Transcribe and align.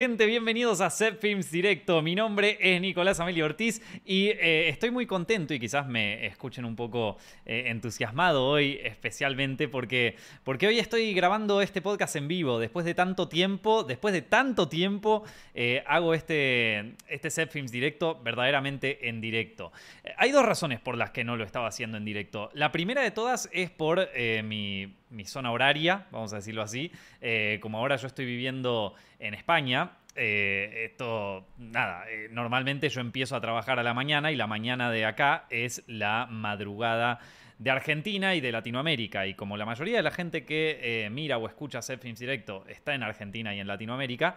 Gente, 0.00 0.26
bienvenidos 0.26 0.80
a 0.80 0.90
Set 0.90 1.20
Films 1.20 1.50
Directo. 1.50 2.02
Mi 2.02 2.14
nombre 2.14 2.56
es 2.60 2.80
Nicolás 2.80 3.18
Amelio 3.18 3.44
Ortiz 3.44 3.82
y 4.04 4.28
eh, 4.28 4.68
estoy 4.68 4.92
muy 4.92 5.06
contento 5.06 5.54
y 5.54 5.58
quizás 5.58 5.88
me 5.88 6.24
escuchen 6.24 6.64
un 6.64 6.76
poco 6.76 7.16
eh, 7.44 7.64
entusiasmado 7.66 8.46
hoy, 8.46 8.78
especialmente 8.84 9.66
porque, 9.66 10.14
porque 10.44 10.68
hoy 10.68 10.78
estoy 10.78 11.12
grabando 11.14 11.60
este 11.60 11.82
podcast 11.82 12.14
en 12.14 12.28
vivo. 12.28 12.60
Después 12.60 12.86
de 12.86 12.94
tanto 12.94 13.26
tiempo, 13.26 13.82
después 13.82 14.14
de 14.14 14.22
tanto 14.22 14.68
tiempo, 14.68 15.24
eh, 15.52 15.82
hago 15.84 16.14
este, 16.14 16.94
este 17.08 17.28
Set 17.28 17.50
Films 17.50 17.72
Directo 17.72 18.20
verdaderamente 18.22 19.08
en 19.08 19.20
directo. 19.20 19.72
hay 20.16 20.30
dos 20.30 20.46
razones 20.46 20.78
por 20.78 20.96
las 20.96 21.10
que 21.10 21.24
no 21.24 21.36
lo 21.36 21.42
estaba 21.42 21.66
haciendo 21.66 21.96
en 21.96 22.04
directo. 22.04 22.50
La 22.54 22.70
primera 22.70 23.02
de 23.02 23.10
todas 23.10 23.48
es 23.52 23.68
por 23.68 24.08
mi 24.44 24.94
mi 25.10 25.24
zona 25.24 25.50
horaria, 25.52 26.06
vamos 26.10 26.32
a 26.32 26.36
decirlo 26.36 26.62
así. 26.62 26.92
Eh, 27.20 27.58
como 27.60 27.78
ahora 27.78 27.96
yo 27.96 28.06
estoy 28.06 28.26
viviendo 28.26 28.94
en 29.18 29.34
España, 29.34 29.92
eh, 30.14 30.88
esto, 30.90 31.46
nada, 31.58 32.04
eh, 32.10 32.28
normalmente 32.30 32.88
yo 32.88 33.00
empiezo 33.00 33.36
a 33.36 33.40
trabajar 33.40 33.78
a 33.78 33.82
la 33.82 33.94
mañana 33.94 34.32
y 34.32 34.36
la 34.36 34.46
mañana 34.46 34.90
de 34.90 35.06
acá 35.06 35.46
es 35.50 35.84
la 35.86 36.26
madrugada 36.30 37.20
de 37.58 37.70
Argentina 37.70 38.34
y 38.34 38.40
de 38.40 38.52
Latinoamérica. 38.52 39.26
Y 39.26 39.34
como 39.34 39.56
la 39.56 39.66
mayoría 39.66 39.96
de 39.96 40.02
la 40.02 40.10
gente 40.10 40.44
que 40.44 41.08
mira 41.10 41.38
o 41.38 41.46
escucha 41.48 41.80
Films 41.82 42.20
Directo 42.20 42.64
está 42.68 42.94
en 42.94 43.02
Argentina 43.02 43.54
y 43.54 43.60
en 43.60 43.66
Latinoamérica, 43.66 44.36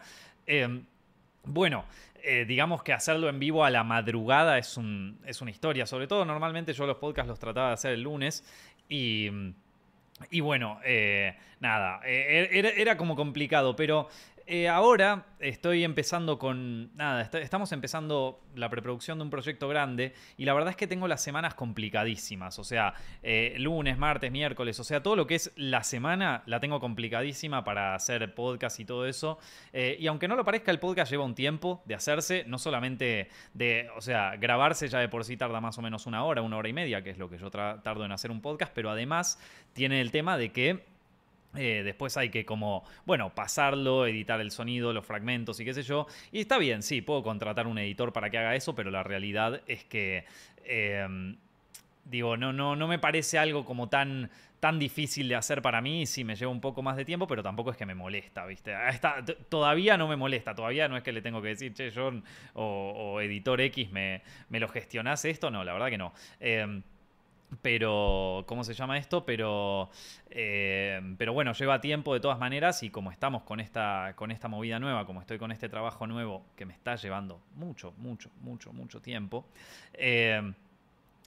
bueno, 1.43 1.85
digamos 2.47 2.81
que 2.81 2.93
hacerlo 2.93 3.29
en 3.29 3.37
vivo 3.37 3.63
a 3.63 3.69
la 3.69 3.83
madrugada 3.83 4.57
es, 4.57 4.75
un, 4.75 5.19
es 5.23 5.39
una 5.39 5.51
historia. 5.51 5.85
Sobre 5.85 6.07
todo, 6.07 6.25
normalmente 6.25 6.73
yo 6.73 6.87
los 6.87 6.97
podcasts 6.97 7.29
los 7.29 7.37
trataba 7.37 7.67
de 7.67 7.73
hacer 7.75 7.93
el 7.93 8.01
lunes 8.01 8.43
y 8.89 9.29
y 10.29 10.39
bueno, 10.41 10.79
eh, 10.83 11.35
nada, 11.59 12.01
eh, 12.05 12.73
era, 12.77 12.97
como 12.97 13.15
complicado, 13.15 13.75
pero 13.75 14.09
eh, 14.53 14.67
ahora 14.67 15.27
estoy 15.39 15.85
empezando 15.85 16.37
con. 16.37 16.93
Nada, 16.97 17.21
estamos 17.21 17.71
empezando 17.71 18.41
la 18.53 18.69
preproducción 18.69 19.17
de 19.17 19.23
un 19.23 19.29
proyecto 19.29 19.69
grande 19.69 20.13
y 20.35 20.43
la 20.43 20.53
verdad 20.53 20.71
es 20.71 20.75
que 20.75 20.87
tengo 20.87 21.07
las 21.07 21.23
semanas 21.23 21.53
complicadísimas. 21.53 22.59
O 22.59 22.65
sea, 22.65 22.93
eh, 23.23 23.55
lunes, 23.59 23.97
martes, 23.97 24.29
miércoles, 24.29 24.77
o 24.77 24.83
sea, 24.83 25.01
todo 25.01 25.15
lo 25.15 25.25
que 25.25 25.35
es 25.35 25.53
la 25.55 25.83
semana 25.83 26.43
la 26.47 26.59
tengo 26.59 26.81
complicadísima 26.81 27.63
para 27.63 27.95
hacer 27.95 28.35
podcast 28.35 28.77
y 28.81 28.83
todo 28.83 29.07
eso. 29.07 29.39
Eh, 29.71 29.95
y 29.97 30.07
aunque 30.07 30.27
no 30.27 30.35
lo 30.35 30.43
parezca, 30.43 30.69
el 30.71 30.79
podcast 30.79 31.09
lleva 31.09 31.23
un 31.23 31.33
tiempo 31.33 31.81
de 31.85 31.95
hacerse, 31.95 32.43
no 32.45 32.57
solamente 32.57 33.29
de. 33.53 33.87
O 33.95 34.01
sea, 34.01 34.35
grabarse 34.35 34.89
ya 34.89 34.99
de 34.99 35.07
por 35.07 35.23
sí 35.23 35.37
tarda 35.37 35.61
más 35.61 35.77
o 35.77 35.81
menos 35.81 36.07
una 36.07 36.25
hora, 36.25 36.41
una 36.41 36.57
hora 36.57 36.67
y 36.67 36.73
media, 36.73 37.01
que 37.01 37.11
es 37.11 37.17
lo 37.17 37.29
que 37.29 37.37
yo 37.37 37.51
tardo 37.51 38.03
en 38.03 38.11
hacer 38.11 38.29
un 38.29 38.41
podcast, 38.41 38.73
pero 38.75 38.89
además 38.89 39.39
tiene 39.71 40.01
el 40.01 40.11
tema 40.11 40.37
de 40.37 40.51
que 40.51 40.90
eh, 41.55 41.81
después 41.83 42.15
hay 42.17 42.29
que 42.29 42.45
como, 42.45 42.83
bueno, 43.05 43.33
pasarlo, 43.33 44.05
editar 44.05 44.39
el 44.39 44.51
sonido, 44.51 44.93
los 44.93 45.05
fragmentos 45.05 45.59
y 45.59 45.65
qué 45.65 45.73
sé 45.73 45.83
yo. 45.83 46.07
Y 46.31 46.41
está 46.41 46.57
bien, 46.57 46.83
sí, 46.83 47.01
puedo 47.01 47.23
contratar 47.23 47.67
un 47.67 47.77
editor 47.77 48.13
para 48.13 48.29
que 48.29 48.37
haga 48.37 48.55
eso, 48.55 48.75
pero 48.75 48.91
la 48.91 49.03
realidad 49.03 49.61
es 49.67 49.83
que, 49.83 50.25
em, 50.63 51.35
digo, 52.05 52.37
no, 52.37 52.53
no, 52.53 52.75
no 52.75 52.87
me 52.87 52.99
parece 52.99 53.37
algo 53.37 53.65
como 53.65 53.89
tan, 53.89 54.29
tan 54.61 54.79
difícil 54.79 55.27
de 55.27 55.35
hacer 55.35 55.61
para 55.61 55.81
mí. 55.81 56.05
Sí, 56.05 56.23
me 56.23 56.35
lleva 56.35 56.51
un 56.51 56.61
poco 56.61 56.81
más 56.81 56.95
de 56.95 57.03
tiempo, 57.03 57.27
pero 57.27 57.43
tampoco 57.43 57.71
es 57.71 57.77
que 57.77 57.85
me 57.85 57.95
molesta, 57.95 58.45
¿viste? 58.45 58.73
todavía 59.49 59.97
no 59.97 60.07
me 60.07 60.15
molesta, 60.15 60.55
todavía 60.55 60.87
no 60.87 60.95
es 60.95 61.03
que 61.03 61.11
le 61.11 61.21
tengo 61.21 61.41
que 61.41 61.49
decir, 61.49 61.73
che, 61.73 61.91
John 61.93 62.23
o, 62.53 63.19
editor 63.19 63.59
X, 63.59 63.91
me, 63.91 64.21
me, 64.49 64.59
lo 64.59 64.69
gestionás 64.69 65.25
esto. 65.25 65.51
No, 65.51 65.63
la 65.65 65.73
verdad 65.73 65.89
que 65.89 65.97
no. 65.97 66.13
Em, 66.39 66.83
pero, 67.61 68.45
¿cómo 68.47 68.63
se 68.63 68.73
llama 68.73 68.97
esto? 68.97 69.25
Pero, 69.25 69.89
eh, 70.29 71.01
pero 71.17 71.33
bueno, 71.33 71.53
lleva 71.53 71.81
tiempo 71.81 72.13
de 72.13 72.19
todas 72.19 72.39
maneras 72.39 72.81
y 72.83 72.89
como 72.89 73.11
estamos 73.11 73.43
con 73.43 73.59
esta, 73.59 74.13
con 74.15 74.31
esta 74.31 74.47
movida 74.47 74.79
nueva, 74.79 75.05
como 75.05 75.19
estoy 75.21 75.37
con 75.37 75.51
este 75.51 75.67
trabajo 75.67 76.07
nuevo 76.07 76.45
que 76.55 76.65
me 76.65 76.73
está 76.73 76.95
llevando 76.95 77.41
mucho, 77.55 77.93
mucho, 77.97 78.29
mucho, 78.39 78.71
mucho 78.71 79.01
tiempo, 79.01 79.45
eh, 79.93 80.53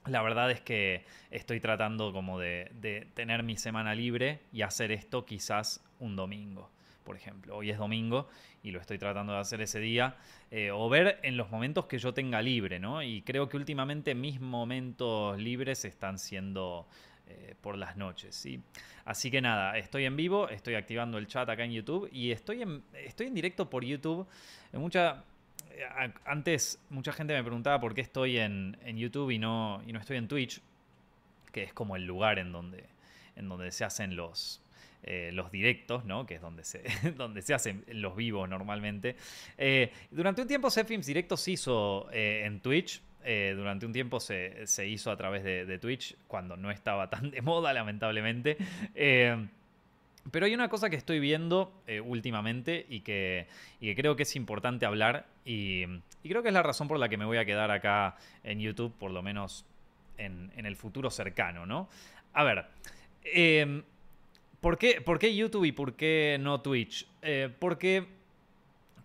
la 0.07 0.23
verdad 0.23 0.51
es 0.51 0.61
que 0.61 1.05
estoy 1.31 1.61
tratando 1.61 2.13
como 2.13 2.39
de, 2.39 2.71
de 2.75 3.07
tener 3.15 3.43
mi 3.43 3.57
semana 3.57 3.95
libre 3.95 4.41
y 4.53 4.63
hacer 4.63 4.93
esto 4.93 5.25
quizás 5.25 5.85
un 5.99 6.17
domingo 6.17 6.74
por 7.05 7.17
ejemplo. 7.17 7.57
Hoy 7.57 7.71
es 7.71 7.79
domingo 7.79 8.29
y 8.63 8.71
lo 8.71 8.81
estoy 8.81 8.99
tratando 8.99 9.35
de 9.35 9.39
hacer 9.39 9.61
ese 9.61 9.79
día. 9.79 10.17
Eh, 10.51 10.71
o 10.71 10.89
ver 10.89 11.21
en 11.23 11.37
los 11.37 11.51
momentos 11.51 11.87
que 11.87 11.99
yo 11.99 12.13
tenga 12.13 12.43
libre, 12.43 12.81
¿no? 12.81 13.03
Y 13.03 13.23
creo 13.23 13.49
que 13.49 13.57
últimamente 13.57 14.15
mis 14.15 14.41
momentos 14.41 15.39
libres 15.39 15.85
están 15.85 16.19
siendo 16.19 16.89
eh, 17.27 17.55
por 17.61 17.79
las 17.79 17.97
noches, 17.97 18.35
¿sí? 18.35 18.61
Así 19.05 19.31
que 19.31 19.41
nada, 19.41 19.79
estoy 19.79 20.05
en 20.05 20.17
vivo, 20.17 20.49
estoy 20.49 20.75
activando 20.75 21.19
el 21.19 21.27
chat 21.27 21.49
acá 21.49 21.65
en 21.65 21.73
YouTube 21.73 22.09
y 22.13 22.33
estoy 22.33 22.63
en, 22.63 22.83
estoy 22.93 23.29
en 23.29 23.35
directo 23.35 23.71
por 23.71 23.85
YouTube. 23.85 24.27
En 24.73 24.81
mucha, 24.81 25.25
eh, 25.71 26.13
antes 26.25 26.81
mucha 26.91 27.13
gente 27.13 27.35
me 27.35 27.43
preguntaba 27.43 27.81
por 27.81 27.95
qué 27.95 28.01
estoy 28.01 28.39
en, 28.39 28.77
en 28.83 28.97
YouTube 28.97 29.31
y 29.31 29.39
no, 29.39 29.83
y 29.87 29.93
no 29.93 30.01
estoy 30.01 30.17
en 30.17 30.29
Twitch, 30.29 30.61
que 31.53 31.63
es 31.63 31.73
como 31.73 31.97
el 31.97 32.05
lugar 32.05 32.39
en 32.39 32.53
donde, 32.53 32.87
en 33.37 33.49
donde 33.49 33.71
se 33.71 33.85
hacen 33.85 34.17
los, 34.17 34.64
eh, 35.07 35.31
los 35.35 35.53
directos, 35.53 36.07
¿no? 36.07 36.25
que 36.25 36.37
es 36.37 36.41
donde 36.41 36.65
se, 36.65 36.83
donde 37.17 37.43
se 37.43 37.53
hacen 37.53 37.85
los 37.89 38.17
vivos 38.17 38.49
normalmente. 38.49 39.17
Eh, 39.59 39.93
durante 40.11 40.41
un 40.41 40.49
tiempo 40.49 40.71
Films 40.71 41.05
Directos 41.05 41.43
se 41.43 41.51
hizo 41.51 42.09
eh, 42.11 42.45
en 42.47 42.61
Twitch. 42.61 43.03
durante 43.23 43.85
un 43.85 43.93
tiempo 43.93 44.19
se, 44.19 44.65
hizo 44.87 45.11
a 45.11 45.17
través 45.17 45.45
de, 45.45 45.79
Twitch, 45.79 46.17
cuando 46.27 46.57
no 46.57 46.71
estaba 46.71 47.11
tan 47.11 47.31
de 47.31 47.43
moda, 47.43 47.75
lamentablemente. 47.75 48.57
pero 48.95 50.47
hay 50.47 50.55
una 50.55 50.69
cosa 50.69 50.89
que 50.89 50.97
estoy 50.97 51.21
viendo 51.21 51.83
últimamente 52.05 52.87
y 52.89 53.01
que, 53.01 53.47
creo 53.81 54.17
que 54.17 54.23
es 54.23 54.37
importante 54.37 54.87
hablar 54.87 55.27
y, 55.45 55.85
creo 56.23 56.43
que 56.43 56.49
es 56.49 56.55
la 56.55 56.63
razón 56.63 56.89
por 56.89 56.99
la 56.99 57.11
que 57.11 57.19
me 57.19 57.27
voy 57.27 57.37
a 57.37 57.45
quedar 57.45 57.71
acá 57.71 58.17
en 58.43 58.59
YouTube, 58.61 58.95
por 58.99 59.11
lo 59.11 59.23
menos 59.23 59.67
en, 60.17 60.51
en 60.57 60.65
el 60.65 60.77
futuro 60.77 61.11
cercano, 61.11 61.67
¿no? 61.67 61.89
A 62.33 62.43
ver, 62.45 62.67
¿Por 64.65 64.79
qué, 64.79 65.37
YouTube 65.37 65.67
y 65.67 65.73
por 65.73 65.93
qué 65.93 66.39
no 66.41 66.63
Twitch? 66.63 67.07
Eh, 67.21 67.51
porque, 67.59 68.07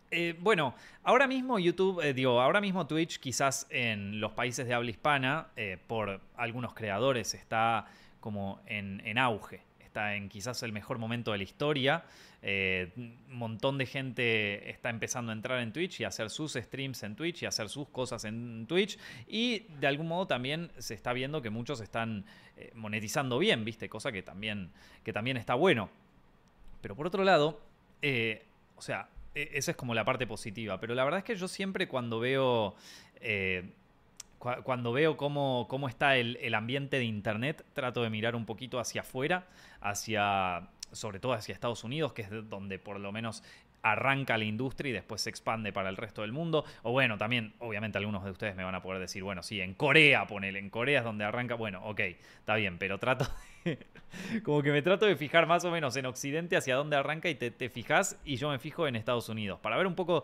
eh, 0.09 0.33
bueno, 0.39 0.73
ahora 1.03 1.27
mismo 1.27 1.59
YouTube, 1.59 1.99
eh, 2.01 2.13
digo, 2.13 2.39
ahora 2.39 2.61
mismo 2.61 2.87
Twitch 2.87 3.19
quizás 3.19 3.67
en 3.69 4.21
los 4.21 4.31
países 4.31 4.65
de 4.65 4.73
habla 4.73 4.89
hispana, 4.89 5.47
por 5.85 6.21
algunos 6.37 6.73
creadores, 6.73 7.33
está 7.33 7.87
como 8.21 8.61
en 8.67 9.17
auge 9.17 9.59
está 9.89 10.15
en 10.15 10.29
quizás 10.29 10.61
el 10.63 10.71
mejor 10.71 10.99
momento 10.99 11.31
de 11.31 11.39
la 11.39 11.43
historia. 11.43 12.05
Un 12.41 13.17
montón 13.27 13.77
de 13.77 13.85
gente 13.85 14.69
está 14.69 14.89
empezando 14.89 15.31
a 15.31 15.35
entrar 15.35 15.59
en 15.59 15.73
Twitch 15.73 15.99
y 15.99 16.03
hacer 16.03 16.29
sus 16.29 16.53
streams 16.53 17.03
en 17.03 17.15
Twitch 17.15 17.43
y 17.43 17.45
hacer 17.47 17.69
sus 17.69 17.89
cosas 17.89 18.23
en 18.23 18.65
Twitch. 18.67 18.97
Y 19.27 19.65
de 19.79 19.87
algún 19.87 20.07
modo 20.07 20.27
también 20.27 20.71
se 20.77 20.93
está 20.93 21.11
viendo 21.11 21.41
que 21.41 21.49
muchos 21.49 21.81
están 21.81 22.23
eh, 22.59 22.71
monetizando 22.75 23.39
bien, 23.39 23.63
¿viste? 23.63 23.89
Cosa 23.89 24.11
que 24.11 24.21
también, 24.21 24.71
que 25.03 25.13
también 25.13 25.37
está 25.37 25.55
bueno. 25.55 25.89
Pero 26.81 26.95
por 26.95 27.07
otro 27.07 27.23
lado, 27.23 27.59
eh, 28.01 28.43
o 28.75 28.81
sea, 28.81 29.07
e, 29.33 29.49
esa 29.53 29.71
es 29.71 29.77
como 29.77 29.93
la 29.93 30.05
parte 30.05 30.27
positiva. 30.27 30.79
Pero 30.79 30.93
la 30.93 31.03
verdad 31.03 31.19
es 31.19 31.23
que 31.23 31.35
yo 31.35 31.47
siempre 31.47 31.87
cuando 31.87 32.19
veo 32.19 32.75
cuando 34.39 34.93
veo 34.93 35.17
cómo, 35.17 35.67
cómo 35.69 35.89
está 35.89 36.15
el, 36.15 36.53
ambiente 36.55 36.97
de 36.97 37.03
Internet, 37.03 37.65
trato 37.73 38.01
de 38.03 38.09
mirar 38.09 38.35
un 38.37 38.45
poquito 38.45 38.79
hacia 38.79 39.01
afuera, 39.01 39.47
hacia, 39.81 40.69
sobre 40.93 41.19
todo 41.19 41.33
hacia 41.33 41.53
Estados 41.53 41.83
Unidos, 41.83 42.13
que 42.13 42.21
es 42.21 42.29
donde 42.49 42.79
por 42.79 42.99
lo 43.01 43.11
menos 43.11 43.43
arranca 43.81 44.37
la 44.37 44.45
industria 44.45 44.89
y 44.89 44.93
después 44.93 45.21
se 45.21 45.29
expande 45.29 45.71
para 45.71 45.89
el 45.89 45.97
resto 45.97 46.21
del 46.21 46.31
mundo. 46.31 46.65
O 46.83 46.91
bueno, 46.91 47.17
también, 47.17 47.53
obviamente 47.59 47.97
algunos 47.97 48.23
de 48.23 48.31
ustedes 48.31 48.55
me 48.55 48.63
van 48.63 48.75
a 48.75 48.81
poder 48.81 48.99
decir, 48.99 49.23
bueno, 49.23 49.43
sí, 49.43 49.61
en 49.61 49.73
Corea, 49.73 50.27
ponele, 50.27 50.59
en 50.59 50.69
Corea 50.69 50.99
es 50.99 51.05
donde 51.05 51.23
arranca. 51.23 51.55
Bueno, 51.55 51.81
ok, 51.85 51.99
está 51.99 52.55
bien, 52.55 52.77
pero 52.77 52.97
trato 52.97 53.27
como 54.43 54.61
que 54.61 54.71
me 54.71 54.81
trato 54.81 55.05
de 55.05 55.15
fijar 55.15 55.47
más 55.47 55.65
o 55.65 55.71
menos 55.71 55.95
en 55.95 56.05
Occidente 56.05 56.57
hacia 56.57 56.75
dónde 56.75 56.95
arranca 56.95 57.29
y 57.29 57.35
te, 57.35 57.51
te 57.51 57.69
fijas 57.69 58.19
y 58.25 58.37
yo 58.37 58.49
me 58.49 58.59
fijo 58.59 58.87
en 58.87 58.95
Estados 58.95 59.29
Unidos, 59.29 59.59
para 59.59 59.77
ver 59.77 59.87
un 59.87 59.95
poco 59.95 60.23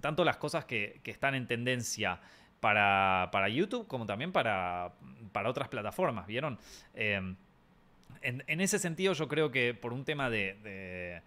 tanto 0.00 0.24
las 0.24 0.36
cosas 0.36 0.64
que, 0.64 1.00
que 1.02 1.10
están 1.10 1.34
en 1.34 1.46
tendencia 1.46 2.20
para, 2.60 3.48
YouTube 3.48 3.86
como 3.86 4.06
también 4.06 4.32
para, 4.32 4.92
para 5.32 5.48
otras 5.48 5.68
plataformas, 5.68 6.26
¿vieron? 6.26 6.58
Em, 6.94 7.36
en, 8.22 8.60
ese 8.60 8.78
sentido 8.78 9.14
yo 9.14 9.28
creo 9.28 9.50
que 9.50 9.72
por 9.72 9.92
un 9.94 10.04
tema 10.04 10.28
de, 10.28 10.54
de, 10.62 11.22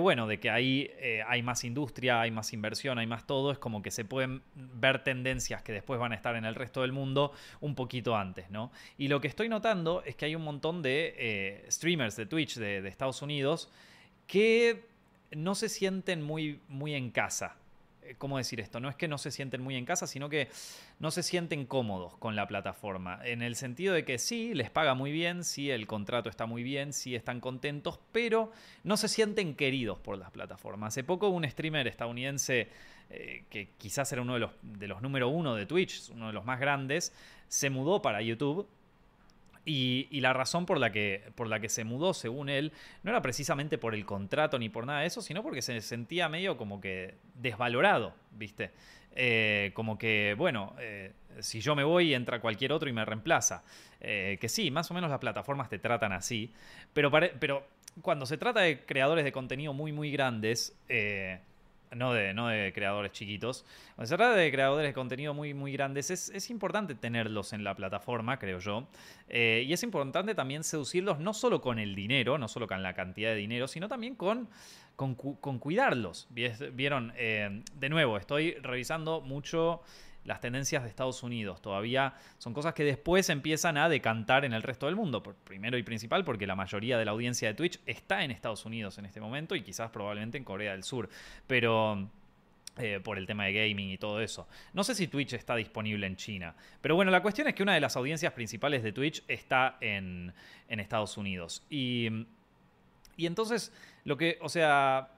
bueno, 0.00 0.26
de 0.26 0.40
que 0.40 0.50
ahí 0.50 0.90
eh, 0.98 1.22
hay 1.26 1.42
más 1.42 1.64
industria, 1.64 2.20
hay 2.20 2.30
más 2.30 2.52
inversión, 2.52 2.98
hay 2.98 3.06
más 3.06 3.26
todo, 3.26 3.52
es 3.52 3.58
como 3.58 3.82
que 3.82 3.90
se 3.90 4.04
pueden 4.04 4.42
ver 4.54 5.04
tendencias 5.04 5.62
que 5.62 5.72
después 5.72 6.00
van 6.00 6.12
a 6.12 6.14
estar 6.16 6.34
en 6.36 6.44
el 6.44 6.54
resto 6.54 6.82
del 6.82 6.92
mundo 6.92 7.32
un 7.60 7.74
poquito 7.74 8.16
antes, 8.16 8.50
¿no? 8.50 8.72
Y 8.98 9.08
lo 9.08 9.20
que 9.20 9.28
estoy 9.28 9.48
notando 9.48 10.02
es 10.04 10.16
que 10.16 10.24
hay 10.24 10.34
un 10.34 10.42
montón 10.42 10.82
de 10.82 11.14
eh, 11.16 11.66
streamers 11.70 12.16
de 12.16 12.26
Twitch 12.26 12.56
de, 12.56 12.82
de, 12.82 12.88
Estados 12.88 13.22
Unidos 13.22 13.70
que 14.26 14.84
no 15.30 15.54
se 15.54 15.68
sienten 15.68 16.22
muy, 16.22 16.60
muy 16.68 16.94
en 16.94 17.10
casa 17.10 17.56
¿cómo 18.18 18.38
decir 18.38 18.60
esto? 18.60 18.80
No 18.80 18.88
es 18.88 18.96
que 18.96 19.08
no 19.08 19.18
se 19.18 19.30
sienten 19.30 19.62
muy 19.62 19.76
en 19.76 19.84
casa, 19.84 20.06
sino 20.06 20.28
que 20.28 20.48
no 20.98 21.10
se 21.10 21.22
sienten 21.22 21.66
cómodos 21.66 22.16
con 22.18 22.36
la 22.36 22.46
plataforma. 22.46 23.20
En 23.24 23.42
el 23.42 23.56
sentido 23.56 23.94
de 23.94 24.04
que 24.04 24.18
sí, 24.18 24.54
les 24.54 24.70
paga 24.70 24.94
muy 24.94 25.12
bien, 25.12 25.44
sí, 25.44 25.70
el 25.70 25.86
contrato 25.86 26.28
está 26.28 26.46
muy 26.46 26.62
bien, 26.62 26.92
sí, 26.92 27.14
están 27.14 27.40
contentos, 27.40 27.98
pero 28.12 28.52
no 28.84 28.96
se 28.96 29.08
sienten 29.08 29.54
queridos 29.54 29.98
por 29.98 30.18
las 30.18 30.30
plataformas. 30.30 30.94
Hace 30.94 31.04
poco 31.04 31.28
un 31.28 31.48
streamer 31.48 31.86
estadounidense, 31.86 32.68
eh, 33.10 33.44
que 33.50 33.70
quizás 33.78 34.12
era 34.12 34.22
uno 34.22 34.34
de 34.34 34.40
los, 34.40 34.50
de 34.62 34.88
los 34.88 35.02
número 35.02 35.28
uno 35.28 35.54
de 35.54 35.66
Twitch, 35.66 36.10
uno 36.10 36.28
de 36.28 36.32
los 36.32 36.44
más 36.44 36.60
grandes, 36.60 37.12
se 37.48 37.70
mudó 37.70 38.02
para 38.02 38.22
YouTube 38.22 38.68
y, 39.64 40.20
la 40.20 40.32
razón 40.32 40.66
por 40.66 40.78
la, 40.78 40.90
que, 40.90 41.24
por 41.34 41.46
la 41.46 41.60
que 41.60 41.68
se 41.68 41.84
mudó, 41.84 42.14
según 42.14 42.48
él, 42.48 42.72
no 43.02 43.10
era 43.10 43.22
precisamente 43.22 43.78
por 43.78 43.94
el 43.94 44.04
contrato 44.04 44.58
ni 44.58 44.68
por 44.68 44.86
nada 44.86 45.00
de 45.00 45.06
eso, 45.06 45.22
sino 45.22 45.42
porque 45.42 45.62
se 45.62 45.80
sentía 45.80 46.28
medio 46.28 46.56
como 46.56 46.80
que 46.80 47.16
desvalorado, 47.34 48.14
¿viste? 48.32 48.72
Eh, 49.14 49.70
como 49.74 49.98
que, 49.98 50.34
bueno, 50.36 50.74
eh, 50.80 51.12
si 51.40 51.60
yo 51.60 51.76
me 51.76 51.84
voy, 51.84 52.14
entra 52.14 52.40
cualquier 52.40 52.72
otro 52.72 52.88
y 52.88 52.92
me 52.92 53.04
reemplaza. 53.04 53.62
Eh, 54.00 54.38
que 54.40 54.48
sí, 54.48 54.70
más 54.70 54.90
o 54.90 54.94
menos 54.94 55.10
las 55.10 55.20
plataformas 55.20 55.68
te 55.68 55.78
tratan 55.78 56.12
así, 56.12 56.52
pero, 56.92 57.10
pero 57.38 57.64
cuando 58.00 58.26
se 58.26 58.38
trata 58.38 58.60
de 58.60 58.84
creadores 58.84 59.24
de 59.24 59.30
contenido 59.30 59.72
muy, 59.72 59.92
muy 59.92 60.10
grandes, 60.10 60.76
no 61.94 62.12
de, 62.12 62.34
no 62.34 62.48
de 62.48 62.72
creadores 62.72 63.12
chiquitos. 63.12 63.64
Cuando 63.94 64.08
se 64.08 64.16
trata 64.16 64.34
de 64.34 64.50
creadores 64.50 64.88
de 64.88 64.92
contenido 64.92 65.34
muy, 65.34 65.54
muy 65.54 65.72
grandes, 65.72 66.10
es, 66.10 66.50
importante 66.50 66.94
tenerlos 66.94 67.52
en 67.52 67.64
la 67.64 67.74
plataforma, 67.74 68.38
creo 68.38 68.58
yo. 68.58 68.86
Eh, 69.28 69.64
y 69.66 69.72
es 69.72 69.82
importante 69.82 70.34
también 70.34 70.64
seducirlos 70.64 71.18
no 71.18 71.34
solo 71.34 71.60
con 71.60 71.78
el 71.78 71.94
dinero, 71.94 72.38
no 72.38 72.48
solo 72.48 72.66
con 72.66 72.82
la 72.82 72.94
cantidad 72.94 73.30
de 73.30 73.36
dinero, 73.36 73.68
sino 73.68 73.88
también 73.88 74.14
con, 74.14 74.48
con, 74.96 75.58
cuidarlos. 75.58 76.28
Vieron, 76.30 77.12
eh, 77.16 77.62
de 77.74 77.88
nuevo, 77.88 78.16
estoy 78.18 78.52
revisando 78.54 79.20
mucho 79.20 79.82
las 80.24 80.40
tendencias 80.40 80.82
de 80.82 80.88
Estados 80.88 81.22
Unidos. 81.22 81.60
Todavía 81.62 82.14
son 82.38 82.54
cosas 82.54 82.74
que 82.74 82.84
después 82.84 83.28
empiezan 83.28 83.76
a 83.76 83.88
decantar 83.88 84.44
en 84.44 84.52
el 84.52 84.62
resto 84.62 84.86
del 84.86 84.96
mundo. 84.96 85.22
primero 85.22 85.76
y 85.78 85.82
principal 85.82 86.24
porque 86.24 86.46
la 86.46 86.54
mayoría 86.54 86.98
de 86.98 87.04
la 87.04 87.10
audiencia 87.10 87.48
de 87.48 87.54
Twitch 87.54 87.80
está 87.86 88.24
en 88.24 88.30
Estados 88.30 88.64
Unidos 88.64 88.98
en 88.98 89.06
este 89.06 89.20
momento 89.20 89.54
y 89.54 89.62
quizás 89.62 89.90
probablemente 89.90 90.38
en 90.38 90.44
Corea 90.44 90.72
del 90.72 90.84
Sur. 90.84 91.08
Pero... 91.46 92.08
Eh, 92.78 93.00
por 93.04 93.18
el 93.18 93.26
tema 93.26 93.44
de 93.44 93.52
gaming 93.52 93.90
y 93.90 93.98
todo 93.98 94.18
eso. 94.22 94.48
No 94.72 94.82
sé 94.82 94.94
si 94.94 95.06
Twitch 95.06 95.34
está 95.34 95.54
disponible 95.56 96.06
en 96.06 96.16
China. 96.16 96.54
Pero 96.80 96.94
bueno, 96.94 97.10
la 97.10 97.20
cuestión 97.20 97.46
es 97.46 97.54
que 97.54 97.62
una 97.62 97.74
de 97.74 97.82
las 97.82 97.96
audiencias 97.96 98.32
principales 98.32 98.82
de 98.82 98.92
Twitch 98.92 99.22
está 99.28 99.76
en, 99.82 100.32
Estados 100.68 101.18
Unidos. 101.18 101.66
Y, 101.68 102.08
y 103.18 103.26
entonces, 103.26 103.74
lo 104.04 104.16
que, 104.16 104.38
o 104.40 104.48
sea, 104.48 105.10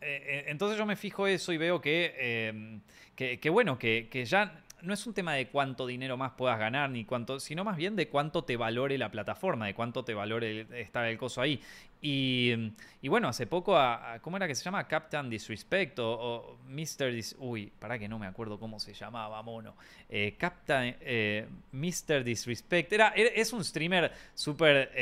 eh, 0.00 0.22
eh, 0.26 0.44
entonces 0.48 0.78
yo 0.78 0.86
me 0.86 0.96
fijo 0.96 1.26
eso 1.26 1.52
y 1.52 1.58
veo 1.58 1.80
que, 1.80 2.14
em, 2.48 2.80
que, 3.14 3.50
bueno, 3.50 3.78
que, 3.78 4.08
ya 4.26 4.62
no 4.80 4.94
es 4.94 5.06
un 5.06 5.12
tema 5.12 5.34
de 5.34 5.48
cuánto 5.48 5.86
dinero 5.86 6.16
más 6.16 6.32
puedas 6.32 6.58
ganar, 6.58 6.88
ni 6.88 7.04
cuánto, 7.04 7.38
sino 7.38 7.64
más 7.64 7.76
bien 7.76 7.96
de 7.96 8.08
cuánto 8.08 8.44
te 8.44 8.56
valore 8.56 8.96
la 8.96 9.10
plataforma, 9.10 9.66
de 9.66 9.74
cuánto 9.74 10.02
te 10.02 10.14
valore 10.14 10.66
estar 10.80 11.04
el 11.04 11.18
coso 11.18 11.42
ahí. 11.42 11.60
Y, 12.00 12.72
bueno, 13.02 13.28
hace 13.28 13.46
poco, 13.46 13.76
a, 13.76 14.20
¿cómo 14.22 14.38
era 14.38 14.48
que 14.48 14.54
se 14.54 14.64
llama? 14.64 14.88
Captain 14.88 15.28
Disrespect 15.28 15.98
o, 15.98 16.56
Mr. 16.66 17.12
Dis 17.12 17.36
Uy, 17.38 17.70
para 17.78 17.98
que 17.98 18.08
no 18.08 18.18
me 18.18 18.26
acuerdo 18.26 18.58
cómo 18.58 18.80
se 18.80 18.94
llamaba, 18.94 19.42
mono. 19.42 19.76
Eh, 20.08 20.34
Captain 20.38 20.96
Mr. 21.72 22.24
Disrespect. 22.24 22.90
Era, 22.90 23.08
es 23.08 23.52
un 23.52 23.62
streamer 23.62 24.10
súper... 24.34 24.92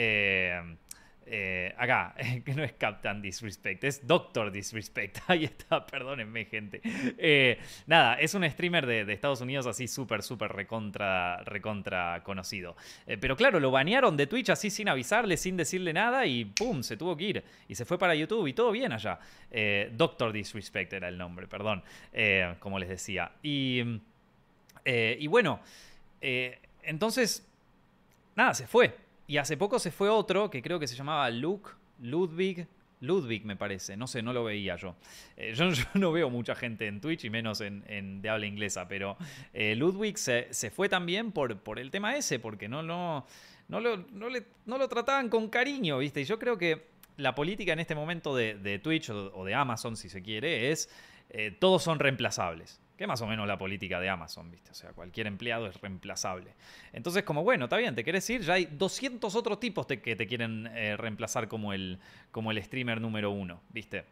acá, 1.76 2.14
que 2.44 2.54
no 2.54 2.62
es 2.64 2.72
Captain 2.72 3.20
Disrespect, 3.20 3.84
es 3.84 4.06
Doctor 4.06 4.50
Disrespect. 4.50 5.18
Ahí 5.26 5.44
está, 5.44 5.84
perdónenme, 5.86 6.44
gente. 6.44 6.80
Eh, 6.84 7.58
nada, 7.86 8.14
es 8.14 8.34
un 8.34 8.48
streamer 8.48 8.86
de, 8.86 9.12
Estados 9.12 9.40
Unidos 9.40 9.66
así 9.66 9.88
súper, 9.88 10.22
súper 10.22 10.52
recontra, 10.52 11.42
recontra 11.44 12.22
conocido. 12.22 12.76
Eh, 13.06 13.16
pero 13.18 13.36
claro, 13.36 13.60
lo 13.60 13.70
banearon 13.70 14.16
de 14.16 14.26
Twitch 14.26 14.50
así 14.50 14.70
sin 14.70 14.88
avisarle, 14.88 15.36
sin 15.36 15.56
decirle 15.56 15.92
nada 15.92 16.26
y 16.26 16.44
¡pum! 16.44 16.82
Se 16.82 16.96
tuvo 16.96 17.16
que 17.16 17.24
ir. 17.24 17.44
Y 17.68 17.74
se 17.74 17.84
fue 17.84 17.98
para 17.98 18.14
YouTube 18.14 18.46
y 18.46 18.52
todo 18.52 18.70
bien 18.70 18.92
allá. 18.92 19.18
Doctor 19.92 20.32
Disrespect 20.32 20.92
era 20.92 21.08
el 21.08 21.18
nombre, 21.18 21.46
perdón, 21.46 21.82
como 22.60 22.78
les 22.78 22.88
decía. 22.88 23.32
Y, 23.42 23.82
y 24.84 25.26
bueno, 25.26 25.60
entonces, 26.20 27.46
nada, 28.34 28.54
se 28.54 28.66
fue. 28.66 29.07
Y 29.28 29.36
hace 29.36 29.56
poco 29.56 29.78
se 29.78 29.92
fue 29.92 30.08
otro 30.08 30.50
que 30.50 30.62
creo 30.62 30.80
que 30.80 30.88
se 30.88 30.96
llamaba 30.96 31.28
Luke, 31.30 31.70
Ludwig, 32.00 32.66
Ludwig 33.00 33.44
me 33.44 33.56
parece, 33.56 33.96
no 33.96 34.06
sé, 34.06 34.22
no 34.22 34.32
lo 34.32 34.42
veía 34.42 34.76
yo. 34.76 34.96
Eh, 35.36 35.52
yo, 35.54 35.66
no 35.94 36.12
veo 36.12 36.30
mucha 36.30 36.54
gente 36.54 36.86
en 36.86 37.00
Twitch 37.00 37.24
y 37.26 37.30
menos 37.30 37.60
en, 37.60 38.22
de 38.22 38.28
habla 38.28 38.46
inglesa, 38.46 38.88
pero 38.88 39.18
eh, 39.52 39.76
Ludwig 39.76 40.16
se, 40.16 40.70
fue 40.70 40.88
también 40.88 41.30
por, 41.32 41.58
por 41.58 41.78
el 41.78 41.90
tema 41.90 42.16
ese, 42.16 42.38
porque 42.38 42.68
no, 42.68 42.82
no, 42.82 43.26
no, 43.68 43.80
lo, 43.80 43.98
no, 43.98 44.28
no 44.64 44.78
lo 44.78 44.88
trataban 44.88 45.28
con 45.28 45.48
cariño, 45.50 45.98
¿viste? 45.98 46.22
Y 46.22 46.24
yo 46.24 46.38
creo 46.38 46.56
que 46.56 46.88
la 47.18 47.34
política 47.34 47.74
en 47.74 47.80
este 47.80 47.94
momento 47.94 48.34
de, 48.34 48.80
Twitch 48.82 49.10
o, 49.10 49.44
de 49.44 49.54
Amazon, 49.54 49.96
si 49.96 50.08
se 50.08 50.22
quiere, 50.22 50.70
es 50.70 50.88
eh, 51.28 51.50
todos 51.50 51.82
son 51.82 51.98
reemplazables. 51.98 52.80
Que 52.98 53.06
más 53.06 53.22
o 53.22 53.26
menos 53.26 53.46
la 53.46 53.56
política 53.56 54.00
de 54.00 54.08
Amazon, 54.10 54.50
¿viste? 54.50 54.72
O 54.72 54.74
sea, 54.74 54.90
cualquier 54.90 55.28
empleado 55.28 55.68
es 55.68 55.80
reemplazable. 55.80 56.52
Entonces, 56.92 57.22
como 57.22 57.44
bueno, 57.44 57.66
está 57.66 57.76
bien, 57.76 57.94
te 57.94 58.04
querés 58.04 58.28
ir, 58.28 58.42
ya 58.42 58.54
hay 58.54 58.66
200 58.66 59.34
otros 59.36 59.60
tipos 59.60 59.86
que 59.86 60.16
te 60.16 60.26
quieren 60.26 60.66
eh, 60.74 60.96
reemplazar 60.96 61.46
como 61.46 61.72
el, 61.72 62.00
como 62.32 62.50
el 62.50 62.62
streamer 62.62 63.00
número 63.00 63.30
uno, 63.30 63.60
¿viste? 63.70 64.04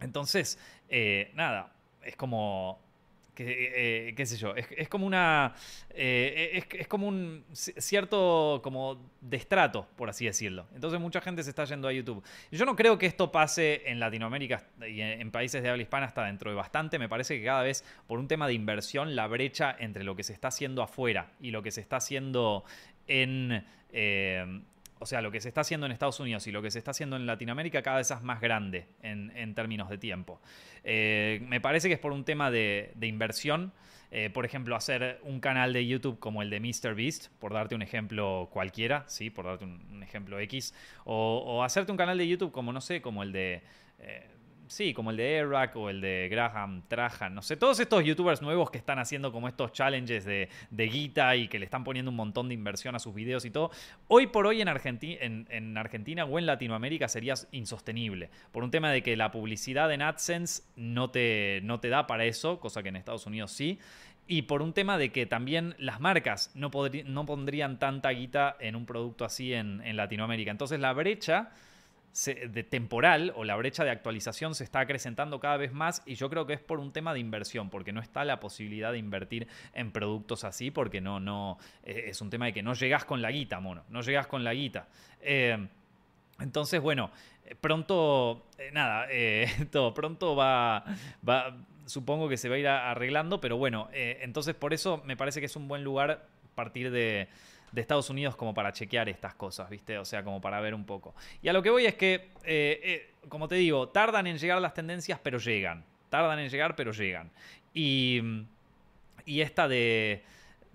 Entonces, 0.00 0.58
eh, 0.88 1.30
nada, 1.34 1.72
es 2.02 2.16
como 2.16 2.80
eh, 3.44 4.14
qué 4.16 4.26
sé 4.26 4.36
yo, 4.36 4.54
es, 4.54 4.88
como 4.88 5.06
una, 5.06 5.54
eh, 5.90 6.64
es, 6.72 6.86
como 6.88 7.08
un 7.08 7.44
cierto 7.52 8.60
como 8.62 9.10
destrato, 9.20 9.86
por 9.96 10.08
así 10.08 10.26
decirlo. 10.26 10.66
Entonces 10.74 11.00
mucha 11.00 11.20
gente 11.20 11.42
se 11.42 11.50
está 11.50 11.64
yendo 11.64 11.88
a 11.88 11.92
YouTube. 11.92 12.22
Yo 12.50 12.64
no 12.64 12.76
creo 12.76 12.98
que 12.98 13.06
esto 13.06 13.30
pase 13.30 13.82
en 13.86 14.00
Latinoamérica 14.00 14.64
y 14.88 15.00
en, 15.00 15.30
países 15.30 15.62
de 15.62 15.68
habla 15.68 15.82
hispana 15.82 16.06
hasta 16.06 16.24
dentro 16.24 16.50
de 16.50 16.56
bastante. 16.56 16.98
Me 16.98 17.08
parece 17.08 17.38
que 17.38 17.44
cada 17.44 17.62
vez 17.62 17.84
por 18.06 18.18
un 18.18 18.28
tema 18.28 18.46
de 18.46 18.54
inversión 18.54 19.16
la 19.16 19.26
brecha 19.26 19.76
entre 19.78 20.04
lo 20.04 20.16
que 20.16 20.22
se 20.22 20.32
está 20.32 20.48
haciendo 20.48 20.82
afuera 20.82 21.32
y 21.40 21.50
lo 21.50 21.62
que 21.62 21.70
se 21.70 21.80
está 21.80 21.96
haciendo 21.96 22.64
en... 23.06 23.64
Eh, 23.92 24.60
o 24.98 25.06
sea, 25.06 25.20
lo 25.20 25.30
que 25.30 25.40
se 25.40 25.48
está 25.48 25.60
haciendo 25.60 25.86
en 25.86 25.92
Estados 25.92 26.20
Unidos 26.20 26.46
y 26.46 26.52
lo 26.52 26.62
que 26.62 26.70
se 26.70 26.78
está 26.78 26.92
haciendo 26.92 27.16
en 27.16 27.26
Latinoamérica 27.26 27.82
cada 27.82 27.98
vez 27.98 28.10
es 28.10 28.22
más 28.22 28.40
grande 28.40 28.86
en, 29.02 29.54
términos 29.54 29.90
de 29.90 29.98
tiempo. 29.98 30.40
Eh, 30.84 31.40
me 31.46 31.60
parece 31.60 31.88
que 31.88 31.94
es 31.94 32.00
por 32.00 32.12
un 32.12 32.24
tema 32.24 32.50
de, 32.50 32.92
inversión. 33.02 33.72
Eh, 34.10 34.30
por 34.30 34.46
ejemplo, 34.46 34.76
hacer 34.76 35.20
un 35.24 35.40
canal 35.40 35.72
de 35.72 35.86
YouTube 35.86 36.18
como 36.18 36.40
el 36.40 36.48
de 36.48 36.60
MrBeast, 36.60 37.28
por 37.38 37.52
darte 37.52 37.74
un 37.74 37.82
ejemplo 37.82 38.48
cualquiera, 38.52 39.04
¿sí? 39.08 39.30
por 39.30 39.46
darte 39.46 39.64
un, 39.64 40.02
ejemplo 40.02 40.38
X, 40.40 40.74
o, 41.04 41.62
hacerte 41.64 41.90
un 41.90 41.98
canal 41.98 42.16
de 42.16 42.26
YouTube 42.26 42.52
como, 42.52 42.72
no 42.72 42.80
sé, 42.80 43.02
como 43.02 43.22
el 43.22 43.32
de... 43.32 43.62
Eh, 43.98 44.30
Sí, 44.68 44.94
como 44.94 45.12
el 45.12 45.16
de 45.16 45.36
Erac 45.36 45.76
o 45.76 45.90
el 45.90 46.00
de 46.00 46.28
Graham 46.28 46.82
Trajan, 46.88 47.34
no 47.34 47.42
sé, 47.42 47.56
todos 47.56 47.78
estos 47.78 48.04
youtubers 48.04 48.42
nuevos 48.42 48.70
que 48.70 48.78
están 48.78 48.98
haciendo 48.98 49.30
como 49.30 49.46
estos 49.46 49.72
challenges 49.72 50.24
de, 50.24 50.48
de 50.70 50.86
guita 50.88 51.36
y 51.36 51.46
que 51.46 51.60
le 51.60 51.66
están 51.66 51.84
poniendo 51.84 52.10
un 52.10 52.16
montón 52.16 52.48
de 52.48 52.54
inversión 52.54 52.96
a 52.96 52.98
sus 52.98 53.14
videos 53.14 53.44
y 53.44 53.50
todo, 53.50 53.70
hoy 54.08 54.26
por 54.26 54.46
hoy 54.46 54.60
en, 54.60 54.68
en, 55.50 55.78
Argentina 55.78 56.24
o 56.24 56.38
en 56.38 56.46
Latinoamérica 56.46 57.06
sería 57.06 57.34
insostenible, 57.52 58.30
por 58.50 58.64
un 58.64 58.72
tema 58.72 58.90
de 58.90 59.02
que 59.02 59.16
la 59.16 59.30
publicidad 59.30 59.92
en 59.92 60.02
AdSense 60.02 60.64
no 60.74 61.10
te, 61.10 61.60
no 61.62 61.78
te 61.78 61.88
da 61.88 62.08
para 62.08 62.24
eso, 62.24 62.58
cosa 62.58 62.82
que 62.82 62.88
en 62.88 62.96
Estados 62.96 63.26
Unidos 63.26 63.52
sí, 63.52 63.78
y 64.26 64.42
por 64.42 64.62
un 64.62 64.72
tema 64.72 64.98
de 64.98 65.12
que 65.12 65.26
también 65.26 65.76
las 65.78 66.00
marcas 66.00 66.50
no, 66.56 66.72
no 67.04 67.26
pondrían 67.26 67.78
tanta 67.78 68.10
guita 68.10 68.56
en 68.58 68.74
un 68.74 68.84
producto 68.84 69.24
así 69.24 69.52
en 69.52 69.96
Latinoamérica. 69.96 70.50
Entonces 70.50 70.80
la 70.80 70.92
brecha 70.92 71.52
de 72.24 72.62
temporal 72.62 73.32
o 73.36 73.44
la 73.44 73.56
brecha 73.56 73.84
de 73.84 73.90
actualización 73.90 74.54
se 74.54 74.64
está 74.64 74.80
acrecentando 74.80 75.38
cada 75.38 75.58
vez 75.58 75.72
más 75.72 76.02
y 76.06 76.14
yo 76.14 76.30
creo 76.30 76.46
que 76.46 76.54
es 76.54 76.60
por 76.60 76.80
un 76.80 76.90
tema 76.90 77.12
de 77.12 77.20
inversión, 77.20 77.68
porque 77.68 77.92
no 77.92 78.00
está 78.00 78.24
la 78.24 78.40
posibilidad 78.40 78.92
de 78.92 78.98
invertir 78.98 79.46
en 79.74 79.92
productos 79.92 80.44
así, 80.44 80.70
porque 80.70 81.02
no, 81.02 81.20
no, 81.20 81.58
eh, 81.82 82.04
es 82.06 82.22
un 82.22 82.30
tema 82.30 82.46
de 82.46 82.54
que 82.54 82.62
no 82.62 82.72
llegas 82.72 83.04
con 83.04 83.20
la 83.20 83.30
guita, 83.30 83.60
mono, 83.60 83.84
no 83.90 84.00
llegas 84.00 84.26
con 84.26 84.44
la 84.44 84.54
guita. 84.54 84.88
Eh, 85.20 85.68
entonces, 86.40 86.80
bueno, 86.80 87.10
eh, 87.44 87.54
pronto, 87.60 88.46
nada, 88.72 89.08
todo, 89.70 89.92
pronto 89.92 90.34
va, 90.34 90.84
va, 91.28 91.54
supongo 91.84 92.30
que 92.30 92.38
se 92.38 92.48
va 92.48 92.54
a 92.54 92.58
ir 92.58 92.68
arreglando, 92.68 93.42
pero 93.42 93.58
bueno, 93.58 93.90
entonces 93.92 94.54
por 94.54 94.72
eso 94.72 95.02
me 95.04 95.18
parece 95.18 95.40
que 95.40 95.46
es 95.46 95.56
un 95.56 95.68
buen 95.68 95.84
lugar 95.84 96.26
partir 96.54 96.90
de 96.90 97.28
de 97.72 97.80
Estados 97.80 98.10
Unidos 98.10 98.36
como 98.36 98.54
para 98.54 98.72
chequear 98.72 99.08
estas 99.08 99.34
cosas, 99.34 99.68
¿viste? 99.68 99.98
O 99.98 100.04
sea, 100.04 100.22
como 100.22 100.40
para 100.40 100.60
ver 100.60 100.74
un 100.74 100.84
poco. 100.84 101.14
Y 101.42 101.48
a 101.48 101.52
lo 101.52 101.62
que 101.62 101.70
voy 101.70 101.86
es 101.86 101.94
que, 101.94 102.30
eh, 102.44 102.80
eh, 102.82 103.10
como 103.28 103.48
te 103.48 103.56
digo, 103.56 103.88
tardan 103.88 104.26
en 104.26 104.38
llegar 104.38 104.60
las 104.60 104.74
tendencias, 104.74 105.18
pero 105.22 105.38
llegan. 105.38 105.84
Tardan 106.08 106.38
en 106.38 106.48
llegar, 106.48 106.76
pero 106.76 106.92
llegan. 106.92 107.30
Y, 107.74 108.20
y 109.24 109.40
esta 109.40 109.68
de, 109.68 110.22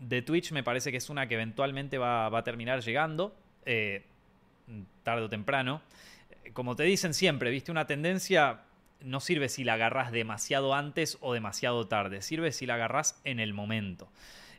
de 0.01 0.21
Twitch 0.21 0.51
me 0.51 0.63
parece 0.63 0.91
que 0.91 0.97
es 0.97 1.09
una 1.09 1.27
que 1.27 1.35
eventualmente 1.35 1.97
va, 1.97 2.25
a 2.25 2.43
terminar 2.43 2.81
llegando, 2.81 3.35
eh, 3.65 4.03
tarde 5.03 5.23
o 5.23 5.29
temprano. 5.29 5.81
Como 6.53 6.75
te 6.75 6.83
dicen 6.83 7.13
siempre, 7.13 7.51
¿viste? 7.51 7.71
Una 7.71 7.85
tendencia 7.85 8.61
no 8.99 9.19
sirve 9.19 9.47
si 9.47 9.63
la 9.63 9.73
agarras 9.73 10.11
demasiado 10.11 10.73
antes 10.73 11.17
o 11.21 11.33
demasiado 11.33 11.87
tarde, 11.87 12.21
sirve 12.21 12.51
si 12.51 12.65
la 12.65 12.75
agarras 12.75 13.19
en 13.23 13.39
el 13.39 13.53
momento. 13.53 14.09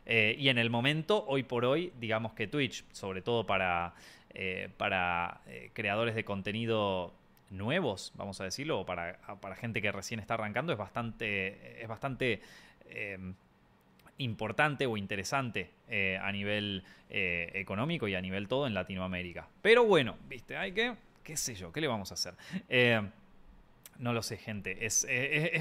Eh, 0.05 0.35
y 0.37 0.49
en 0.49 0.57
el 0.57 0.69
momento, 0.69 1.25
hoy 1.27 1.43
por 1.43 1.65
hoy, 1.65 1.93
digamos 1.99 2.33
que 2.33 2.47
Twitch, 2.47 2.85
sobre 2.91 3.21
todo 3.21 3.45
para, 3.45 3.93
eh, 4.33 4.69
para 4.77 5.41
eh, 5.47 5.71
creadores 5.73 6.15
de 6.15 6.23
contenido 6.25 7.13
nuevos, 7.49 8.11
vamos 8.15 8.41
a 8.41 8.45
decirlo, 8.45 8.81
o 8.81 8.85
para, 8.85 9.17
para, 9.39 9.55
gente 9.55 9.81
que 9.81 9.91
recién 9.91 10.19
está 10.19 10.33
arrancando, 10.33 10.73
es 10.73 10.79
bastante, 10.79 11.81
es 11.81 11.87
bastante 11.87 12.41
importante 14.17 14.85
o 14.85 14.97
interesante 14.97 15.69
a 16.19 16.31
nivel 16.31 16.83
económico 17.09 18.07
y 18.07 18.15
a 18.15 18.21
nivel 18.21 18.47
todo 18.47 18.67
en 18.67 18.73
Latinoamérica. 18.73 19.47
Pero 19.61 19.85
bueno, 19.85 20.17
viste, 20.27 20.57
hay 20.57 20.71
que, 20.71 20.95
qué 21.23 21.37
sé 21.37 21.55
yo, 21.55 21.71
¿qué 21.71 21.81
le 21.81 21.87
vamos 21.87 22.11
a 22.11 22.15
hacer? 22.15 22.33
No 23.99 24.11
lo 24.11 24.23
sé, 24.23 24.37
gente. 24.37 24.85
Es, 24.85 25.05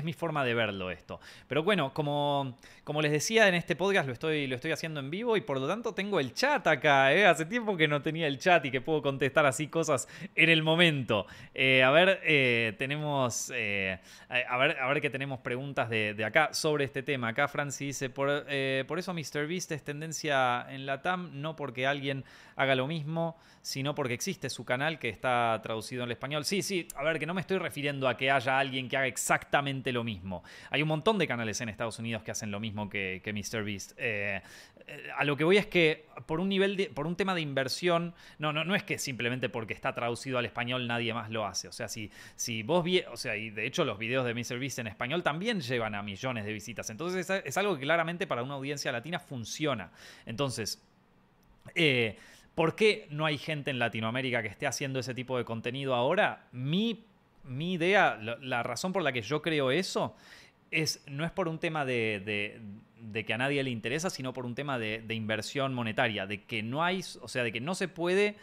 mi 0.05 0.13
forma 0.13 0.45
de 0.45 0.55
verlo 0.55 0.91
esto. 0.91 1.21
Pero 1.49 1.63
bueno, 1.63 1.93
como, 1.93 2.57
como 2.83 3.03
les 3.03 3.13
decía 3.13 3.49
en 3.49 3.55
este 3.55 3.77
podcast, 3.77 4.07
lo 4.07 4.13
estoy, 4.13 4.47
lo 4.47 4.57
estoy 4.57 4.73
haciendo 4.73 5.01
en 5.01 5.11
vivo 5.11 5.37
y 5.37 5.43
por 5.43 5.61
lo 5.61 5.69
tanto 5.69 5.95
tengo 5.95 6.19
el 6.19 6.33
chat 6.33 6.67
acá. 6.67 7.13
¿eh? 7.13 7.27
Hace 7.27 7.45
tiempo 7.45 7.77
que 7.77 7.87
no 7.89 8.03
tenía 8.03 8.27
el 8.27 8.39
chat 8.39 8.65
y 8.65 8.71
que 8.71 8.81
puedo 8.81 9.03
contestar 9.03 9.47
así 9.47 9.69
cosas 9.69 10.09
en 10.35 10.49
el 10.49 10.63
momento. 10.63 11.27
Eh, 11.55 11.83
a 11.83 11.91
ver, 11.91 12.21
eh, 12.25 12.75
tenemos. 12.79 13.51
a, 13.51 14.57
ver, 14.57 14.79
a 14.81 14.89
ver 14.89 15.01
que 15.01 15.11
tenemos 15.11 15.41
preguntas 15.41 15.91
de, 15.91 16.25
acá 16.25 16.55
sobre 16.55 16.85
este 16.85 17.03
tema. 17.03 17.29
Acá 17.29 17.49
Francis 17.49 17.87
dice: 17.87 18.11
por, 18.11 18.47
por 18.87 18.99
eso 18.99 19.13
MrBeast 19.13 19.73
es 19.73 19.83
tendencia 19.85 20.67
en 20.71 20.87
la 20.87 21.03
TAM, 21.03 21.41
no 21.41 21.55
porque 21.55 21.87
alguien 21.87 22.25
haga 22.57 22.75
lo 22.75 22.87
mismo, 22.87 23.37
sino 23.63 23.95
porque 23.95 24.15
existe 24.15 24.51
su 24.51 24.65
canal 24.65 24.99
que 24.99 25.09
está 25.09 25.61
traducido 25.63 26.03
en 26.03 26.09
el 26.09 26.13
español. 26.13 26.45
Sí, 26.45 26.63
sí, 26.63 26.89
a 26.97 27.03
ver, 27.03 27.19
que 27.19 27.27
no 27.27 27.35
me 27.35 27.41
estoy 27.41 27.59
refiriendo 27.59 28.09
a 28.09 28.17
que 28.17 28.31
haya 28.31 28.59
alguien 28.59 28.89
que 28.89 28.97
haga 28.97 29.07
exactamente 29.07 29.93
lo 29.93 30.05
mismo. 30.05 30.43
Hay 30.71 30.83
un 30.83 30.89
montón 30.89 31.19
de 31.19 31.27
canales 31.27 31.61
en 31.61 31.69
Estados 31.69 31.99
Unidos 31.99 32.23
que 32.23 32.31
hacen 32.31 32.51
lo 32.51 32.61
mismo 32.61 32.89
que, 32.89 33.21
que 33.23 33.33
MrBeast. 33.33 33.93
Eh, 33.97 34.43
eh, 34.87 35.11
a 35.17 35.25
lo 35.25 35.37
que 35.37 35.45
voy 35.45 35.57
es 35.57 35.67
que 35.67 36.07
por 36.27 36.41
un 36.41 36.49
nivel 36.49 36.91
por 36.95 37.07
un 37.07 37.17
tema 37.17 37.35
de 37.35 37.41
inversión, 37.41 38.15
no, 38.39 38.53
no, 38.53 38.65
no 38.65 38.75
es 38.75 38.83
que 38.83 38.99
simplemente 38.99 39.49
porque 39.49 39.75
está 39.75 39.95
traducido 39.95 40.39
al 40.39 40.45
español 40.45 40.87
nadie 40.87 41.15
más 41.15 41.31
lo 41.31 41.47
hace. 41.47 41.69
O 41.69 41.73
sea, 41.73 41.89
si, 41.89 42.11
si 42.35 42.63
vos 42.63 42.83
vi, 42.83 43.01
o 43.01 43.17
sea, 43.17 43.37
y 43.37 43.51
de 43.51 43.67
hecho 43.67 43.85
los 43.85 43.99
videos 43.99 44.25
de 44.25 44.35
MrBeast 44.35 44.81
en 44.81 44.89
español 44.89 45.23
también 45.23 45.61
llevan 45.61 45.95
a 45.95 46.03
millones 46.03 46.45
de 46.45 46.53
visitas. 46.53 46.91
Entonces 46.91 47.31
es, 47.31 47.43
es 47.45 47.57
algo 47.57 47.77
que 47.77 47.83
claramente 47.83 48.27
para 48.27 48.43
una 48.43 48.55
audiencia 48.55 48.91
latina 48.91 49.19
funciona. 49.19 49.91
Entonces, 50.27 50.83
eh, 51.75 52.17
¿Por 52.55 52.77
qué 52.77 53.07
no 53.11 53.25
hay 53.25 53.39
gente 53.39 53.71
en 53.71 53.79
Latinoamérica 53.79 54.43
que 54.43 54.49
esté 54.49 54.67
haciendo 54.67 54.99
ese 54.99 55.15
tipo 55.15 55.39
de 55.39 55.45
contenido 55.45 55.95
ahora? 55.95 56.49
Mi, 56.53 57.05
mi 57.45 57.75
idea, 57.75 58.19
la, 58.41 58.63
razón 58.63 58.93
por 58.93 59.03
la 59.03 59.13
que 59.13 59.23
yo 59.23 59.41
creo 59.41 59.71
eso, 59.71 60.15
es, 60.71 61.03
no 61.07 61.25
es 61.25 61.31
por 61.31 61.49
un 61.49 61.59
tema 61.59 61.85
de, 61.85 62.61
que 63.27 63.35
a 63.35 63.39
nadie 63.39 63.63
le 63.63 63.71
interesa, 63.71 64.11
sino 64.11 64.33
por 64.33 64.45
un 64.45 64.55
tema 64.55 64.79
de, 64.79 65.03
inversión 65.11 65.73
monetaria, 65.73 66.27
de 66.27 66.45
que 66.45 66.63
no 66.63 66.85
hay, 66.85 67.03
o 67.21 67.29
sea, 67.29 67.43
de 67.43 67.53
que 67.53 67.61
no 67.61 67.75
se 67.75 67.89
puede 67.89 68.37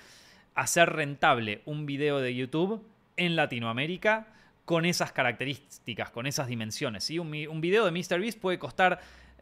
hacer 0.56 0.90
rentable 0.90 1.62
un 1.66 1.86
video 1.86 2.20
de 2.20 2.34
YouTube 2.34 2.84
en 3.16 3.36
Latinoamérica 3.36 4.28
con 4.66 4.86
esas 4.86 5.12
características, 5.12 6.10
con 6.10 6.26
esas 6.26 6.48
dimensiones. 6.48 7.04
¿sí? 7.04 7.20
Un, 7.20 7.28
un 7.48 7.62
video 7.62 7.86
de 7.86 7.92
MrBeast 7.92 8.40
puede 8.40 8.58
costar 8.58 9.00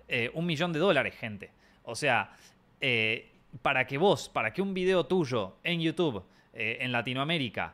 eh, 0.08 0.30
un 0.34 0.46
millón 0.46 0.74
de 0.74 0.80
dólares, 0.80 1.16
gente. 1.16 1.52
O 1.84 1.96
sea, 1.96 2.32
eh, 2.80 3.30
para 3.62 3.86
que 3.88 3.98
vos, 3.98 4.30
para 4.30 4.54
que 4.54 4.62
un 4.62 4.74
video 4.74 5.06
tuyo 5.06 5.58
en 5.64 5.82
YouTube 5.82 6.24
eh, 6.54 6.78
en 6.82 6.92
Latinoamérica 6.92 7.74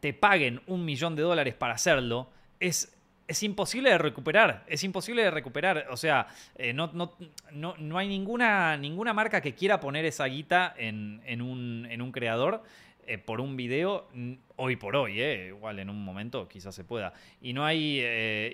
te 0.00 0.12
paguen 0.12 0.60
un 0.66 0.84
millón 0.84 1.14
de 1.14 1.22
dólares 1.22 1.54
para 1.54 1.74
hacerlo, 1.74 2.28
es, 2.58 2.96
es 3.28 3.42
imposible 3.44 3.90
de 3.90 3.98
recuperar. 3.98 4.64
Es 4.66 4.82
imposible 4.82 5.22
de 5.22 5.30
recuperar. 5.30 5.86
O 5.90 5.96
sea, 5.96 6.26
eh, 6.56 6.72
no, 6.72 6.90
no, 6.92 7.14
no, 7.78 7.98
hay 7.98 8.08
ninguna, 8.08 8.76
ninguna 8.76 9.12
marca 9.12 9.40
que 9.40 9.54
quiera 9.54 9.78
poner 9.78 10.04
esa 10.04 10.24
guita 10.26 10.74
en, 10.76 11.20
en, 11.24 11.40
un, 11.40 11.86
en 11.88 12.02
un, 12.02 12.10
creador. 12.10 12.64
Eh, 13.06 13.18
por 13.18 13.40
un 13.40 13.56
video 13.56 14.08
hoy 14.56 14.76
por 14.76 14.96
hoy, 14.96 15.20
igual 15.20 15.78
en 15.78 15.90
un 15.90 16.04
momento 16.04 16.48
quizás 16.48 16.74
se 16.74 16.84
pueda. 16.84 17.12
Y 17.40 17.52
no 17.52 17.64
hay, 17.64 18.00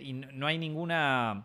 y 0.02 0.12
no 0.12 0.46
hay 0.46 0.58
ninguna 0.58 1.44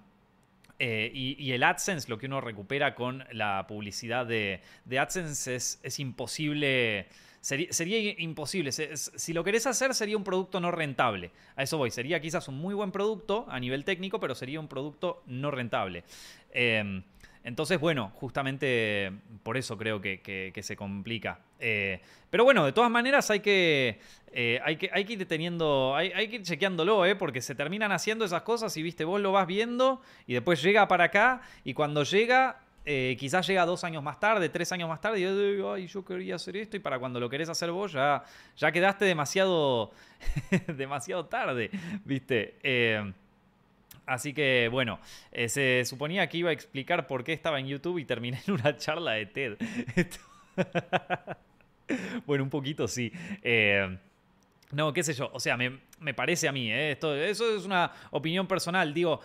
eh, 0.80 1.12
y, 1.14 1.52
el 1.52 1.64
AdSense, 1.64 2.10
lo 2.10 2.18
que 2.18 2.26
uno 2.26 2.42
recupera 2.42 2.96
con 2.96 3.24
la 3.32 3.66
publicidad 3.68 4.26
de, 4.26 4.62
AdSense 4.98 5.56
es, 5.56 6.00
imposible. 6.00 7.08
Sería, 7.42 8.20
imposible. 8.20 8.72
Si 8.72 9.34
lo 9.34 9.44
querés 9.44 9.68
hacer, 9.68 9.94
sería 9.94 10.18
un 10.18 10.24
producto 10.24 10.60
no 10.60 10.72
rentable. 10.72 11.32
A 11.56 11.64
eso 11.64 11.78
voy. 11.78 11.92
Sería 11.92 12.20
quizás 12.20 12.48
un 12.48 12.56
muy 12.56 12.74
buen 12.74 12.92
producto 12.92 13.46
a 13.50 13.60
nivel 13.60 13.86
técnico, 13.86 14.20
pero 14.20 14.36
sería 14.36 14.60
un 14.60 14.68
producto 14.68 15.24
no 15.28 15.52
rentable. 15.52 16.04
Em, 16.52 17.04
entonces, 17.44 17.80
bueno, 17.80 18.12
justamente 18.16 19.12
por 19.44 19.58
eso 19.58 19.78
creo 19.78 20.00
que, 20.00 20.54
se 20.62 20.76
complica. 20.78 21.40
Eh, 21.60 22.02
pero 22.30 22.46
bueno, 22.46 22.66
de 22.66 22.72
todas 22.72 22.90
maneras 22.90 23.30
hay 23.32 23.42
que, 23.42 24.00
eh, 24.32 24.60
hay 24.64 24.78
que, 24.78 24.90
hay 24.94 25.04
que 25.04 25.14
ir 25.14 25.28
teniendo, 25.28 25.94
hay, 25.96 26.30
que 26.30 26.38
ir 26.38 26.44
chequeándolo, 26.44 27.06
¿eh? 27.06 27.16
porque 27.16 27.42
se 27.42 27.54
terminan 27.54 27.92
haciendo 27.92 28.24
esas 28.24 28.44
cosas 28.44 28.76
y 28.78 28.82
viste, 28.82 29.04
vos 29.04 29.20
lo 29.20 29.34
vas 29.34 29.46
viendo 29.46 30.02
y 30.26 30.34
después 30.34 30.62
llega 30.64 30.88
para 30.88 31.06
acá 31.06 31.42
y 31.66 31.74
cuando 31.74 32.04
llega, 32.04 32.62
eh, 32.86 33.18
quizás 33.20 33.46
llega 33.46 33.66
dos 33.66 33.84
años 33.84 34.02
más 34.02 34.22
tarde, 34.22 34.48
tres 34.48 34.72
años 34.72 34.88
más 34.88 35.02
tarde, 35.02 35.20
y 35.20 35.24
yo 35.24 35.74
ay, 35.74 35.88
yo 35.88 36.06
quería 36.06 36.36
hacer 36.36 36.56
esto, 36.56 36.78
y 36.78 36.80
para 36.80 36.98
cuando 36.98 37.20
lo 37.20 37.30
querés 37.30 37.50
hacer 37.50 37.72
vos 37.72 37.92
ya, 37.92 38.24
ya 38.56 38.72
quedaste 38.72 39.04
demasiado, 39.04 39.92
demasiado 40.68 41.26
tarde, 41.26 41.72
¿viste? 42.06 42.58
Así 44.06 44.34
que 44.34 44.68
bueno, 44.72 45.00
eh, 45.32 45.50
se 45.50 45.84
suponía 45.86 46.28
que 46.28 46.38
iba 46.38 46.50
a 46.50 46.54
explicar 46.54 47.08
por 47.08 47.24
qué 47.24 47.34
estaba 47.34 47.60
en 47.60 47.68
YouTube 47.68 48.00
y 48.00 48.06
terminé 48.06 48.42
en 48.48 48.54
una 48.54 48.78
charla 48.78 49.14
de 49.14 49.26
TED. 49.26 49.58
bueno, 52.26 52.44
un 52.44 52.50
poquito 52.50 52.88
sí. 52.88 53.12
Eh, 53.42 53.98
no, 54.72 54.92
qué 54.92 55.04
sé 55.04 55.14
yo, 55.14 55.30
o 55.32 55.40
sea, 55.40 55.56
me, 55.56 56.14
parece 56.16 56.48
a 56.48 56.52
mí, 56.52 56.72
eh, 56.72 56.92
esto, 56.92 57.16
eso 57.16 57.56
es 57.56 57.66
una 57.66 57.92
opinión 58.12 58.48
personal, 58.48 58.94
digo, 58.94 59.22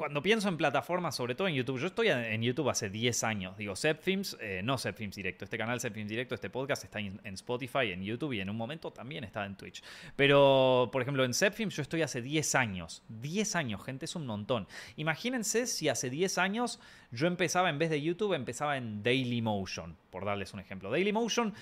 cuando 0.00 0.22
pienso 0.22 0.48
en 0.48 0.56
plataformas, 0.56 1.14
sobre 1.14 1.34
todo 1.34 1.46
en 1.46 1.54
YouTube, 1.54 1.78
yo 1.78 1.88
estoy 1.88 2.08
en 2.08 2.40
YouTube 2.40 2.70
hace 2.70 2.88
10 2.88 3.22
años. 3.22 3.58
Digo, 3.58 3.76
Zepfilms, 3.76 4.34
eh, 4.40 4.62
no 4.64 4.78
Zepfilms 4.78 5.14
Directo. 5.14 5.44
Este 5.44 5.58
canal 5.58 5.78
Zepfilms 5.78 6.08
Directo, 6.08 6.34
este 6.34 6.48
podcast 6.48 6.84
está 6.84 7.00
en, 7.00 7.20
Spotify, 7.34 7.92
en 7.92 8.02
YouTube 8.02 8.32
y 8.32 8.40
en 8.40 8.48
un 8.48 8.56
momento 8.56 8.90
también 8.90 9.24
está 9.24 9.44
en 9.44 9.56
Twitch. 9.56 9.82
Pero, 10.16 10.88
por 10.90 11.02
ejemplo, 11.02 11.22
en 11.22 11.34
Zepfilms 11.34 11.76
yo 11.76 11.82
estoy 11.82 12.00
hace 12.00 12.22
10 12.22 12.54
años. 12.54 13.02
10 13.10 13.56
años, 13.56 13.84
gente, 13.84 14.06
es 14.06 14.16
un 14.16 14.24
montón. 14.24 14.66
Imagínense 14.96 15.66
si 15.66 15.90
hace 15.90 16.08
10 16.08 16.38
años 16.38 16.80
yo 17.10 17.26
empezaba, 17.26 17.68
en 17.68 17.78
vez 17.78 17.90
de 17.90 18.00
YouTube, 18.00 18.32
empezaba 18.32 18.78
en 18.78 19.02
Dailymotion, 19.02 19.98
por 20.08 20.24
darles 20.24 20.54
un 20.54 20.60
ejemplo. 20.60 20.90
Dailymotion 20.90 21.52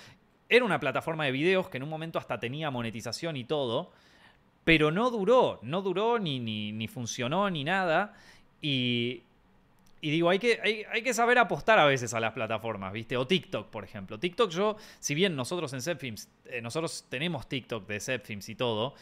era 0.48 0.64
una 0.64 0.78
plataforma 0.78 1.24
de 1.24 1.32
videos 1.32 1.68
que 1.70 1.78
en 1.78 1.82
un 1.82 1.88
momento 1.88 2.20
hasta 2.20 2.38
tenía 2.38 2.70
monetización 2.70 3.36
y 3.36 3.42
todo 3.42 3.90
pero 4.68 4.90
no 4.90 5.10
duró, 5.10 5.60
no 5.62 5.80
duró 5.80 6.18
ni, 6.18 6.40
ni, 6.40 6.88
funcionó 6.88 7.48
ni 7.48 7.64
nada. 7.64 8.12
Y, 8.60 9.22
y 10.02 10.10
digo, 10.10 10.28
hay 10.28 10.38
que, 10.38 10.84
hay, 10.92 11.02
que 11.02 11.14
saber 11.14 11.38
apostar 11.38 11.78
a 11.78 11.86
veces 11.86 12.12
a 12.12 12.20
las 12.20 12.34
plataformas, 12.34 12.92
¿viste? 12.92 13.16
O 13.16 13.26
TikTok, 13.26 13.70
por 13.70 13.82
ejemplo. 13.82 14.18
TikTok 14.18 14.50
yo, 14.50 14.76
si 14.98 15.14
bien 15.14 15.34
nosotros 15.34 15.72
en 15.72 15.80
Zepfilms, 15.80 16.28
eh, 16.44 16.60
nosotros 16.60 17.06
tenemos 17.08 17.48
TikTok 17.48 17.86
de 17.86 17.98
Zepfilms 17.98 18.46
y 18.50 18.56
todo, 18.56 18.92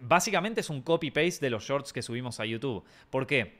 básicamente 0.00 0.60
es 0.60 0.70
un 0.70 0.80
copy-paste 0.80 1.44
de 1.44 1.50
los 1.50 1.64
shorts 1.64 1.92
que 1.92 2.02
subimos 2.02 2.38
a 2.38 2.46
YouTube. 2.46 2.84
¿Por 3.10 3.26
qué? 3.26 3.58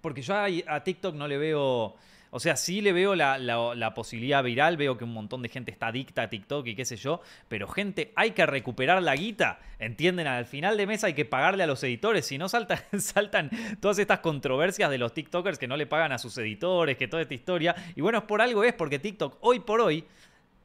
Porque 0.00 0.22
yo 0.22 0.36
a 0.36 0.84
TikTok 0.84 1.16
no 1.16 1.26
le 1.26 1.38
veo 1.38 1.96
o 2.30 2.40
sea, 2.40 2.56
sí 2.56 2.80
le 2.80 2.92
veo 2.92 3.14
la, 3.14 3.92
posibilidad 3.94 4.42
viral, 4.42 4.76
veo 4.76 4.96
que 4.96 5.04
un 5.04 5.12
montón 5.12 5.42
de 5.42 5.48
gente 5.48 5.70
está 5.70 5.88
adicta 5.88 6.22
a 6.22 6.30
TikTok 6.30 6.66
y 6.66 6.74
qué 6.74 6.84
sé 6.84 6.96
yo, 6.96 7.20
pero 7.48 7.68
gente, 7.68 8.12
hay 8.16 8.32
que 8.32 8.46
recuperar 8.46 9.02
la 9.02 9.16
guita, 9.16 9.60
¿entienden? 9.78 10.26
Al 10.26 10.44
final 10.44 10.76
de 10.76 10.86
mes 10.86 11.04
hay 11.04 11.14
que 11.14 11.24
pagarle 11.24 11.62
a 11.62 11.66
los 11.66 11.82
editores, 11.82 12.26
si 12.26 12.38
no 12.38 12.48
saltan, 12.48 12.78
saltan 12.98 13.50
todas 13.80 13.98
estas 13.98 14.20
controversias 14.20 14.90
de 14.90 14.98
los 14.98 15.14
TikTokers 15.14 15.58
que 15.58 15.68
no 15.68 15.76
le 15.76 15.86
pagan 15.86 16.12
a 16.12 16.18
sus 16.18 16.36
editores, 16.38 16.96
que 16.96 17.08
toda 17.08 17.22
esta 17.22 17.34
historia. 17.34 17.74
Y 17.96 18.00
bueno, 18.00 18.26
por 18.26 18.42
algo 18.42 18.64
es 18.64 18.74
porque 18.74 18.98
TikTok 18.98 19.38
hoy 19.40 19.60
por 19.60 19.80
hoy 19.80 20.04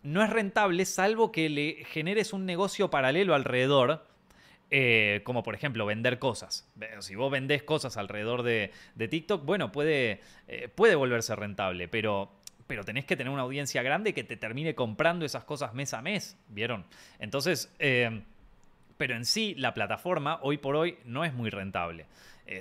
no 0.03 0.21
es 0.21 0.29
rentable 0.29 0.85
salvo 0.85 1.31
que 1.31 1.49
le 1.49 1.85
generes 1.85 2.33
un 2.33 2.45
negocio 2.45 2.89
paralelo 2.89 3.35
alrededor 3.35 4.05
eh, 4.69 5.21
como 5.23 5.43
por 5.43 5.53
ejemplo 5.55 5.85
vender 5.85 6.17
cosas. 6.17 6.67
Si 6.99 7.15
vos 7.15 7.31
vendés 7.31 7.63
cosas 7.63 7.95
alrededor 7.97 8.41
de, 8.43 8.71
TikTok, 8.97 9.45
bueno, 9.45 9.71
puede, 9.71 10.21
eh, 10.47 10.67
puede 10.67 10.95
volverse 10.95 11.35
rentable, 11.35 11.87
pero, 11.87 12.31
pero 12.65 12.83
tenés 12.83 13.05
que 13.05 13.15
tener 13.15 13.31
una 13.31 13.43
audiencia 13.43 13.83
grande 13.83 14.13
que 14.13 14.23
te 14.23 14.35
termine 14.35 14.73
comprando 14.73 15.25
esas 15.25 15.43
cosas 15.43 15.73
mes 15.73 15.93
a 15.93 16.01
mes, 16.01 16.37
¿vieron? 16.49 16.85
Entonces, 17.19 17.71
eh, 17.77 18.23
pero 18.97 19.15
en 19.15 19.25
sí 19.25 19.53
la 19.55 19.73
plataforma 19.73 20.39
hoy 20.41 20.57
por 20.57 20.75
hoy 20.75 20.97
no 21.05 21.23
es 21.23 21.33
muy 21.33 21.49
rentable. 21.51 22.07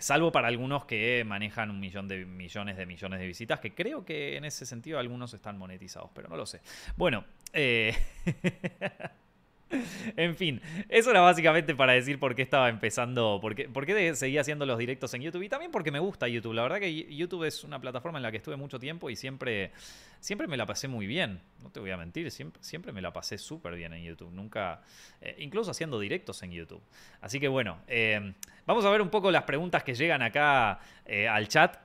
salvo 0.00 0.30
para 0.32 0.48
algunos 0.48 0.84
que 0.84 1.24
manejan 1.24 1.70
un 1.70 1.80
millón 1.80 2.08
de 2.08 2.24
millones 2.24 2.76
de 2.76 2.86
millones 2.86 3.20
de 3.20 3.26
visitas, 3.26 3.58
que 3.58 3.74
creo 3.74 4.04
que 4.04 4.36
en 4.36 4.44
ese 4.44 4.66
sentido 4.66 4.98
algunos 4.98 5.32
están 5.34 5.56
monetizados, 5.58 6.10
pero 6.14 6.28
no 6.28 6.36
lo 6.36 6.46
sé. 6.46 6.60
Bueno, 6.96 7.24
En 10.16 10.36
fin, 10.36 10.60
eso 10.88 11.10
era 11.10 11.20
básicamente 11.20 11.74
para 11.74 11.92
decir 11.92 12.18
por 12.18 12.34
qué 12.34 12.42
estaba 12.42 12.68
empezando, 12.68 13.40
por 13.40 13.54
qué, 13.54 14.14
seguía 14.14 14.40
haciendo 14.40 14.66
los 14.66 14.78
directos 14.78 15.12
en 15.14 15.22
YouTube 15.22 15.42
y 15.42 15.48
también 15.48 15.70
porque 15.70 15.90
me 15.90 15.98
gusta 15.98 16.28
YouTube. 16.28 16.54
La 16.54 16.62
verdad 16.62 16.80
que 16.80 17.14
YouTube 17.14 17.44
es 17.44 17.64
una 17.64 17.80
plataforma 17.80 18.18
en 18.18 18.22
la 18.22 18.30
que 18.30 18.36
estuve 18.38 18.56
mucho 18.56 18.78
tiempo 18.78 19.10
y 19.10 19.16
siempre, 19.16 19.72
siempre 20.20 20.46
me 20.46 20.56
la 20.56 20.66
pasé 20.66 20.88
muy 20.88 21.06
bien. 21.06 21.40
No 21.62 21.70
te 21.70 21.80
voy 21.80 21.90
a 21.90 21.96
mentir, 21.96 22.30
siempre, 22.30 22.62
siempre 22.62 22.92
me 22.92 23.00
la 23.00 23.12
pasé 23.12 23.38
súper 23.38 23.74
bien 23.74 23.92
en 23.94 24.02
YouTube. 24.04 24.32
Nunca, 24.32 24.82
eh, 25.20 25.36
incluso 25.38 25.70
haciendo 25.70 25.98
directos 25.98 26.42
en 26.42 26.52
YouTube. 26.52 26.82
Así 27.20 27.40
que 27.40 27.48
bueno, 27.48 27.78
eh, 27.86 28.34
vamos 28.66 28.84
a 28.84 28.90
ver 28.90 29.00
un 29.00 29.10
poco 29.10 29.30
las 29.30 29.44
preguntas 29.44 29.82
que 29.82 29.94
llegan 29.94 30.22
acá 30.22 30.80
eh, 31.06 31.28
al 31.28 31.48
chat. 31.48 31.78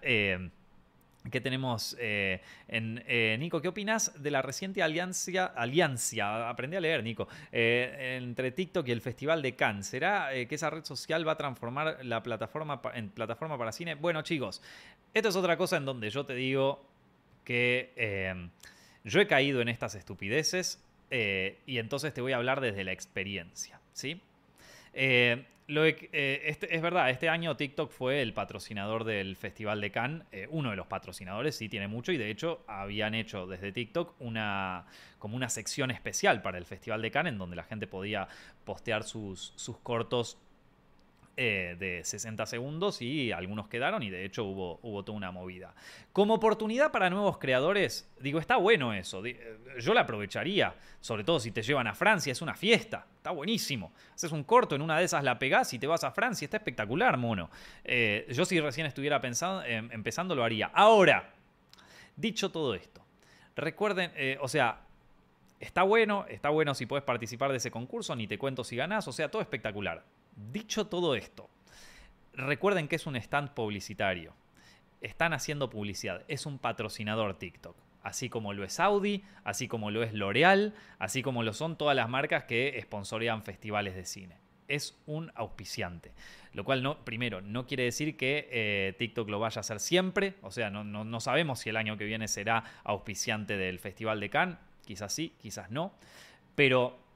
¿Qué 1.32 1.42
tenemos 1.42 1.96
eh, 2.00 2.42
en 2.68 3.04
eh, 3.08 3.38
Nico? 3.40 3.62
¿Qué 3.62 3.68
opinas 3.68 4.22
de 4.22 4.32
la 4.32 4.42
reciente 4.42 4.82
alianza, 4.82 5.46
alianza 5.46 6.50
aprendí 6.50 6.78
a 6.78 6.82
leer, 6.82 7.04
Nico, 7.04 7.28
eh, 7.52 8.18
entre 8.22 8.52
TikTok 8.52 8.88
y 8.88 8.92
el 8.92 9.02
Festival 9.02 9.42
de 9.42 9.56
Cannes? 9.56 9.88
¿Será 9.88 10.30
que 10.32 10.56
esa 10.56 10.70
red 10.70 10.84
social 10.84 11.28
va 11.28 11.34
a 11.34 11.38
transformar 11.38 12.00
la 12.04 12.22
plataforma 12.24 12.82
en 12.94 13.10
plataforma 13.10 13.58
para 13.58 13.72
cine? 13.72 13.96
Bueno, 13.96 14.22
chicos, 14.22 14.62
esto 15.14 15.30
es 15.30 15.36
otra 15.36 15.58
cosa 15.58 15.78
en 15.78 15.86
donde 15.86 16.10
yo 16.10 16.26
te 16.26 16.36
digo 16.36 16.86
que 17.44 18.50
yo 19.04 19.20
he 19.20 19.28
caído 19.28 19.62
en 19.62 19.70
estas 19.70 19.96
estupideces 19.96 20.84
y 21.10 21.78
entonces 21.78 22.14
te 22.14 22.22
voy 22.22 22.34
a 22.34 22.38
hablar 22.38 22.62
desde 22.62 22.84
la 22.84 22.92
experiencia, 22.92 23.80
¿sí? 23.94 24.22
Lo, 25.68 25.86
eh, 25.86 26.00
este, 26.46 26.74
es 26.74 26.82
verdad, 26.82 27.10
este 27.10 27.28
año 27.28 27.58
TikTok 27.58 27.92
fue 27.92 28.22
el 28.22 28.34
patrocinador 28.34 29.04
del 29.04 29.36
Festival 29.36 29.82
de 29.82 29.92
Cannes, 29.92 30.26
eh, 30.32 30.48
uno 30.50 30.70
de 30.70 30.78
los 30.78 30.88
patrocinadores, 30.88 31.58
sí 31.58 31.68
tiene 31.68 31.90
mucho, 31.90 32.14
y 32.14 32.18
de 32.18 32.30
hecho 32.30 32.64
habían 32.68 33.14
hecho 33.14 33.48
desde 33.48 33.74
TikTok 33.74 34.16
una, 34.20 34.86
como 35.20 35.36
una 35.36 35.50
sección 35.50 35.92
especial 35.92 36.42
para 36.42 36.58
el 36.58 36.64
Festival 36.64 37.02
de 37.02 37.12
Cannes 37.12 37.34
en 37.34 37.40
donde 37.40 37.58
la 37.58 37.64
gente 37.64 37.86
podía 37.86 38.30
postear 38.64 39.04
sus, 39.04 39.52
sus 39.58 39.78
cortos 39.80 40.38
eh, 41.40 41.76
de 41.78 42.04
60 42.04 42.48
segundos 42.48 43.00
y 43.00 43.32
algunos 43.32 43.68
quedaron 43.68 44.02
y 44.02 44.10
de 44.10 44.26
hecho 44.26 44.44
hubo, 44.44 44.80
hubo 44.82 45.04
toda 45.04 45.16
una 45.16 45.32
movida. 45.32 45.76
Como 46.12 46.34
oportunidad 46.34 46.92
para 46.92 47.12
nuevos 47.12 47.38
creadores, 47.38 48.10
digo, 48.20 48.40
está 48.40 48.58
bueno 48.58 48.92
eso, 48.92 49.24
eh, 49.24 49.60
yo 49.80 49.94
la 49.94 50.02
aprovecharía, 50.02 50.74
sobre 51.00 51.24
todo 51.24 51.40
si 51.40 51.52
te 51.52 51.62
llevan 51.62 51.86
a 51.86 51.94
Francia, 51.94 52.32
es 52.32 52.42
una 52.42 52.56
fiesta, 52.56 53.06
está 53.18 53.30
buenísimo. 53.30 53.94
Haces 54.16 54.32
un 54.32 54.44
corto, 54.46 54.74
en 54.74 54.82
una 54.82 54.98
de 54.98 55.06
esas 55.06 55.24
la 55.24 55.38
pegás 55.38 55.72
y 55.76 55.78
te 55.78 55.86
vas 55.86 56.04
a 56.04 56.10
Francia, 56.10 56.46
está 56.46 56.58
espectacular, 56.58 57.18
mono. 57.18 57.52
Eh, 57.84 58.26
yo 58.32 58.44
si 58.44 58.60
recién 58.60 58.88
estuviera 58.88 59.22
pensando, 59.22 59.64
empezando 59.64 60.34
lo 60.34 60.44
haría. 60.44 60.72
Ahora, 60.74 61.34
dicho 62.16 62.50
todo 62.50 62.74
esto, 62.74 63.06
recuerden, 63.56 64.12
o 64.42 64.48
sea, 64.48 64.82
Está 65.60 65.82
bueno, 65.82 66.26
está 66.30 66.50
bueno 66.50 66.76
si 66.76 66.86
puedes 66.86 67.04
participar 67.04 67.50
de 67.50 67.58
ese 67.58 67.72
concurso, 67.72 68.16
ni 68.16 68.28
te 68.28 68.38
cuento 68.38 68.64
si 68.64 68.76
ganás, 68.76 69.08
o 69.08 69.12
sea, 69.12 69.32
todo 69.32 69.42
espectacular. 69.42 70.04
Dicho 70.38 70.86
todo 70.86 71.16
esto, 71.16 71.50
recuerden 72.34 72.88
que 72.88 72.96
es 72.96 73.08
un 73.08 73.16
stand 73.16 73.56
publicitario. 73.56 74.36
Están 75.02 75.34
haciendo 75.34 75.72
publicidad, 75.72 76.24
es 76.28 76.46
un 76.46 76.60
patrocinador 76.60 77.40
TikTok. 77.40 77.76
Así 78.04 78.30
como 78.30 78.54
lo 78.54 78.64
es 78.64 78.80
Audi, 78.80 79.24
así 79.44 79.68
como 79.68 79.90
lo 79.90 80.04
es 80.04 80.14
L'Oreal, 80.14 80.76
así 81.00 81.24
como 81.24 81.42
lo 81.42 81.54
son 81.54 81.76
todas 81.76 81.96
las 81.96 82.08
marcas 82.08 82.44
que 82.44 82.80
sponsorean 82.84 83.42
festivales 83.42 83.96
de 83.96 84.06
cine. 84.06 84.38
Es 84.68 85.02
un 85.08 85.32
auspiciante. 85.34 86.14
Lo 86.54 86.64
cual, 86.64 86.84
no, 86.84 87.04
primero, 87.04 87.42
no 87.42 87.66
quiere 87.66 87.84
decir 87.84 88.16
que 88.16 88.48
eh, 88.52 88.96
TikTok 89.00 89.30
lo 89.30 89.40
vaya 89.40 89.60
a 89.60 89.62
hacer 89.62 89.80
siempre. 89.80 90.36
O 90.44 90.52
sea, 90.52 90.70
no, 90.70 90.84
no 90.84 91.20
sabemos 91.20 91.60
si 91.60 91.70
el 91.70 91.78
año 91.78 91.98
que 91.98 92.06
viene 92.06 92.28
será 92.28 92.64
auspiciante 92.84 93.58
del 93.58 93.80
Festival 93.80 94.20
de 94.20 94.30
Cannes. 94.30 94.58
Quizás 94.86 95.12
sí, 95.12 95.34
quizás 95.42 95.72
no. 95.72 95.94
Pero 96.56 97.07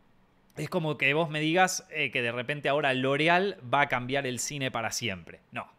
es 0.57 0.69
como 0.69 0.97
que 0.97 1.13
vos 1.13 1.29
me 1.29 1.39
digas 1.39 1.87
eh, 1.91 2.11
que 2.11 2.21
de 2.21 2.31
repente 2.31 2.69
ahora 2.69 2.93
L'Oreal 2.93 3.57
va 3.73 3.81
a 3.81 3.87
cambiar 3.87 4.27
el 4.27 4.39
cine 4.39 4.71
para 4.71 4.91
siempre. 4.91 5.39
No. 5.51 5.69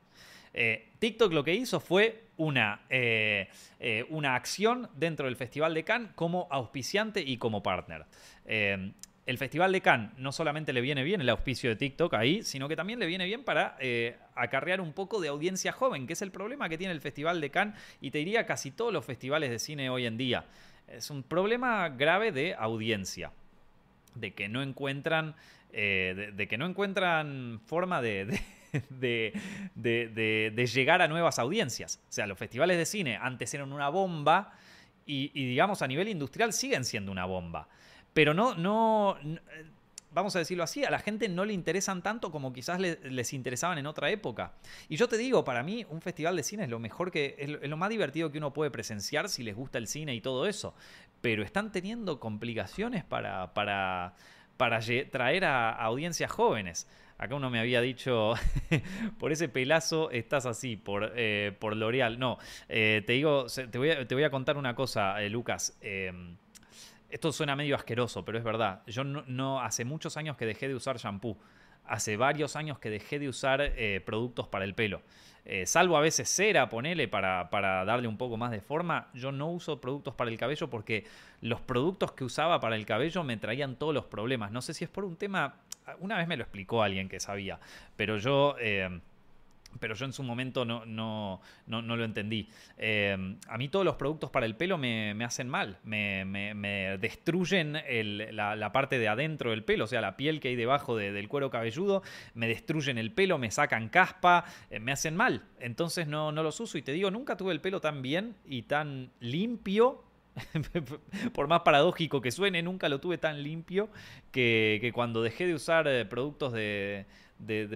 Eh, 0.55 0.89
TikTok 0.99 1.33
lo 1.33 1.45
que 1.45 1.55
hizo 1.55 1.81
fue 1.81 2.25
una, 2.37 2.83
eh, 2.91 3.49
una 4.11 4.35
acción 4.35 4.91
dentro 4.95 5.27
del 5.27 5.37
Festival 5.37 5.75
de 5.75 5.85
Cannes 5.85 6.11
como 6.15 6.47
auspiciante 6.51 7.23
y 7.23 7.39
como 7.39 7.63
partner. 7.63 8.05
el 8.45 9.39
Festival 9.39 9.73
de 9.73 9.81
Cannes 9.81 10.11
no 10.17 10.33
solamente 10.33 10.73
le 10.73 10.81
viene 10.81 11.05
bien 11.05 11.21
el 11.21 11.29
auspicio 11.29 11.71
de 11.71 11.77
TikTok 11.77 12.15
ahí, 12.15 12.43
sino 12.43 12.69
que 12.69 12.77
también 12.77 12.99
le 12.99 13.07
viene 13.07 13.25
bien 13.25 13.45
para 13.45 13.79
acarrear 14.35 14.81
un 14.81 14.93
poco 14.93 15.21
de 15.21 15.29
audiencia 15.29 15.73
joven, 15.73 16.07
que 16.07 16.15
es 16.15 16.23
el 16.23 16.33
problema 16.33 16.69
que 16.69 16.77
tiene 16.77 16.93
el 16.93 17.01
Festival 17.01 17.41
de 17.41 17.51
Cannes 17.51 17.79
y 18.01 18.11
te 18.11 18.19
diría 18.19 18.47
casi 18.47 18.73
todos 18.73 18.93
los 18.93 19.05
festivales 19.05 19.51
de 19.51 19.59
cine 19.59 19.91
hoy 19.91 20.07
en 20.07 20.17
día. 20.17 20.45
Es 20.89 21.11
un 21.11 21.23
problema 21.23 21.89
grave 21.89 22.33
de 22.33 22.55
audiencia 22.55 23.33
de 24.15 24.35
que 24.35 24.49
no 24.49 24.63
encuentran, 24.63 25.35
eh, 25.73 26.33
de, 26.35 26.49
que 26.49 26.59
no 26.59 26.67
encuentran 26.67 27.61
forma 27.67 28.03
de, 28.03 28.41
de, 28.91 30.67
llegar 30.73 31.03
a 31.03 31.09
nuevas 31.09 31.39
audiencias. 31.39 32.01
O 32.09 32.13
sea, 32.13 32.27
los 32.27 32.39
festivales 32.39 32.77
de 32.79 32.87
cine 32.87 33.17
antes 33.17 33.53
eran 33.55 33.73
una 33.73 33.89
bomba 33.89 34.53
y, 35.05 35.29
digamos 35.29 35.83
a 35.83 35.89
nivel 35.89 36.09
industrial 36.09 36.53
siguen 36.53 36.85
siendo 36.85 37.13
una 37.13 37.25
bomba. 37.25 37.69
Pero 38.13 38.35
no, 38.35 38.55
no, 38.55 39.17
vamos 40.13 40.37
a 40.37 40.39
decirlo 40.39 40.65
así, 40.65 40.85
a 40.85 40.91
la 40.91 40.99
gente 40.99 41.29
no 41.29 41.45
le 41.45 41.53
interesan 41.53 42.03
tanto 42.03 42.31
como 42.31 42.53
quizás 42.53 42.81
les 42.81 43.33
interesaban 43.33 43.79
en 43.79 43.87
otra 43.87 44.11
época. 44.11 44.53
Y 44.89 44.97
yo 44.97 45.09
te 45.09 45.17
digo, 45.17 45.45
para 45.45 45.63
mí 45.63 45.87
un 45.89 46.01
festival 46.01 46.37
de 46.37 46.43
cine 46.43 46.65
es 46.65 46.71
lo 46.71 46.79
mejor 46.79 47.11
que, 47.11 47.37
es 47.39 47.69
lo 47.69 47.77
más 47.77 47.91
divertido 47.91 48.31
que 48.31 48.39
uno 48.39 48.53
puede 48.53 48.71
presenciar 48.71 49.29
si 49.29 49.43
les 49.43 49.57
gusta 49.57 49.79
el 49.79 49.87
cine 49.87 50.15
y 50.15 50.21
todo 50.21 50.47
eso 50.47 50.75
pero 51.23 51.43
están 51.43 51.73
teniendo 51.73 52.21
complicaciones 52.21 53.05
para, 53.05 53.55
para, 53.55 54.15
para 54.59 54.81
traer 55.11 55.47
a, 55.47 55.71
audiencias 55.71 56.31
jóvenes. 56.31 56.87
Acá 57.17 57.37
uno 57.37 57.49
me 57.49 57.61
había 57.61 57.81
dicho, 57.81 58.35
por 59.19 59.31
ese 59.31 59.49
pelazo 59.49 60.11
estás 60.11 60.45
así, 60.45 60.77
por, 60.77 61.13
eh, 61.17 61.57
por 61.59 61.77
L'Oreal. 61.77 62.19
No, 62.19 62.39
eh, 62.69 63.03
te 63.07 63.15
digo, 63.15 63.47
te 63.47 63.79
voy, 63.79 63.91
a, 63.91 64.07
te 64.07 64.15
voy, 64.15 64.25
a, 64.25 64.31
contar 64.31 64.57
una 64.57 64.75
cosa, 64.75 65.23
eh, 65.23 65.31
Lucas. 65.31 65.79
Esto 67.13 67.31
suena 67.31 67.55
medio 67.55 67.77
asqueroso, 67.77 68.25
pero 68.25 68.39
es 68.39 68.45
verdad. 68.45 68.83
Yo 68.87 69.05
no, 69.05 69.61
hace 69.61 69.85
muchos 69.85 70.17
años 70.17 70.37
que 70.37 70.47
dejé 70.47 70.67
de 70.67 70.75
usar 70.75 70.97
shampoo. 70.97 71.39
Hace 71.85 72.17
varios 72.17 72.57
años 72.57 72.79
que 72.79 72.91
dejé 72.91 73.19
de 73.19 73.29
usar 73.29 73.73
productos 74.05 74.49
para 74.49 74.65
el 74.65 74.75
pelo. 74.75 75.03
Eh, 75.45 75.67
salvo 75.67 75.97
a 75.97 76.01
veces 76.01 76.29
cera, 76.29 76.69
ponele, 76.69 77.09
para, 77.09 77.51
para, 77.51 77.85
darle 77.85 78.07
un 78.07 78.17
poco 78.17 78.37
más 78.37 78.53
de 78.53 78.61
forma, 78.61 79.09
yo 79.13 79.33
no 79.33 79.51
uso 79.51 79.81
productos 79.81 80.15
para 80.15 80.31
el 80.31 80.39
cabello 80.39 80.71
porque 80.71 81.05
los 81.41 81.61
productos 81.61 82.13
que 82.13 82.23
usaba 82.23 82.61
para 82.61 82.77
el 82.77 82.87
cabello 82.87 83.25
me 83.25 83.37
traían 83.37 83.75
todos 83.77 83.93
los 83.93 84.05
problemas. 84.05 84.53
No 84.53 84.63
sé 84.63 84.73
si 84.73 84.85
es 84.85 84.91
por 84.91 85.05
un 85.05 85.17
tema, 85.17 85.57
una 85.99 86.17
vez 86.17 86.29
me 86.29 86.37
lo 86.37 86.45
explicó 86.45 86.83
alguien 86.83 87.09
que 87.09 87.21
sabía, 87.21 87.59
pero 87.97 88.19
yo... 88.19 88.57
Eh, 88.61 89.01
pero 89.81 89.95
yo 89.95 90.05
en 90.05 90.13
su 90.13 90.23
momento 90.23 90.65
no, 90.65 90.85
no, 90.85 91.41
no, 91.67 91.97
lo 91.97 92.05
entendí. 92.05 92.49
Eh, 92.77 93.37
a 93.49 93.59
mí 93.59 93.69
todos 93.69 93.85
los 93.85 93.97
productos 93.97 94.31
para 94.31 94.47
el 94.47 94.57
pelo 94.57 94.79
me, 94.79 95.25
hacen 95.25 95.49
mal, 95.49 95.79
me, 95.85 96.25
me, 96.25 96.99
destruyen 96.99 97.79
la, 98.33 98.73
parte 98.73 98.99
de 98.99 99.09
adentro 99.09 99.51
del 99.51 99.65
pelo, 99.65 99.85
o 99.85 99.89
sea, 99.89 100.01
la 100.01 100.17
piel 100.17 100.41
que 100.41 100.49
hay 100.49 100.57
debajo 100.57 100.97
del 100.97 101.29
cuero 101.29 101.51
cabelludo, 101.51 102.03
me 102.35 102.47
destruyen 102.47 102.99
el 102.99 103.13
pelo, 103.13 103.39
me 103.39 103.51
sacan 103.51 103.89
caspa, 103.89 104.45
eh, 104.71 104.81
me 104.81 104.93
hacen 104.93 105.17
mal. 105.17 105.45
Entonces 105.61 106.07
no, 106.07 106.33
no 106.33 106.43
los 106.43 106.59
uso 106.61 106.79
y 106.79 106.83
te 106.83 106.93
digo, 106.93 107.11
nunca 107.11 107.37
tuve 107.37 107.53
el 107.53 107.61
pelo 107.61 107.81
tan 107.81 108.03
bien 108.03 108.37
y 108.45 108.63
tan 108.63 109.11
limpio 109.21 110.05
por 111.35 111.49
más 111.49 111.61
paradójico 111.63 112.21
que 112.21 112.31
suene, 112.31 112.63
nunca 112.63 112.89
lo 112.89 113.01
tuve 113.01 113.19
tan 113.19 113.43
limpio 113.43 113.91
que, 114.31 114.91
cuando 114.95 115.23
dejé 115.23 115.47
de 115.47 115.55
usar 115.55 115.87
eh, 115.89 116.05
productos 116.05 116.53
de, 116.53 117.07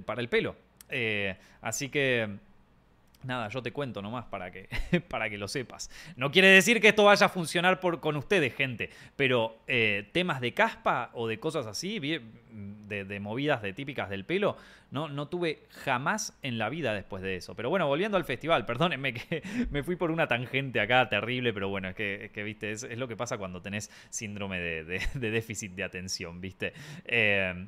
para 0.05 0.21
el 0.21 0.29
pelo. 0.29 0.57
Eh, 0.89 1.37
así 1.61 1.89
que 1.89 2.39
nada, 3.27 3.49
yo 3.49 3.63
te 3.63 3.73
cuento 3.73 4.01
nomás 4.01 4.25
para 4.27 4.51
que, 4.51 4.69
para 5.09 5.29
que 5.29 5.37
lo 5.37 5.49
sepas. 5.49 5.91
No 6.17 6.31
quiere 6.31 6.49
decir 6.49 6.81
que 6.81 6.89
esto 6.89 7.05
vaya 7.05 7.27
a 7.27 7.29
funcionar 7.29 7.81
por, 7.81 8.01
con 8.01 8.17
ustedes, 8.17 8.55
gente, 8.55 8.91
pero 9.17 9.59
eh, 9.67 10.09
temas 10.13 10.41
de 10.41 10.55
caspa 10.55 11.11
o 11.13 11.27
de 11.27 11.39
cosas 11.39 11.67
así, 11.67 11.99
de, 11.99 13.21
movidas 13.21 13.63
de 13.63 13.73
típicas 13.73 14.09
del 14.09 14.25
pelo, 14.25 14.57
no, 14.91 15.09
no 15.09 15.29
tuve 15.29 15.65
jamás 15.85 16.39
en 16.43 16.59
la 16.59 16.69
vida 16.69 16.95
después 16.95 17.23
de 17.23 17.37
eso. 17.37 17.55
Pero 17.55 17.69
bueno, 17.71 17.87
volviendo 17.87 18.17
al 18.17 18.25
festival, 18.25 18.65
perdónenme 18.67 19.13
que 19.13 19.43
me 19.71 19.83
fui 19.83 19.97
por 19.97 20.11
una 20.11 20.27
tangente 20.27 20.81
acá 20.81 21.09
terrible, 21.09 21.53
pero 21.53 21.69
bueno, 21.69 21.89
es 21.89 21.95
que, 21.95 22.43
viste, 22.45 22.71
es, 22.71 22.97
lo 22.97 23.09
que 23.09 23.17
pasa 23.17 23.39
cuando 23.39 23.61
tenés 23.61 23.91
síndrome 24.11 24.61
de, 24.61 25.01
déficit 25.15 25.73
de 25.73 25.85
atención, 25.85 26.41
viste. 26.41 26.73
Eh, 27.05 27.67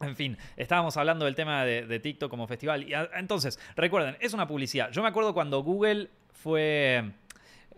en 0.00 0.16
fin, 0.16 0.36
estábamos 0.56 0.96
hablando 0.96 1.24
del 1.24 1.34
tema 1.34 1.64
de, 1.64 2.00
TikTok 2.00 2.30
como 2.30 2.46
festival. 2.46 2.88
Y 2.88 2.92
entonces, 3.14 3.58
recuerden, 3.74 4.16
es 4.20 4.34
una 4.34 4.46
publicidad. 4.46 4.90
Yo 4.90 5.02
me 5.02 5.08
acuerdo 5.08 5.34
cuando 5.34 5.62
Google 5.62 6.10
fue. 6.32 7.12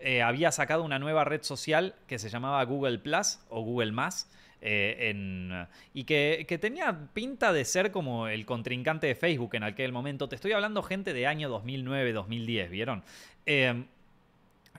Eh, 0.00 0.22
había 0.22 0.52
sacado 0.52 0.84
una 0.84 1.00
nueva 1.00 1.24
red 1.24 1.42
social 1.42 1.96
que 2.06 2.20
se 2.20 2.28
llamaba 2.28 2.62
Google 2.64 2.98
Plus 2.98 3.40
o 3.48 3.62
Google 3.62 3.92
Más. 3.92 4.30
Eh, 4.60 5.66
y 5.94 6.04
que, 6.04 6.58
tenía 6.60 7.08
pinta 7.12 7.52
de 7.52 7.64
ser 7.64 7.92
como 7.92 8.26
el 8.28 8.44
contrincante 8.44 9.06
de 9.06 9.14
Facebook 9.14 9.54
en 9.54 9.64
aquel 9.64 9.92
momento. 9.92 10.28
Te 10.28 10.34
estoy 10.34 10.52
hablando 10.52 10.82
gente 10.82 11.12
de 11.12 11.26
año 11.26 11.48
2009, 11.48 12.12
2010, 12.12 12.70
¿vieron? 12.70 13.04
Eh, 13.46 13.84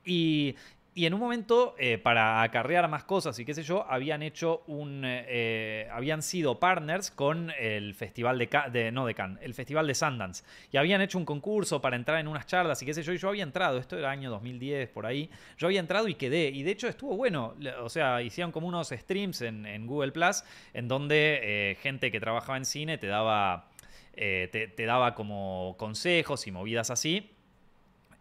y, 0.06 0.56
y 0.96 1.06
en 1.06 1.14
un 1.14 1.20
momento, 1.20 1.76
eh, 1.78 1.98
para 1.98 2.42
acarrear 2.42 2.90
más 2.90 3.04
cosas 3.04 3.38
y 3.40 3.46
qué 3.46 3.54
sé 3.54 3.64
yo, 3.64 3.86
habían 3.90 4.24
hecho 4.24 4.64
un. 4.68 5.04
Eh, 5.06 5.88
habían 5.92 6.22
sido 6.22 6.60
partners 6.60 7.12
con 7.12 7.52
el 7.60 7.94
festival 7.94 8.38
de, 8.38 8.92
no 8.92 9.06
de 9.06 9.14
Cannes, 9.14 9.44
el 9.44 9.54
festival 9.54 9.86
de 9.86 9.94
Sundance. 9.94 10.44
Y 10.72 10.78
habían 10.78 11.00
hecho 11.02 11.18
un 11.18 11.26
concurso 11.26 11.80
para 11.80 11.96
entrar 11.96 12.20
en 12.20 12.28
unas 12.28 12.48
charlas 12.48 12.82
y 12.82 12.86
qué 12.86 12.94
sé 12.94 13.04
yo. 13.04 13.14
Y 13.14 13.18
yo 13.18 13.30
había 13.30 13.44
entrado, 13.44 13.78
esto 13.78 13.98
era 13.98 14.10
año 14.10 14.32
2010, 14.32 14.90
por 14.90 15.06
ahí. 15.06 15.30
Yo 15.58 15.68
había 15.68 15.80
entrado 15.80 16.08
y 16.08 16.16
quedé. 16.16 16.50
Y 16.50 16.64
de 16.64 16.72
hecho 16.72 16.88
estuvo 16.88 17.16
bueno. 17.16 17.56
O 17.82 17.90
sea, 17.90 18.22
hicieron 18.24 18.52
como 18.52 18.68
unos 18.68 18.90
streams 18.90 19.42
en, 19.42 19.86
Google 19.86 20.12
Plus, 20.12 20.44
en 20.74 20.88
donde 20.88 21.40
eh, 21.44 21.76
gente 21.76 22.12
que 22.12 22.20
trabajaba 22.20 22.58
en 22.58 22.66
cine 22.66 22.98
te 22.98 23.08
daba. 23.08 23.70
te 24.16 24.86
daba 24.86 25.14
como 25.14 25.76
consejos 25.78 26.48
y 26.48 26.52
movidas 26.52 26.90
así. 26.90 27.39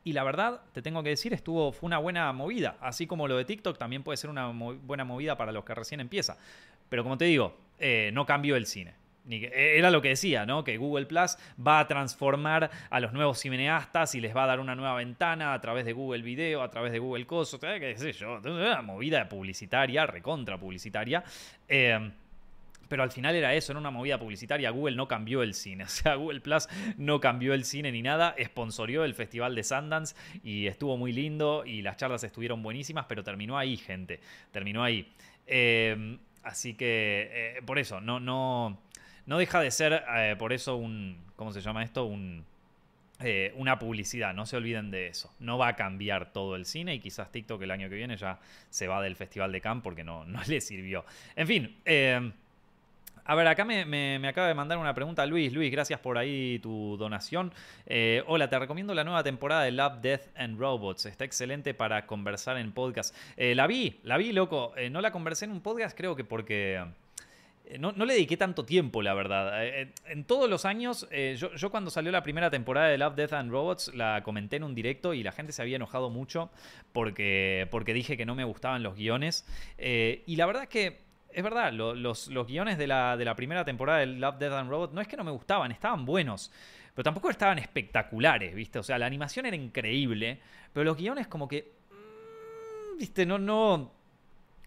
Y 0.04 0.12
la 0.12 0.24
verdad, 0.24 0.62
te 0.72 0.82
tengo 0.82 1.02
que 1.02 1.10
decir, 1.10 1.32
estuvo, 1.32 1.72
fue 1.72 1.86
una 1.86 1.98
buena 1.98 2.32
movida. 2.32 2.76
Así 2.80 3.06
como 3.06 3.28
lo 3.28 3.36
de 3.36 3.44
TikTok 3.44 3.78
también 3.78 4.02
puede 4.02 4.16
ser 4.16 4.30
una 4.30 4.48
buena 4.48 5.04
movida 5.04 5.36
para 5.36 5.52
los 5.52 5.64
que 5.64 5.74
recién 5.74 6.00
empieza. 6.00 6.36
Pero 6.88 7.02
como 7.02 7.18
te 7.18 7.26
digo, 7.26 7.56
eh, 7.78 8.10
no 8.14 8.24
cambió 8.24 8.56
el 8.56 8.66
cine. 8.66 8.94
Eh, 9.30 9.74
era 9.76 9.90
lo 9.90 10.00
que 10.00 10.08
decía, 10.08 10.46
¿no? 10.46 10.64
Que 10.64 10.78
Google 10.78 11.06
Plus 11.06 11.36
va 11.64 11.80
a 11.80 11.86
transformar 11.86 12.70
a 12.88 13.00
los 13.00 13.12
nuevos 13.12 13.38
cineastas 13.38 14.14
y 14.14 14.20
les 14.20 14.34
va 14.34 14.44
a 14.44 14.46
dar 14.46 14.60
una 14.60 14.74
nueva 14.74 14.94
ventana 14.94 15.52
a 15.52 15.60
través 15.60 15.84
de 15.84 15.92
Google 15.92 16.22
Video, 16.22 16.62
a 16.62 16.70
través 16.70 16.92
de 16.92 16.98
Google 16.98 17.26
Coso, 17.26 17.60
qué 17.60 17.94
sé 17.96 18.12
yo, 18.12 18.40
una 18.42 18.82
movida 18.82 19.28
publicitaria, 19.28 20.06
recontra 20.06 20.58
publicitaria. 20.58 21.22
Eh, 21.68 22.10
pero 22.88 23.02
al 23.02 23.10
final 23.10 23.34
era 23.34 23.54
eso, 23.54 23.72
era 23.72 23.80
una 23.80 23.90
movida 23.90 24.18
publicitaria. 24.18 24.70
Google 24.70 24.96
no 24.96 25.06
cambió 25.06 25.42
el 25.42 25.54
cine. 25.54 25.84
O 25.88 25.90
sea, 26.00 26.14
Google 26.14 26.40
Plus 26.40 26.68
no 26.96 27.20
cambió 27.20 27.54
el 27.54 27.64
cine 27.64 27.90
ni 27.90 28.02
nada. 28.02 28.34
Sponsorió 28.42 29.04
el 29.04 29.14
festival 29.14 29.54
de 29.54 29.64
Sundance 29.64 30.14
y 30.44 30.66
estuvo 30.66 30.96
muy 30.96 31.12
lindo 31.12 31.64
y 31.66 31.82
las 31.82 31.96
charlas 31.96 32.22
estuvieron 32.24 32.62
buenísimas, 32.62 33.06
pero 33.06 33.24
terminó 33.24 33.58
ahí, 33.58 33.76
gente. 33.76 34.20
Terminó 34.52 34.84
ahí. 34.84 35.12
Em, 35.46 36.18
así 36.42 36.74
que 36.74 37.30
eh, 37.32 37.62
por 37.64 37.78
eso, 37.78 38.00
no, 38.00 38.20
no, 38.20 38.78
no 39.26 39.38
deja 39.38 39.60
de 39.60 39.70
ser 39.70 40.04
eh, 40.14 40.36
por 40.38 40.52
eso 40.52 40.76
un. 40.76 41.18
¿Cómo 41.36 41.52
se 41.52 41.60
llama 41.60 41.82
esto? 41.82 42.04
Un. 42.04 42.44
Eh, 43.20 43.52
una 43.56 43.80
publicidad, 43.80 44.32
no 44.32 44.46
se 44.46 44.56
olviden 44.56 44.92
de 44.92 45.08
eso. 45.08 45.34
No 45.40 45.58
va 45.58 45.68
a 45.68 45.76
cambiar 45.76 46.32
todo 46.32 46.54
el 46.54 46.64
cine 46.64 46.94
y 46.94 47.00
quizás 47.00 47.32
TikTok 47.32 47.60
el 47.62 47.72
año 47.72 47.88
que 47.88 47.96
viene 47.96 48.16
ya 48.16 48.38
se 48.70 48.86
va 48.86 49.02
del 49.02 49.16
Festival 49.16 49.50
de 49.50 49.60
Cannes 49.60 49.82
porque 49.82 50.04
no, 50.04 50.24
no 50.26 50.40
le 50.46 50.60
sirvió. 50.60 51.04
En 51.34 51.46
fin, 51.46 51.76
em, 51.84 52.32
a 53.28 53.34
ver, 53.34 53.46
acá 53.46 53.66
me, 53.66 54.26
acaba 54.26 54.48
de 54.48 54.54
mandar 54.54 54.78
una 54.78 54.94
pregunta 54.94 55.26
Luis. 55.26 55.52
Luis, 55.52 55.70
gracias 55.70 56.00
por 56.00 56.16
ahí 56.16 56.58
tu 56.60 56.96
donación. 56.96 57.52
Eh, 57.84 58.24
hola, 58.26 58.48
te 58.48 58.58
recomiendo 58.58 58.94
la 58.94 59.04
nueva 59.04 59.22
temporada 59.22 59.64
de 59.64 59.70
Love, 59.70 60.00
Death 60.00 60.22
and 60.34 60.58
Robots. 60.58 61.04
Está 61.04 61.26
excelente 61.26 61.74
para 61.74 62.06
conversar 62.06 62.56
en 62.56 62.72
podcast. 62.72 63.14
Eh, 63.36 63.54
la 63.54 63.66
vi, 63.66 64.00
la 64.02 64.16
vi, 64.16 64.32
loco. 64.32 64.72
Eh, 64.78 64.88
no 64.88 65.02
la 65.02 65.12
conversé 65.12 65.44
en 65.44 65.50
un 65.50 65.60
podcast, 65.60 65.94
creo 65.94 66.16
que 66.16 66.24
porque... 66.24 66.82
No, 67.78 67.92
le 67.92 68.14
dediqué 68.14 68.38
tanto 68.38 68.64
tiempo, 68.64 69.02
la 69.02 69.12
verdad. 69.12 69.62
en 69.62 70.24
todos 70.24 70.48
los 70.48 70.64
años, 70.64 71.06
yo, 71.36 71.54
yo, 71.54 71.70
cuando 71.70 71.90
salió 71.90 72.10
la 72.10 72.22
primera 72.22 72.48
temporada 72.48 72.88
de 72.88 72.96
Love, 72.96 73.14
Death 73.14 73.34
and 73.34 73.50
Robots, 73.50 73.94
la 73.94 74.22
comenté 74.22 74.56
en 74.56 74.64
un 74.64 74.74
directo 74.74 75.12
y 75.12 75.22
la 75.22 75.32
gente 75.32 75.52
se 75.52 75.60
había 75.60 75.76
enojado 75.76 76.08
mucho 76.08 76.50
porque, 76.94 77.68
porque 77.70 77.92
dije 77.92 78.16
que 78.16 78.24
no 78.24 78.34
me 78.34 78.44
gustaban 78.44 78.82
los 78.82 78.94
guiones. 78.94 79.46
y 79.78 80.36
la 80.36 80.46
verdad 80.46 80.62
es 80.62 80.70
que 80.70 81.07
es 81.38 81.44
verdad, 81.44 81.72
los, 81.72 82.28
guiones 82.48 82.78
de 82.78 82.88
la, 82.88 83.34
primera 83.36 83.64
temporada 83.64 84.00
de 84.00 84.06
Love, 84.06 84.38
Death 84.38 84.52
and 84.54 84.68
Robot 84.68 84.92
no 84.92 85.00
es 85.00 85.06
que 85.06 85.16
no 85.16 85.22
me 85.22 85.30
gustaban, 85.30 85.70
estaban 85.70 86.04
buenos, 86.04 86.50
pero 86.92 87.04
tampoco 87.04 87.30
estaban 87.30 87.60
espectaculares, 87.60 88.56
¿viste? 88.56 88.80
O 88.80 88.82
sea, 88.82 88.98
la 88.98 89.06
animación 89.06 89.46
era 89.46 89.54
increíble, 89.54 90.40
pero 90.72 90.82
los 90.82 90.96
guiones 90.96 91.28
como 91.28 91.46
que, 91.46 91.74
mm, 91.92 92.98
¿viste? 92.98 93.24
No, 93.24 93.38
no, 93.38 93.92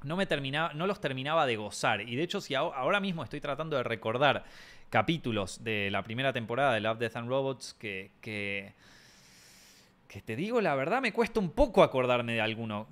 no, 0.04 0.16
me 0.16 0.26
terminaba, 0.28 0.74
no 0.74 0.88
los 0.88 1.02
terminaba 1.02 1.46
de 1.46 1.58
gozar. 1.58 2.08
Y 2.08 2.16
de 2.16 2.24
hecho, 2.24 2.40
si 2.40 2.56
ahora 2.56 3.02
mismo 3.02 3.22
estoy 3.22 3.42
tratando 3.42 3.76
de 3.76 3.84
recordar 3.84 4.46
capítulos 4.90 5.62
de 5.62 5.92
la 5.92 6.04
primera 6.04 6.32
temporada 6.32 6.74
de 6.74 6.80
Love, 6.80 7.00
Death 7.00 7.18
and 7.18 7.28
Robots 7.28 7.74
que, 7.74 8.12
que, 8.22 8.76
que 10.08 10.22
te 10.22 10.38
digo 10.38 10.62
la 10.62 10.76
verdad, 10.76 11.02
me 11.02 11.12
cuesta 11.12 11.42
un 11.42 11.52
poco 11.52 11.84
acordarme 11.84 12.32
de 12.32 12.40
alguno. 12.40 12.88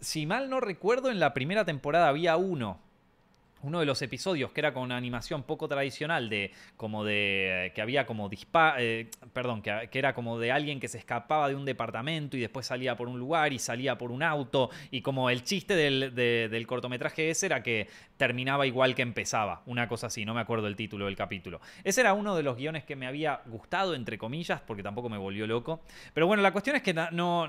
Si 0.00 0.24
mal 0.24 0.48
no 0.48 0.58
recuerdo, 0.58 1.10
en 1.10 1.20
la 1.20 1.34
primera 1.34 1.66
temporada 1.66 2.08
había 2.08 2.38
uno 2.38 2.80
uno 3.62 3.80
de 3.80 3.86
los 3.86 4.00
episodios 4.02 4.52
que 4.52 4.60
era 4.60 4.72
con 4.72 4.92
animación 4.92 5.42
poco 5.42 5.68
tradicional 5.68 6.28
de 6.28 6.52
como 6.76 7.04
de 7.04 7.72
que 7.74 7.82
había 7.82 8.06
como 8.06 8.28
dispar 8.28 8.76
eh, 8.78 9.10
perdón 9.32 9.62
que, 9.62 9.88
era 9.92 10.14
como 10.14 10.38
de 10.38 10.52
alguien 10.52 10.80
que 10.80 10.88
se 10.88 10.98
escapaba 10.98 11.48
de 11.48 11.54
un 11.54 11.64
departamento 11.64 12.36
y 12.36 12.40
después 12.40 12.66
salía 12.66 12.96
por 12.96 13.08
un 13.08 13.18
lugar 13.18 13.52
y 13.52 13.58
salía 13.58 13.98
por 13.98 14.10
un 14.10 14.22
auto 14.22 14.70
y 14.90 15.02
como 15.02 15.30
el 15.30 15.42
chiste 15.44 15.74
del, 15.74 16.14
del 16.14 16.66
cortometraje 16.66 17.30
ese 17.30 17.46
era 17.46 17.62
que 17.62 17.88
terminaba 18.16 18.66
igual 18.66 18.94
que 18.94 19.02
empezaba 19.02 19.62
una 19.66 19.88
cosa 19.88 20.06
así 20.06 20.24
no 20.24 20.34
me 20.34 20.40
acuerdo 20.40 20.66
el 20.66 20.76
título 20.76 21.06
del 21.06 21.16
capítulo. 21.16 21.60
Ese 21.84 22.00
era 22.00 22.14
uno 22.14 22.36
de 22.36 22.42
los 22.42 22.56
guiones 22.56 22.84
que 22.84 22.96
me 22.96 23.06
había 23.06 23.40
gustado 23.46 23.94
entre 23.94 24.18
comillas 24.18 24.60
porque 24.60 24.82
tampoco 24.82 25.08
me 25.08 25.18
volvió 25.18 25.46
loco 25.46 25.82
pero 26.14 26.26
bueno 26.26 26.42
la 26.42 26.52
cuestión 26.52 26.76
es 26.76 26.82
que 26.82 26.94
no 26.94 27.48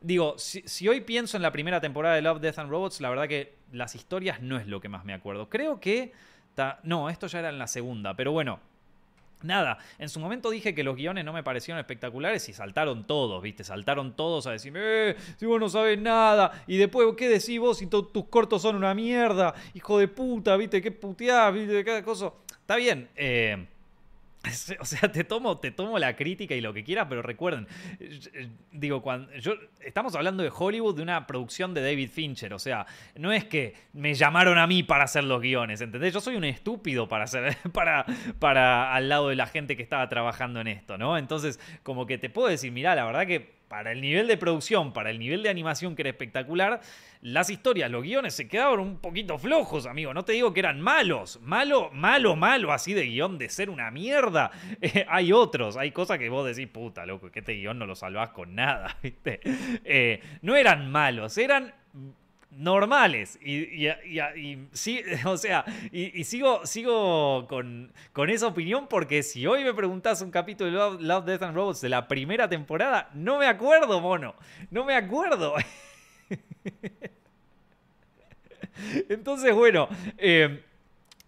digo 0.00 0.38
si, 0.38 0.62
si 0.66 0.88
hoy 0.88 1.00
pienso 1.00 1.36
en 1.36 1.42
la 1.42 1.52
primera 1.52 1.80
temporada 1.80 2.14
de 2.14 2.22
Love 2.22 2.40
Death 2.40 2.58
and 2.58 2.70
Robots 2.70 3.00
la 3.00 3.10
verdad 3.10 3.28
que 3.28 3.61
las 3.72 3.94
historias 3.94 4.40
no 4.40 4.58
es 4.58 4.66
lo 4.66 4.80
que 4.80 4.88
más 4.88 5.04
me 5.04 5.14
acuerdo. 5.14 5.48
Creo 5.48 5.80
que... 5.80 6.12
No, 6.82 7.08
esto 7.08 7.26
ya 7.26 7.38
era 7.38 7.48
en 7.48 7.58
la 7.58 7.66
segunda, 7.66 8.14
pero 8.14 8.30
bueno, 8.30 8.60
Nada, 9.42 9.78
en 9.98 10.08
su 10.08 10.20
momento 10.20 10.50
dije 10.50 10.74
que 10.74 10.84
los 10.84 10.96
guiones 10.96 11.24
no 11.24 11.32
me 11.32 11.42
parecieron 11.42 11.80
espectaculares 11.80 12.48
y 12.48 12.52
saltaron 12.52 13.06
todos, 13.06 13.42
¿viste? 13.42 13.64
Saltaron 13.64 14.14
todos 14.14 14.46
a 14.46 14.52
decirme, 14.52 14.80
eh, 14.82 15.16
si 15.36 15.46
vos 15.46 15.60
no 15.60 15.68
sabes 15.68 15.98
nada, 15.98 16.62
y 16.66 16.76
después, 16.76 17.08
¿qué 17.16 17.28
decís 17.28 17.58
vos 17.58 17.78
si 17.78 17.86
tus 17.86 18.06
cortos 18.30 18.62
son 18.62 18.76
una 18.76 18.94
mierda? 18.94 19.54
Hijo 19.74 19.98
de 19.98 20.08
puta, 20.08 20.56
¿viste? 20.56 20.80
¿Qué 20.80 20.92
puteás? 20.92 21.52
¿Viste? 21.52 21.84
Cada 21.84 22.02
cosa. 22.02 22.32
Está 22.60 22.76
bien, 22.76 23.08
eh, 23.16 23.66
O 24.80 24.84
sea, 24.84 25.10
te 25.12 25.24
tomo, 25.24 25.58
te 25.58 25.70
tomo 25.70 25.98
la 25.98 26.16
crítica 26.16 26.54
y 26.54 26.60
lo 26.60 26.72
que 26.72 26.84
quieras, 26.84 27.06
pero 27.08 27.22
recuerden, 27.22 27.66
digo, 28.72 29.02
cuando 29.02 29.32
yo 29.36 29.54
estamos 29.80 30.14
hablando 30.14 30.42
de 30.42 30.50
Hollywood, 30.54 30.96
de 30.96 31.02
una 31.02 31.26
producción 31.26 31.74
de 31.74 31.82
David 31.82 32.10
Fincher, 32.10 32.52
o 32.54 32.58
sea, 32.58 32.86
no 33.16 33.32
es 33.32 33.44
que 33.44 33.74
me 33.92 34.14
llamaron 34.14 34.58
a 34.58 34.66
mí 34.66 34.82
para 34.82 35.04
hacer 35.04 35.24
los 35.24 35.40
guiones, 35.40 35.80
¿entendés? 35.80 36.12
Yo 36.12 36.20
soy 36.20 36.36
un 36.36 36.44
estúpido 36.44 37.08
para 37.08 37.24
hacer, 37.24 37.56
para, 37.72 38.04
para 38.38 38.94
al 38.94 39.08
lado 39.08 39.28
de 39.28 39.36
la 39.36 39.46
gente 39.46 39.76
que 39.76 39.82
estaba 39.82 40.08
trabajando 40.08 40.60
en 40.60 40.68
esto, 40.68 40.98
¿no? 40.98 41.16
Entonces, 41.18 41.60
como 41.82 42.06
que 42.06 42.18
te 42.18 42.30
puedo 42.30 42.48
decir, 42.48 42.72
mira, 42.72 42.94
la 42.94 43.04
verdad 43.04 43.26
que 43.26 43.61
para 43.72 43.92
el 43.92 44.02
nivel 44.02 44.28
de 44.28 44.36
producción, 44.36 44.92
para 44.92 45.08
el 45.08 45.18
nivel 45.18 45.42
de 45.42 45.48
animación 45.48 45.96
que 45.96 46.02
era 46.02 46.10
espectacular, 46.10 46.82
las 47.22 47.48
historias, 47.48 47.90
los 47.90 48.02
guiones 48.02 48.34
se 48.34 48.46
quedaban 48.46 48.80
un 48.80 48.98
poquito 48.98 49.38
flojos, 49.38 49.86
amigo. 49.86 50.12
No 50.12 50.26
te 50.26 50.34
digo 50.34 50.52
que 50.52 50.60
eran 50.60 50.78
malos, 50.82 51.40
malo, 51.40 51.88
malo, 51.90 52.36
malo, 52.36 52.70
así 52.70 52.92
de 52.92 53.06
guion 53.06 53.38
de 53.38 53.48
ser 53.48 53.70
una 53.70 53.90
mierda. 53.90 54.50
Eh, 54.82 55.06
hay 55.08 55.32
otros, 55.32 55.76
hay 55.76 55.92
cosas 55.92 56.18
que 56.18 56.28
vos 56.28 56.44
decís, 56.44 56.68
puta, 56.68 57.06
loco, 57.06 57.30
que 57.30 57.38
este 57.38 57.54
guion 57.54 57.78
no 57.78 57.86
lo 57.86 57.94
salvás 57.94 58.30
con 58.30 58.54
nada, 58.54 58.96
¿viste? 59.02 59.40
Eh, 59.84 60.20
no 60.42 60.56
eran 60.56 60.90
malos, 60.90 61.38
eran 61.38 61.72
normales. 62.52 63.38
Y, 63.42 63.88
sí, 64.72 65.02
o 65.24 65.36
sea, 65.36 65.64
y, 65.90 66.24
sigo, 66.24 66.64
sigo 66.66 67.46
con, 67.48 67.92
con, 68.12 68.30
esa 68.30 68.46
opinión 68.46 68.86
porque 68.88 69.22
si 69.22 69.46
hoy 69.46 69.64
me 69.64 69.74
preguntás 69.74 70.22
un 70.22 70.30
capítulo 70.30 70.70
de 70.70 70.76
Love, 70.76 71.00
Love, 71.00 71.24
Death 71.24 71.42
and 71.42 71.54
Robots 71.54 71.80
de 71.80 71.88
la 71.88 72.08
primera 72.08 72.48
temporada, 72.48 73.10
no 73.14 73.38
me 73.38 73.46
acuerdo, 73.46 74.00
mono. 74.00 74.34
No 74.70 74.84
me 74.84 74.94
acuerdo. 74.94 75.54
Entonces, 79.08 79.54
bueno, 79.54 79.88
eh, 80.18 80.64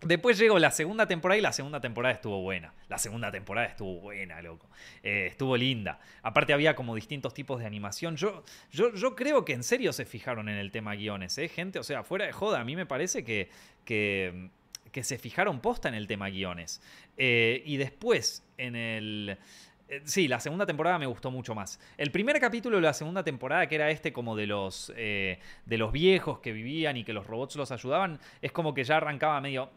Después 0.04 0.38
llegó 0.38 0.58
la 0.58 0.70
segunda 0.70 1.06
temporada 1.06 1.38
y 1.38 1.42
la 1.42 1.52
segunda 1.52 1.80
temporada 1.80 2.14
estuvo 2.14 2.40
buena. 2.40 2.72
La 2.88 2.98
segunda 2.98 3.30
temporada 3.32 3.66
estuvo 3.66 4.00
buena, 4.00 4.40
loco. 4.42 4.68
Eh, 5.02 5.26
estuvo 5.30 5.56
linda. 5.56 6.00
Aparte 6.22 6.52
había 6.52 6.74
como 6.74 6.94
distintos 6.94 7.34
tipos 7.34 7.60
de 7.60 7.66
animación. 7.66 8.16
Yo, 8.16 8.44
yo, 8.70 8.94
yo 8.94 9.16
creo 9.16 9.44
que 9.44 9.52
en 9.52 9.62
serio 9.62 9.92
se 9.92 10.04
fijaron 10.04 10.48
en 10.48 10.56
el 10.56 10.70
tema 10.70 10.94
guiones, 10.94 11.36
¿eh? 11.38 11.48
Gente, 11.48 11.78
o 11.78 11.82
sea, 11.82 12.04
fuera 12.04 12.26
de 12.26 12.32
joda, 12.32 12.60
a 12.60 12.64
mí 12.64 12.76
me 12.76 12.86
parece 12.86 13.24
que, 13.24 13.48
que, 13.84 14.50
se 15.02 15.18
fijaron 15.18 15.60
posta 15.60 15.88
en 15.88 15.94
el 15.94 16.06
tema 16.06 16.28
guiones. 16.28 16.80
Eh, 17.16 17.62
y 17.64 17.76
después, 17.76 18.44
en 18.58 18.76
el... 18.76 19.38
Eh, 19.88 20.00
sí, 20.04 20.28
la 20.28 20.40
segunda 20.40 20.66
temporada 20.66 20.98
me 20.98 21.06
gustó 21.06 21.30
mucho 21.30 21.54
más. 21.54 21.78
El 21.96 22.10
primer 22.10 22.40
capítulo 22.40 22.76
de 22.76 22.82
la 22.82 22.94
segunda 22.94 23.22
temporada, 23.22 23.66
que 23.66 23.74
era 23.74 23.90
este 23.90 24.12
como 24.12 24.36
de 24.36 24.46
los, 24.46 24.92
de 24.94 25.38
los 25.66 25.92
viejos 25.92 26.40
que 26.40 26.52
vivían 26.52 26.96
y 26.96 27.04
que 27.04 27.12
los 27.12 27.26
robots 27.26 27.56
los 27.56 27.70
ayudaban, 27.70 28.18
es 28.40 28.52
como 28.52 28.74
que 28.74 28.84
ya 28.84 28.96
arrancaba 28.96 29.40
medio 29.40 29.70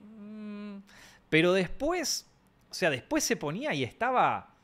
pero 1.29 1.53
después, 1.53 2.29
o 2.69 2.73
sea, 2.73 2.89
después 2.89 3.23
se 3.23 3.35
ponía 3.35 3.73
y 3.73 3.83
estaba 3.83 4.55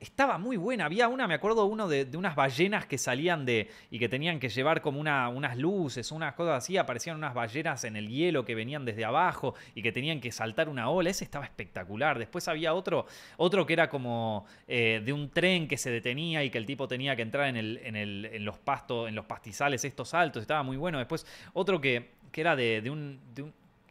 estaba 0.00 0.38
muy 0.38 0.56
buena. 0.56 0.84
Había 0.84 1.08
una, 1.08 1.26
me 1.26 1.34
acuerdo 1.34 1.64
uno 1.66 1.88
de, 1.88 2.08
unas 2.16 2.34
ballenas 2.34 2.86
que 2.86 2.98
salían 2.98 3.44
de. 3.46 3.70
y 3.90 3.98
que 3.98 4.08
tenían 4.08 4.38
que 4.38 4.48
llevar 4.48 4.82
como 4.82 5.00
una, 5.00 5.28
unas 5.28 5.56
luces, 5.56 6.12
unas 6.12 6.34
cosas 6.34 6.58
así. 6.58 6.76
Aparecían 6.76 7.16
unas 7.16 7.34
ballenas 7.34 7.84
en 7.84 7.96
el 7.96 8.08
hielo 8.08 8.44
que 8.44 8.54
venían 8.54 8.84
desde 8.84 9.04
abajo 9.04 9.54
y 9.74 9.82
que 9.82 9.92
tenían 9.92 10.20
que 10.20 10.32
saltar 10.32 10.68
una 10.68 10.90
ola. 10.90 11.10
Ese 11.10 11.24
estaba 11.24 11.44
espectacular. 11.44 12.18
Después 12.18 12.46
había 12.48 12.74
otro, 12.74 13.06
otro 13.36 13.66
que 13.66 13.72
era 13.72 13.88
como 13.88 14.46
eh, 14.68 15.02
de 15.04 15.12
un 15.12 15.30
tren 15.30 15.68
que 15.68 15.76
se 15.76 15.90
detenía 15.90 16.44
y 16.44 16.50
que 16.50 16.58
el 16.58 16.66
tipo 16.66 16.88
tenía 16.88 17.16
que 17.16 17.22
entrar 17.22 17.48
en, 17.48 17.56
el, 17.56 17.80
en, 17.82 17.96
el, 17.96 18.30
en 18.32 18.44
los 18.44 18.58
pastos, 18.58 19.08
en 19.08 19.14
los 19.14 19.24
pastizales 19.24 19.84
estos 19.84 20.14
altos. 20.14 20.42
Estaba 20.42 20.62
muy 20.62 20.76
bueno. 20.76 20.98
Después 20.98 21.26
otro 21.52 21.80
que, 21.80 22.10
que 22.32 22.40
era 22.40 22.56
de, 22.56 22.80
de 22.82 22.90
un 22.90 23.20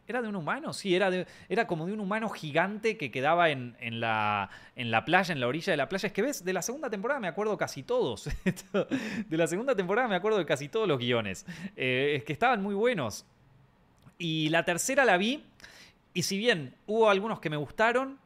¿Era 0.08 0.22
de 0.22 0.28
un 0.28 0.36
humano? 0.36 0.72
Sí, 0.72 0.94
era, 0.94 1.10
era 1.48 1.66
como 1.66 1.86
de 1.86 1.92
un 1.92 2.00
humano 2.00 2.28
gigante 2.28 2.96
que 2.96 3.10
quedaba 3.10 3.50
en, 3.50 3.74
la, 4.00 4.50
en 4.76 4.90
la 4.90 5.04
playa, 5.04 5.32
en 5.32 5.40
la 5.40 5.48
orilla 5.48 5.72
de 5.72 5.76
la 5.76 5.88
playa. 5.88 6.06
Es 6.06 6.12
que 6.12 6.22
ves, 6.22 6.44
de 6.44 6.52
la 6.52 6.62
segunda 6.62 6.88
temporada 6.88 7.18
me 7.18 7.28
acuerdo 7.28 7.56
casi 7.56 7.82
todos. 7.82 8.28
de 9.28 9.36
la 9.36 9.46
segunda 9.48 9.74
temporada 9.74 10.06
me 10.06 10.14
acuerdo 10.14 10.38
de 10.38 10.46
casi 10.46 10.68
todos 10.68 10.86
los 10.86 10.98
guiones. 10.98 11.44
Eh, 11.76 12.14
es 12.16 12.24
que 12.24 12.32
estaban 12.32 12.62
muy 12.62 12.74
buenos. 12.74 13.26
Y 14.18 14.48
la 14.50 14.64
tercera 14.64 15.04
la 15.04 15.16
vi. 15.16 15.44
Y 16.14 16.22
si 16.22 16.38
bien 16.38 16.74
hubo 16.86 17.10
algunos 17.10 17.40
que 17.40 17.50
me 17.50 17.56
gustaron, 17.56 18.18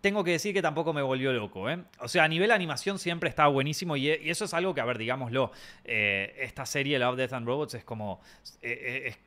tengo 0.00 0.24
que 0.24 0.30
decir 0.32 0.54
que 0.54 0.62
tampoco 0.62 0.94
me 0.94 1.02
volvió 1.02 1.32
loco. 1.34 1.68
¿eh? 1.68 1.84
O 2.00 2.08
sea, 2.08 2.24
a 2.24 2.28
nivel 2.28 2.50
animación 2.50 2.98
siempre 2.98 3.28
estaba 3.28 3.48
buenísimo 3.48 3.96
y, 3.96 4.08
eso 4.08 4.46
es 4.46 4.54
algo 4.54 4.74
que, 4.74 4.80
a 4.80 4.84
ver, 4.84 4.96
digámoslo, 4.96 5.52
eh, 5.84 6.34
esta 6.40 6.64
serie 6.64 6.98
Love, 6.98 7.16
Death 7.16 7.32
and 7.34 7.46
Robots 7.46 7.74
es 7.74 7.84
como... 7.84 8.20
es, 8.62 9.18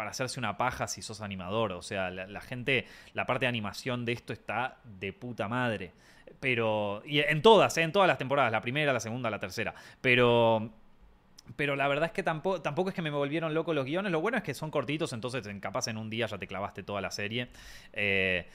para 0.00 0.12
hacerse 0.12 0.40
una 0.40 0.56
paja 0.56 0.88
si 0.88 1.02
sos 1.02 1.20
animador. 1.20 1.72
O 1.72 1.82
sea, 1.82 2.10
la, 2.10 2.40
gente, 2.40 2.86
la 3.12 3.26
parte 3.26 3.44
de 3.44 3.48
animación 3.48 4.06
de 4.06 4.12
esto 4.12 4.32
está 4.32 4.78
de 4.82 5.12
puta 5.12 5.46
madre. 5.46 5.92
Pero, 6.40 7.02
y 7.04 7.18
en 7.18 7.42
todas, 7.42 7.76
¿eh? 7.76 7.82
en 7.82 7.92
todas 7.92 8.08
las 8.08 8.16
temporadas, 8.16 8.50
la 8.50 8.62
primera, 8.62 8.94
la 8.94 9.00
segunda, 9.00 9.28
la 9.28 9.38
tercera. 9.38 9.74
Pero, 10.00 10.70
pero 11.54 11.76
la 11.76 11.86
verdad 11.86 12.06
es 12.06 12.12
que 12.12 12.22
tampoco, 12.22 12.62
tampoco 12.62 12.88
es 12.88 12.94
que 12.94 13.02
me 13.02 13.10
volvieron 13.10 13.52
loco 13.52 13.74
los 13.74 13.84
guiones. 13.84 14.10
Lo 14.10 14.22
bueno 14.22 14.38
es 14.38 14.42
que 14.42 14.54
son 14.54 14.70
cortitos, 14.70 15.12
entonces 15.12 15.46
capaz 15.60 15.88
en 15.88 15.98
un 15.98 16.08
día 16.08 16.24
ya 16.24 16.38
te 16.38 16.46
clavaste 16.46 16.82
toda 16.82 17.02
la 17.02 17.10
serie. 17.10 17.48
Eh, 17.92 18.48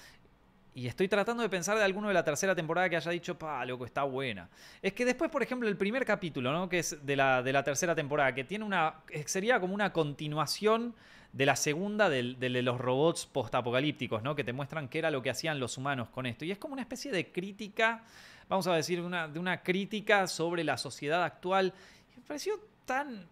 y 0.73 0.87
estoy 0.87 1.07
tratando 1.07 1.43
de 1.43 1.49
pensar 1.49 1.77
de 1.77 1.83
alguno 1.83 2.07
de 2.07 2.15
la 2.15 2.23
tercera 2.23 2.55
temporada 2.55 2.89
que 2.89 2.95
haya 2.95 3.11
dicho, 3.11 3.37
pa, 3.37 3.63
loco, 3.65 3.85
está 3.85 4.01
buena. 4.01 4.49
Es 4.81 4.93
que 4.93 5.05
después, 5.05 5.29
por 5.29 5.43
ejemplo, 5.43 5.69
el 5.69 5.77
primer 5.77 6.05
capítulo, 6.05 6.51
¿no? 6.51 6.67
Que 6.67 6.79
es 6.79 7.05
de 7.05 7.15
la, 7.15 7.43
de 7.43 7.53
la 7.53 7.63
tercera 7.63 7.93
temporada, 7.93 8.33
que 8.33 8.45
tiene 8.45 8.65
una. 8.65 8.95
sería 9.27 9.59
como 9.59 9.75
una 9.75 9.93
continuación 9.93 10.95
de 11.35 11.45
la 11.45 11.57
segunda 11.57 12.09
de, 12.09 12.35
de 12.39 12.61
los 12.61 12.79
robots 12.79 13.25
postapocalípticos, 13.25 14.23
¿no? 14.23 14.35
Que 14.35 14.45
te 14.45 14.53
muestran 14.53 14.87
qué 14.87 14.99
era 14.99 15.11
lo 15.11 15.21
que 15.21 15.29
hacían 15.29 15.59
los 15.59 15.77
humanos 15.77 16.07
con 16.07 16.25
esto. 16.25 16.45
Y 16.45 16.51
es 16.51 16.57
como 16.57 16.73
una 16.73 16.81
especie 16.81 17.11
de 17.11 17.29
crítica, 17.29 18.05
vamos 18.47 18.67
a 18.67 18.73
decir, 18.73 19.01
una, 19.01 19.27
de 19.27 19.37
una 19.37 19.61
crítica 19.61 20.27
sobre 20.27 20.63
la 20.63 20.77
sociedad 20.77 21.25
actual. 21.25 21.73
me 22.15 22.23
pareció 22.23 22.57
tan, 22.85 23.27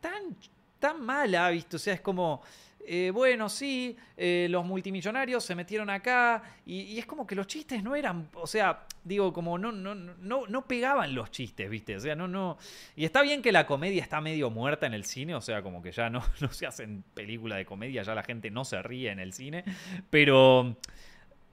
tan, 0.00 0.34
tan 0.78 1.04
mala, 1.04 1.50
¿viste? 1.50 1.76
O 1.76 1.78
sea, 1.78 1.92
es 1.92 2.00
como 2.00 2.40
eh, 2.88 3.10
bueno, 3.10 3.48
sí, 3.48 3.96
eh, 4.16 4.46
los 4.48 4.64
multimillonarios 4.64 5.42
se 5.42 5.56
metieron 5.56 5.90
acá 5.90 6.40
y, 6.64 6.96
es 6.96 7.04
como 7.04 7.26
que 7.26 7.34
los 7.34 7.48
chistes 7.48 7.82
no 7.82 7.96
eran, 7.96 8.28
o 8.34 8.46
sea, 8.46 8.86
digo, 9.02 9.32
como 9.32 9.58
no, 9.58 9.72
no, 9.72 9.96
no, 9.96 10.46
no 10.46 10.68
pegaban 10.68 11.12
los 11.12 11.32
chistes, 11.32 11.68
¿viste? 11.68 11.96
O 11.96 12.00
sea, 12.00 12.14
no, 12.14 12.28
no. 12.28 12.58
Y 12.94 13.04
está 13.04 13.22
bien 13.22 13.42
que 13.42 13.50
la 13.50 13.66
comedia 13.66 14.00
está 14.00 14.20
medio 14.20 14.50
muerta 14.50 14.86
en 14.86 14.94
el 14.94 15.04
cine, 15.04 15.34
o 15.34 15.40
sea, 15.40 15.62
como 15.62 15.82
que 15.82 15.90
ya 15.90 16.08
no, 16.10 16.22
no 16.40 16.52
se 16.52 16.64
hacen 16.64 17.02
películas 17.12 17.58
de 17.58 17.66
comedia, 17.66 18.04
ya 18.04 18.14
la 18.14 18.22
gente 18.22 18.52
no 18.52 18.64
se 18.64 18.80
ríe 18.82 19.10
en 19.10 19.18
el 19.18 19.32
cine, 19.32 19.64
pero, 20.08 20.76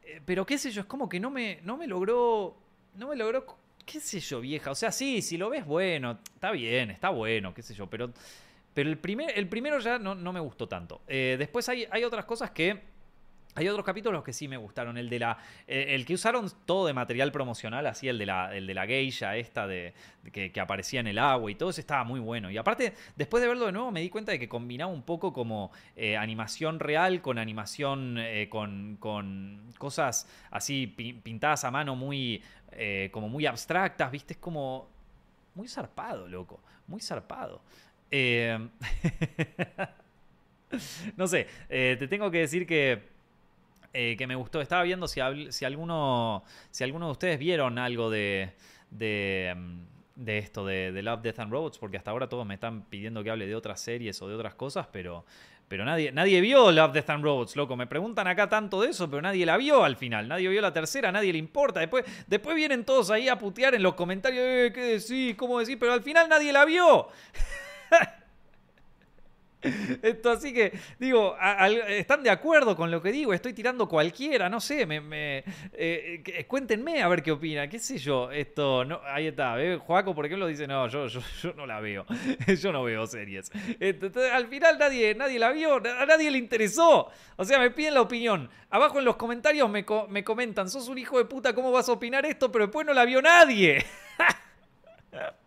eh, 0.03 0.21
pero 0.23 0.45
qué 0.45 0.59
sé 0.59 0.69
yo, 0.69 0.81
es 0.81 0.87
como 0.87 1.09
que 1.09 1.19
no 1.19 1.31
me, 1.31 1.61
no 1.63 1.77
me 1.77 1.87
logró, 1.87 2.55
no 2.93 3.07
me 3.07 3.15
logró, 3.15 3.57
qué 3.87 3.99
sé 3.99 4.19
yo, 4.19 4.39
vieja, 4.39 4.69
o 4.69 4.75
sea, 4.75 4.91
sí, 4.91 5.23
si 5.23 5.37
lo 5.37 5.49
ves 5.49 5.65
bueno, 5.65 6.19
está 6.35 6.51
bien, 6.51 6.91
está 6.91 7.09
bueno, 7.09 7.55
qué 7.55 7.63
sé 7.63 7.73
yo, 7.73 7.87
pero 7.87 8.13
pero 8.73 8.89
el, 8.89 8.97
primer, 8.97 9.37
el 9.37 9.47
primero 9.47 9.79
ya 9.79 9.99
no, 9.99 10.15
me 10.15 10.39
gustó 10.39 10.67
tanto. 10.67 11.01
Eh, 11.07 11.35
después 11.37 11.67
hay, 11.69 11.87
hay 11.91 12.03
otras 12.03 12.25
cosas 12.25 12.51
que 12.51 12.93
hay 13.55 13.67
otros 13.67 13.85
capítulos 13.85 14.23
que 14.23 14.33
sí 14.33 14.47
me 14.47 14.57
gustaron. 14.57 14.97
El 14.97 15.09
de 15.09 15.19
la. 15.19 15.37
Eh, 15.67 15.87
el 15.89 16.05
que 16.05 16.15
usaron 16.15 16.51
todo 16.65 16.87
de 16.87 16.93
material 16.93 17.31
promocional, 17.31 17.85
así, 17.85 18.07
el 18.07 18.17
de 18.17 18.25
la, 18.25 18.55
el 18.55 18.65
de 18.65 18.73
la 18.73 18.87
geisha, 18.87 19.37
esta 19.37 19.67
de, 19.67 19.93
que, 20.31 20.51
aparecía 20.59 21.01
en 21.01 21.07
el 21.07 21.19
agua 21.19 21.51
y 21.51 21.55
todo 21.55 21.69
eso 21.69 21.79
estaba 21.79 22.03
muy 22.03 22.19
bueno. 22.19 22.49
Y 22.49 22.57
aparte, 22.57 22.95
después 23.15 23.41
de 23.41 23.47
verlo 23.47 23.67
de 23.67 23.71
nuevo, 23.71 23.91
me 23.91 24.01
di 24.01 24.09
cuenta 24.09 24.31
de 24.31 24.39
que 24.39 24.49
combinaba 24.49 24.91
un 24.91 25.03
poco 25.03 25.33
como 25.33 25.71
eh, 25.95 26.17
animación 26.17 26.79
real 26.79 27.21
con 27.21 27.37
animación. 27.37 28.19
con, 28.49 28.97
con, 28.99 29.71
cosas 29.77 30.27
así 30.49 30.87
pintadas 30.87 31.63
a 31.63 31.71
mano 31.71 31.95
muy. 31.95 32.41
como 33.11 33.29
muy 33.29 33.45
abstractas, 33.45 34.11
¿viste? 34.11 34.33
Es 34.33 34.39
como. 34.39 34.91
Muy 35.55 35.67
zarpado, 35.67 36.27
loco. 36.27 36.59
Muy 36.87 36.99
zarpado. 36.99 37.61
Eh, 38.15 38.59
no 41.17 41.25
sé, 41.25 41.47
eh, 41.67 41.95
te 41.97 42.07
tengo 42.07 42.29
que 42.29 42.37
decir 42.41 42.67
que, 42.67 43.01
eh, 43.91 44.13
que 44.15 44.27
me 44.27 44.35
gustó. 44.35 44.61
Estaba 44.61 44.83
viendo 44.83 45.07
si, 45.07 45.19
si, 45.49 45.65
alguno, 45.65 46.43
si 46.69 46.83
alguno 46.83 47.07
de 47.07 47.11
ustedes 47.11 47.39
vieron 47.39 47.79
algo 47.79 48.11
de, 48.11 48.51
de, 48.91 49.55
mm, 49.57 50.29
esto, 50.29 50.63
de, 50.63 50.91
de, 50.91 51.01
Love, 51.01 51.23
Death 51.23 51.39
and 51.39 51.51
Robots, 51.51 51.79
porque 51.79 51.97
hasta 51.97 52.11
ahora 52.11 52.29
todos 52.29 52.45
me 52.45 52.53
están 52.53 52.83
pidiendo 52.83 53.23
que 53.23 53.31
hable 53.31 53.47
de 53.47 53.55
otras 53.55 53.81
series 53.81 54.21
o 54.21 54.27
de 54.27 54.35
otras 54.35 54.53
cosas, 54.53 54.85
pero, 54.91 55.25
pero 55.67 55.83
nadie, 55.83 56.11
nadie 56.11 56.39
vio 56.39 56.71
Love, 56.71 56.93
Death 56.93 57.09
and 57.09 57.23
Robots, 57.23 57.55
loco. 57.55 57.75
Me 57.75 57.87
preguntan 57.87 58.27
acá 58.27 58.47
tanto 58.47 58.79
de 58.83 58.91
eso, 58.91 59.09
pero 59.09 59.23
nadie 59.23 59.43
la 59.43 59.57
vio 59.57 59.83
al 59.83 59.95
final. 59.95 60.27
Nadie 60.27 60.49
vio 60.49 60.61
la 60.61 60.71
tercera, 60.71 61.11
nadie 61.11 61.31
le 61.31 61.39
importa. 61.39 61.79
Después, 61.79 62.05
después 62.27 62.55
vienen 62.55 62.85
todos 62.85 63.09
ahí 63.09 63.27
a 63.27 63.39
putear 63.39 63.73
en 63.73 63.81
los 63.81 63.95
comentarios, 63.95 64.71
¿qué 64.71 64.99
decís? 64.99 65.35
¿Cómo 65.35 65.57
decís? 65.57 65.77
Pero 65.79 65.93
al 65.93 66.03
final 66.03 66.29
nadie 66.29 66.53
la 66.53 66.63
vio. 66.63 67.07
Esto, 70.01 70.31
así 70.31 70.53
que, 70.53 70.77
digo, 70.99 71.37
¿están 71.87 72.23
de 72.23 72.29
acuerdo 72.29 72.75
con 72.75 72.91
lo 72.91 73.01
que 73.01 73.11
digo? 73.11 73.33
Estoy 73.33 73.53
tirando 73.53 73.87
cualquiera, 73.87 74.49
no 74.49 74.59
sé, 74.59 74.85
me, 74.85 75.43
eh, 75.73 76.45
cuéntenme 76.47 77.01
a 77.01 77.07
ver 77.07 77.23
qué 77.23 77.31
opina, 77.31 77.67
qué 77.69 77.79
sé 77.79 77.97
yo, 77.97 78.29
esto, 78.31 78.83
no, 78.83 78.99
ahí 79.05 79.27
está, 79.27 79.61
¿eh? 79.61 79.77
Joaco, 79.77 80.13
por 80.13 80.25
ejemplo, 80.25 80.47
dice, 80.47 80.67
no, 80.67 80.87
yo, 80.87 81.07
yo, 81.07 81.53
no 81.55 81.65
la 81.65 81.79
veo, 81.79 82.05
yo 82.59 82.71
no 82.71 82.83
veo 82.83 83.07
series. 83.07 83.51
Al 84.33 84.47
final 84.47 84.77
nadie, 84.77 85.15
nadie 85.15 85.39
la 85.39 85.51
vio, 85.51 85.75
a 85.75 86.05
nadie 86.05 86.29
le 86.29 86.37
interesó, 86.37 87.09
o 87.37 87.45
sea, 87.45 87.59
me 87.59 87.71
piden 87.71 87.93
la 87.93 88.01
opinión. 88.01 88.49
Abajo 88.69 88.99
en 88.99 89.05
los 89.05 89.15
comentarios 89.15 89.69
me, 89.69 89.85
me 90.09 90.23
comentan, 90.23 90.69
sos 90.69 90.89
un 90.89 90.97
hijo 90.97 91.17
de 91.17 91.25
puta, 91.25 91.53
¿cómo 91.53 91.71
vas 91.71 91.87
a 91.87 91.93
opinar 91.93 92.25
esto? 92.25 92.51
Pero 92.51 92.65
después 92.65 92.85
no 92.85 92.93
la 92.93 93.05
vio 93.05 93.21
nadie. 93.21 93.85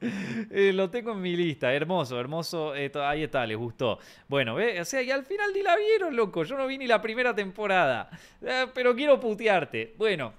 Eh, 0.50 0.72
lo 0.72 0.90
tengo 0.90 1.12
en 1.12 1.20
mi 1.20 1.36
lista, 1.36 1.72
hermoso, 1.72 2.18
hermoso. 2.18 2.72
ahí 2.72 3.22
está, 3.22 3.46
les 3.46 3.56
gustó. 3.56 3.98
Bueno, 4.28 4.54
¿ve? 4.54 4.80
o 4.80 4.84
sea, 4.84 5.02
y 5.02 5.10
al 5.10 5.24
final 5.24 5.52
ni 5.54 5.62
la 5.62 5.76
vieron, 5.76 6.16
loco. 6.16 6.44
Yo 6.44 6.56
no 6.56 6.66
vi 6.66 6.78
ni 6.78 6.86
la 6.86 7.00
primera 7.00 7.34
temporada. 7.34 8.10
Eh, 8.42 8.66
pero 8.74 8.94
quiero 8.94 9.20
putearte. 9.20 9.94
Bueno, 9.96 10.32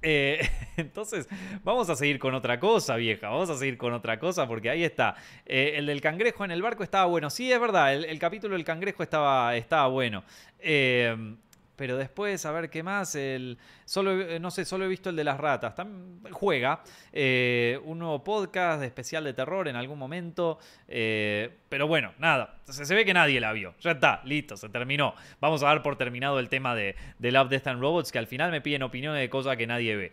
eh, 0.00 0.48
entonces, 0.76 1.28
vamos 1.62 1.90
a 1.90 1.96
seguir 1.96 2.18
con 2.18 2.34
otra 2.34 2.58
cosa, 2.58 2.96
vieja. 2.96 3.28
Vamos 3.28 3.50
a 3.50 3.56
seguir 3.56 3.76
con 3.76 3.92
otra 3.92 4.18
cosa 4.18 4.46
porque 4.46 4.70
ahí 4.70 4.84
está. 4.84 5.16
el 5.44 5.86
del 5.86 6.00
cangrejo 6.00 6.44
en 6.44 6.52
el 6.52 6.62
barco 6.62 6.82
estaba 6.82 7.06
bueno. 7.06 7.30
Sí, 7.30 7.52
es 7.52 7.60
verdad, 7.60 7.92
el, 7.94 8.18
capítulo 8.18 8.54
del 8.54 8.64
cangrejo 8.64 9.02
estaba, 9.02 9.56
estaba 9.56 9.88
bueno. 9.88 10.24
Eh, 10.58 11.36
pero 11.78 11.96
después, 11.96 12.44
a 12.44 12.50
ver 12.50 12.68
qué 12.68 12.82
más. 12.82 13.14
El, 13.14 13.56
solo, 13.84 14.20
eh, 14.20 14.40
no 14.40 14.50
sé, 14.50 14.64
solo 14.64 14.84
he 14.84 14.88
visto 14.88 15.10
el 15.10 15.16
de 15.16 15.22
las 15.22 15.38
ratas. 15.38 15.76
También 15.76 16.20
juega. 16.32 16.82
Eh, 17.12 17.78
un 17.84 18.00
nuevo 18.00 18.24
podcast 18.24 18.82
especial 18.82 19.22
de 19.22 19.32
terror 19.32 19.68
en 19.68 19.76
algún 19.76 19.96
momento. 19.96 20.58
Eh, 20.88 21.48
pero 21.68 21.86
bueno, 21.86 22.12
nada. 22.18 22.58
Se, 22.64 22.92
ve 22.96 23.04
que 23.04 23.14
nadie 23.14 23.40
la 23.40 23.52
vio. 23.52 23.74
Ya 23.80 23.92
está, 23.92 24.20
listo, 24.24 24.56
se 24.56 24.68
terminó. 24.68 25.14
Vamos 25.40 25.62
a 25.62 25.66
dar 25.66 25.84
por 25.84 25.96
terminado 25.96 26.40
el 26.40 26.48
tema 26.48 26.74
de, 26.74 26.96
de 27.20 27.30
Love, 27.30 27.48
Death 27.48 27.68
and 27.68 27.80
Robots, 27.80 28.10
que 28.10 28.18
al 28.18 28.26
final 28.26 28.50
me 28.50 28.60
piden 28.60 28.82
opiniones 28.82 29.20
de 29.20 29.30
cosas 29.30 29.56
que 29.56 29.68
nadie 29.68 29.94
ve. 29.94 30.12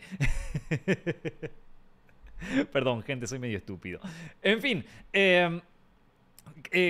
Perdón, 2.72 3.02
gente, 3.02 3.26
soy 3.26 3.40
medio 3.40 3.58
estúpido. 3.58 3.98
En 4.40 4.62
fin, 4.62 4.86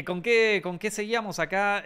¿con, 0.04 0.20
qué, 0.20 0.60
¿con 0.62 0.78
qué 0.78 0.90
seguíamos 0.90 1.38
acá? 1.38 1.82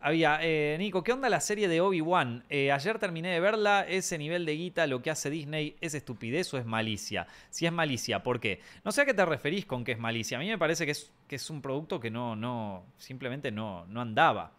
Había, 0.00 0.38
eh, 0.42 0.76
Nico, 0.78 1.02
¿qué 1.02 1.12
onda 1.12 1.28
la 1.28 1.40
serie 1.40 1.68
de 1.68 1.80
Obi-Wan? 1.80 2.44
Eh, 2.50 2.70
ayer 2.70 2.98
terminé 2.98 3.30
de 3.30 3.40
verla, 3.40 3.84
ese 3.88 4.18
nivel 4.18 4.44
de 4.44 4.54
guita, 4.54 4.86
lo 4.86 5.00
que 5.00 5.10
hace 5.10 5.30
Disney, 5.30 5.76
¿es 5.80 5.94
estupidez 5.94 6.52
o 6.52 6.58
es 6.58 6.66
malicia? 6.66 7.26
Si 7.50 7.66
es 7.66 7.72
malicia, 7.72 8.22
¿por 8.22 8.38
qué? 8.38 8.60
No 8.84 8.92
sé 8.92 9.02
a 9.02 9.06
qué 9.06 9.14
te 9.14 9.24
referís 9.24 9.64
con 9.64 9.84
que 9.84 9.92
es 9.92 9.98
malicia. 9.98 10.36
A 10.36 10.40
mí 10.40 10.48
me 10.48 10.58
parece 10.58 10.84
que 10.84 10.92
es, 10.92 11.12
que 11.26 11.36
es 11.36 11.50
un 11.50 11.62
producto 11.62 11.98
que 11.98 12.10
no, 12.10 12.36
no, 12.36 12.84
simplemente 12.98 13.50
no, 13.50 13.86
no 13.86 14.00
andaba. 14.02 14.52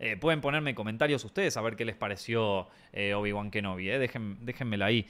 Eh, 0.00 0.16
pueden 0.16 0.40
ponerme 0.40 0.74
comentarios 0.74 1.24
ustedes 1.24 1.56
a 1.56 1.60
ver 1.60 1.76
qué 1.76 1.84
les 1.84 1.96
pareció 1.96 2.68
Obi-Wan 2.92 3.50
Kenobi. 3.50 3.86
Dejen, 3.86 4.38
déjenmelo 4.44 4.86
ahí. 4.86 5.06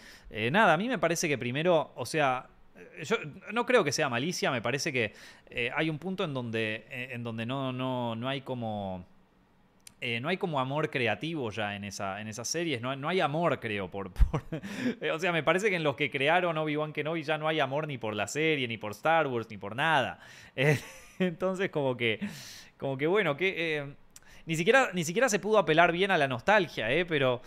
nada, 0.50 0.74
a 0.74 0.76
mí 0.76 0.88
me 0.88 0.98
parece 0.98 1.28
que 1.28 1.38
primero, 1.38 1.92
o 1.94 2.04
sea, 2.04 2.48
yo 3.04 3.16
no 3.52 3.64
creo 3.64 3.84
que 3.84 3.92
sea 3.92 4.08
malicia, 4.08 4.50
me 4.50 4.60
parece 4.60 4.92
que 4.92 5.14
hay 5.74 5.88
un 5.88 5.98
punto 5.98 6.24
en 6.24 6.34
donde, 6.34 6.84
en 6.90 7.22
donde 7.22 7.46
no, 7.46 7.72
no, 7.72 8.16
no 8.16 8.28
hay 8.28 8.40
como 8.40 9.06
eh, 10.00 10.20
no 10.20 10.28
hay 10.28 10.36
como 10.36 10.60
amor 10.60 10.90
creativo 10.90 11.50
ya 11.50 11.74
en, 11.74 11.84
esa, 11.84 12.20
en 12.20 12.28
esas 12.28 12.46
series, 12.48 12.80
no, 12.80 12.94
no 12.96 13.08
hay 13.08 13.20
amor, 13.20 13.58
creo, 13.60 13.90
por... 13.90 14.12
Eh, 15.00 15.10
o 15.10 15.18
sea, 15.18 15.32
me 15.32 15.42
parece 15.42 15.70
que 15.70 15.76
en 15.76 15.82
los 15.82 15.96
que 15.96 16.10
crearon 16.10 16.56
Obi-Wan 16.56 16.92
Kenobi 16.92 17.22
ya 17.22 17.38
no 17.38 17.48
hay 17.48 17.60
amor 17.60 17.86
ni 17.86 17.98
por 17.98 18.14
la 18.14 18.26
serie, 18.26 18.68
ni 18.68 18.78
por 18.78 18.92
Star 18.92 19.26
Wars, 19.26 19.48
ni 19.50 19.58
por 19.58 19.74
nada. 19.74 20.20
entonces, 21.18 21.70
como 21.70 21.96
que, 21.96 22.20
como 22.76 22.96
que 22.96 23.06
bueno, 23.06 23.36
que... 23.36 23.94
ni, 24.46 24.56
siquiera, 24.56 24.90
ni 24.92 25.04
siquiera 25.04 25.28
se 25.28 25.38
pudo 25.38 25.58
apelar 25.58 25.92
bien 25.92 26.10
a 26.10 26.18
la 26.18 26.28
nostalgia, 26.28 26.90
¿eh? 26.92 27.04
Pero, 27.04 27.42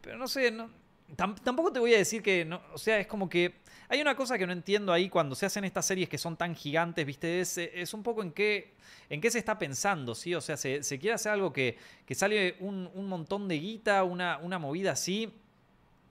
pero 0.00 0.16
no 0.16 0.28
sé, 0.28 0.50
no, 0.50 0.70
tampoco 1.16 1.72
te 1.72 1.80
voy 1.80 1.94
a 1.94 1.98
decir 1.98 2.22
que, 2.22 2.44
no, 2.44 2.60
o 2.72 2.78
sea, 2.78 2.98
es 2.98 3.06
como 3.06 3.28
que 3.28 3.62
hay 3.88 4.00
una 4.00 4.14
cosa 4.14 4.38
que 4.38 4.46
no 4.46 4.52
entiendo 4.52 4.92
ahí 4.92 5.10
cuando 5.10 5.34
se 5.34 5.44
hacen 5.44 5.64
estas 5.64 5.84
series 5.84 6.08
que 6.08 6.16
son 6.16 6.36
tan 6.36 6.54
gigantes, 6.54 7.04
¿viste? 7.04 7.40
Es, 7.40 7.58
es 7.58 7.92
un 7.92 8.02
poco 8.02 8.22
en 8.22 8.32
qué, 8.32 8.72
en 9.10 9.20
qué 9.20 9.30
se 9.30 9.38
está 9.38 9.58
pensando, 9.58 10.14
¿sí? 10.14 10.34
O 10.34 10.40
sea, 10.40 10.56
se, 10.56 10.80
quiere 10.98 11.12
hacer 11.12 11.32
algo 11.32 11.52
que, 11.52 11.76
que 12.06 12.14
sale 12.14 12.56
un, 12.60 12.88
un, 12.94 13.06
montón 13.06 13.48
de 13.48 13.58
guita, 13.58 14.04
una, 14.04 14.38
una 14.38 14.58
movida 14.58 14.92
así. 14.92 15.30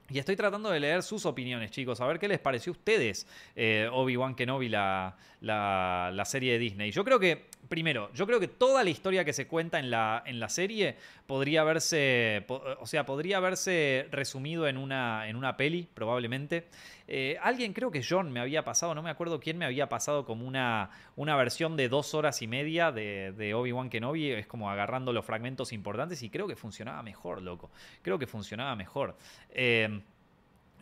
Y 0.10 0.20
estoy 0.20 0.36
tratando 0.36 0.70
de 0.70 0.80
leer 0.80 1.02
sus 1.02 1.26
opiniones, 1.26 1.72
chicos, 1.72 2.02
a 2.02 2.06
ver 2.06 2.20
qué 2.20 2.28
les 2.28 2.40
pareció 2.40 2.72
a 2.72 2.76
ustedes 2.76 3.26
eh, 3.56 3.90
Obi-Wan 3.92 4.36
Kenobi, 4.36 4.70
la, 4.70 5.16
la, 5.40 6.12
la, 6.14 6.26
serie 6.26 6.54
de 6.54 6.60
Disney. 6.60 6.92
Yo 6.92 7.04
creo 7.04 7.18
que, 7.18 7.48
primero, 7.72 8.12
yo 8.14 8.28
creo 8.28 8.42
que 8.42 8.50
toda 8.50 8.84
la 8.84 8.90
historia 8.90 9.24
que 9.24 9.32
se 9.32 9.48
cuenta 9.48 9.80
en 9.80 9.90
la, 9.90 10.24
en 10.26 10.42
la 10.42 10.50
serie 10.50 10.98
podría 11.26 11.62
haberse, 11.62 12.46
o 12.50 12.86
sea, 12.86 13.06
podría 13.06 13.38
haberse 13.38 14.10
resumido 14.12 14.68
en 14.68 14.76
una, 14.76 15.30
en 15.30 15.38
una 15.38 15.56
peli, 15.56 15.88
probablemente. 15.94 16.68
Eh, 17.08 17.38
alguien, 17.42 17.72
creo 17.72 17.90
que 17.90 18.04
John 18.08 18.30
me 18.30 18.42
había 18.42 18.66
pasado, 18.66 18.94
no 18.94 19.02
me 19.02 19.10
acuerdo 19.10 19.40
quién 19.40 19.58
me 19.58 19.64
había 19.64 19.88
pasado 19.88 20.26
como 20.26 20.46
una, 20.46 20.90
una 21.16 21.38
versión 21.38 21.78
de 21.78 21.88
dos 21.88 22.14
horas 22.14 22.42
y 22.42 22.48
media 22.48 22.92
de, 22.92 23.32
de 23.32 23.54
Obi-Wan 23.54 23.90
Kenobi, 23.90 24.32
es 24.32 24.48
como 24.48 24.70
agarrando 24.70 25.14
los 25.14 25.24
fragmentos 25.24 25.72
importantes 25.72 26.22
y 26.24 26.30
creo 26.30 26.50
que 26.50 26.58
funcionaba 26.58 27.02
mejor, 27.04 27.42
loco. 27.42 27.72
Creo 28.02 28.20
que 28.20 28.28
funcionaba 28.28 28.76
mejor. 28.76 29.16
Eh, 29.50 30.02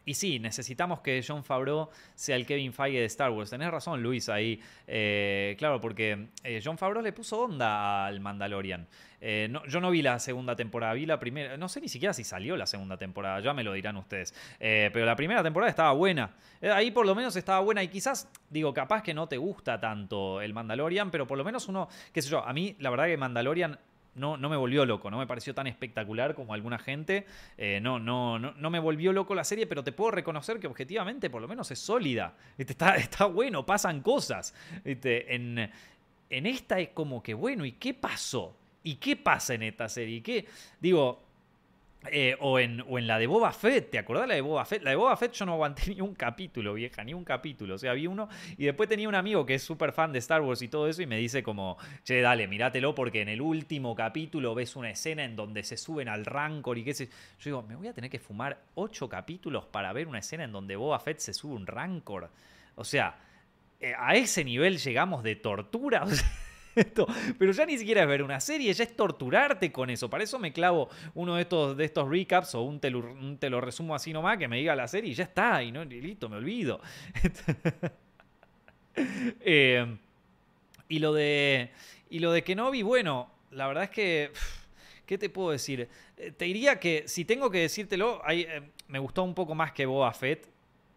y 0.10 0.16
sí, 0.16 0.40
necesitamos 0.40 1.02
que 1.02 1.24
John 1.26 1.44
Favreau 1.44 1.88
sea 2.16 2.36
el 2.36 2.48
Kevin 2.48 2.74
Feige 2.74 2.98
de 2.98 3.06
Star 3.06 3.30
Wars. 3.30 3.52
Tenés 3.52 3.70
razón, 3.70 4.02
Luis, 4.02 4.28
ahí. 4.28 4.60
Eh, 4.88 5.56
claro, 5.60 5.80
porque 5.80 6.30
eh, 6.44 6.60
John 6.66 6.80
Favreau 6.80 7.04
le 7.04 7.14
puso 7.14 7.42
onda 7.42 8.08
al 8.08 8.20
Mandalorian. 8.20 8.88
Eh, 9.22 9.54
yo 9.68 9.80
no 9.80 9.92
vi 9.92 10.02
la 10.02 10.18
segunda 10.18 10.56
temporada, 10.56 10.94
vi 10.94 11.06
la 11.06 11.20
primera. 11.20 11.58
No 11.58 11.70
sé 11.70 11.80
ni 11.80 11.90
siquiera 11.90 12.12
si 12.12 12.24
salió 12.24 12.58
la 12.58 12.66
segunda 12.66 12.98
temporada, 12.98 13.40
ya 13.40 13.54
me 13.54 13.64
lo 13.64 13.72
dirán 13.74 13.98
ustedes. 13.98 14.34
pero 14.58 15.06
la 15.06 15.16
primera 15.16 15.44
temporada 15.44 15.70
estaba 15.70 15.92
buena. 15.92 16.32
ahí 16.64 16.90
por 16.90 17.06
lo 17.06 17.14
menos 17.14 17.36
estaba 17.36 17.60
buena. 17.60 17.84
Y 17.84 17.90
quizás, 17.90 18.28
digo, 18.50 18.74
capaz 18.74 19.04
que 19.04 19.14
no 19.14 19.28
te 19.28 19.38
gusta 19.38 19.80
tanto 19.80 20.42
el 20.42 20.56
Mandalorian, 20.56 21.12
pero 21.12 21.28
por 21.28 21.38
lo 21.38 21.44
menos 21.44 21.68
uno, 21.68 21.88
qué 22.12 22.24
sé 22.24 22.30
yo, 22.30 22.44
a 22.44 22.52
mí 22.52 22.76
la 22.80 22.90
verdad 22.90 23.06
que 23.06 23.18
Mandalorian 23.18 23.78
no, 24.16 24.38
no 24.38 24.50
me 24.50 24.58
volvió 24.58 24.86
loco, 24.86 25.10
no 25.10 25.20
me 25.20 25.28
pareció 25.28 25.54
tan 25.54 25.68
espectacular 25.68 26.36
como 26.36 26.54
alguna 26.54 26.78
gente. 26.78 27.26
Eh, 27.58 27.80
no, 27.82 28.00
no, 28.00 28.40
no, 28.40 28.54
no, 28.54 28.70
me 28.70 28.80
volvió 28.80 29.14
loco 29.14 29.36
la 29.36 29.44
serie, 29.44 29.68
pero 29.68 29.84
te 29.84 29.92
puedo 29.92 30.12
reconocer 30.12 30.60
que 30.60 30.68
objetivamente 30.68 31.30
por 31.30 31.42
lo 31.42 31.48
menos 31.48 31.72
es 31.72 31.80
sólida. 31.80 32.36
Está, 32.58 32.96
está 32.96 33.26
bueno, 33.26 33.66
pasan 33.66 34.02
cosas. 34.02 34.54
En, 34.84 35.70
en 36.30 36.46
esta 36.46 36.80
es 36.80 36.90
como 36.90 37.24
que, 37.24 37.34
bueno, 37.34 37.66
¿y 37.66 37.74
qué 37.74 37.94
pasó? 37.94 38.56
¿Y 38.84 38.96
qué 38.96 39.16
pasa 39.16 39.54
en 39.54 39.64
esta 39.64 39.90
serie? 39.90 40.24
¿Qué? 40.24 40.46
Digo, 40.80 41.29
eh, 42.08 42.38
o, 42.40 42.60
en, 42.60 42.82
o, 42.88 42.98
en, 42.98 43.08
la 43.08 43.20
de 43.20 43.28
Boba 43.28 43.52
Fett, 43.52 43.92
¿te 43.92 44.00
acordás 44.00 44.26
la 44.26 44.36
de 44.36 44.40
Boba 44.40 44.64
Fett? 44.64 44.82
La 44.84 44.92
de 44.92 44.96
Boba 44.96 45.18
Fett 45.18 45.34
yo 45.34 45.46
no 45.46 45.54
aguanté 45.54 45.90
ni 45.94 46.00
un 46.00 46.16
capítulo, 46.16 46.74
vieja, 46.74 47.04
ni 47.04 47.14
un 47.14 47.26
capítulo. 47.26 47.76
O 47.76 47.78
sea, 47.78 47.92
vi 47.94 48.08
uno 48.08 48.30
y 48.58 48.66
después 48.66 48.88
tenía 48.88 49.10
un 49.10 49.16
amigo 49.16 49.46
que 49.46 49.56
es 49.56 49.64
súper 49.64 49.92
fan 49.92 50.14
de 50.14 50.20
Star 50.20 50.42
Wars 50.42 50.62
y 50.62 50.70
todo 50.70 50.88
eso 50.88 51.02
y 51.02 51.08
me 51.08 51.18
dice 51.18 51.44
como, 51.44 51.78
che, 52.04 52.22
dale, 52.22 52.48
mirátelo 52.48 52.96
porque 52.96 53.22
en 53.22 53.28
el 53.28 53.42
último 53.42 53.96
capítulo 53.96 54.56
ves 54.56 54.78
una 54.78 54.92
escena 54.92 55.26
en 55.26 55.36
donde 55.36 55.64
se 55.64 55.76
suben 55.76 56.08
al 56.08 56.26
Rancor 56.26 56.78
y 56.78 56.86
qué 56.86 56.94
sé. 56.94 57.08
Yo 57.40 57.44
digo, 57.44 57.64
me 57.64 57.76
voy 57.76 57.90
a 57.90 57.94
tener 57.94 58.10
que 58.10 58.20
fumar 58.20 58.62
ocho 58.76 59.10
capítulos 59.10 59.66
para 59.66 59.92
ver 59.92 60.08
una 60.08 60.20
escena 60.20 60.46
en 60.46 60.54
donde 60.54 60.78
Boba 60.78 61.00
Fett 61.00 61.20
se 61.20 61.34
sube 61.34 61.54
un 61.54 61.68
Rancor. 61.68 62.30
O 62.76 62.86
sea, 62.86 63.18
eh, 63.82 63.94
a 63.98 64.16
ese 64.16 64.46
nivel 64.46 64.78
llegamos 64.78 65.22
de 65.24 65.36
tortura. 65.36 66.06
O 66.10 66.10
sea, 66.10 66.26
pero 67.38 67.52
ya 67.52 67.66
ni 67.66 67.78
siquiera 67.78 68.02
es 68.04 68.08
ver 68.08 68.24
una 68.24 68.40
serie, 68.40 68.74
ya 68.74 68.84
es 68.84 68.96
torturarte 68.96 69.72
con 69.72 69.90
eso. 69.90 70.10
Para 70.10 70.24
eso 70.24 70.40
me 70.40 70.54
clavo 70.54 70.90
uno 71.14 71.36
de 71.36 71.44
estos, 71.44 71.78
de 71.78 71.86
estos 71.86 72.10
recaps 72.10 72.56
o 72.56 72.62
un 72.62 72.80
te, 72.80 72.90
lo, 72.90 73.62
resumo 73.62 73.96
así 73.96 74.14
nomás, 74.14 74.38
que 74.38 74.48
me 74.48 74.58
diga 74.58 74.76
la 74.76 74.88
serie 74.88 75.12
y 75.12 75.14
ya 75.14 75.24
está, 75.24 75.64
y, 75.64 75.72
no, 75.72 75.84
listo, 75.86 76.30
me 76.30 76.38
olvido. 76.38 76.82
Eh, 79.42 79.98
y 80.90 81.00
lo 81.00 81.14
de. 81.14 81.72
Y 82.10 82.20
lo 82.20 82.34
de 82.34 82.44
Kenobi, 82.44 82.82
bueno, 82.82 83.32
la 83.52 83.68
verdad 83.68 83.86
es 83.86 83.90
que. 83.92 84.32
¿Qué 85.06 85.18
te 85.18 85.30
puedo 85.30 85.52
decir? 85.52 85.88
Eh, 86.18 86.32
te 86.32 86.46
diría 86.46 86.80
que, 86.80 87.04
si 87.08 87.24
tengo 87.24 87.50
que 87.50 87.60
decírtelo, 87.60 88.22
eh, 88.30 88.62
me 88.90 89.00
gustó 89.00 89.24
un 89.24 89.34
poco 89.34 89.56
más 89.56 89.72
que 89.72 89.86
Boba 89.86 90.12
Fett. 90.14 90.50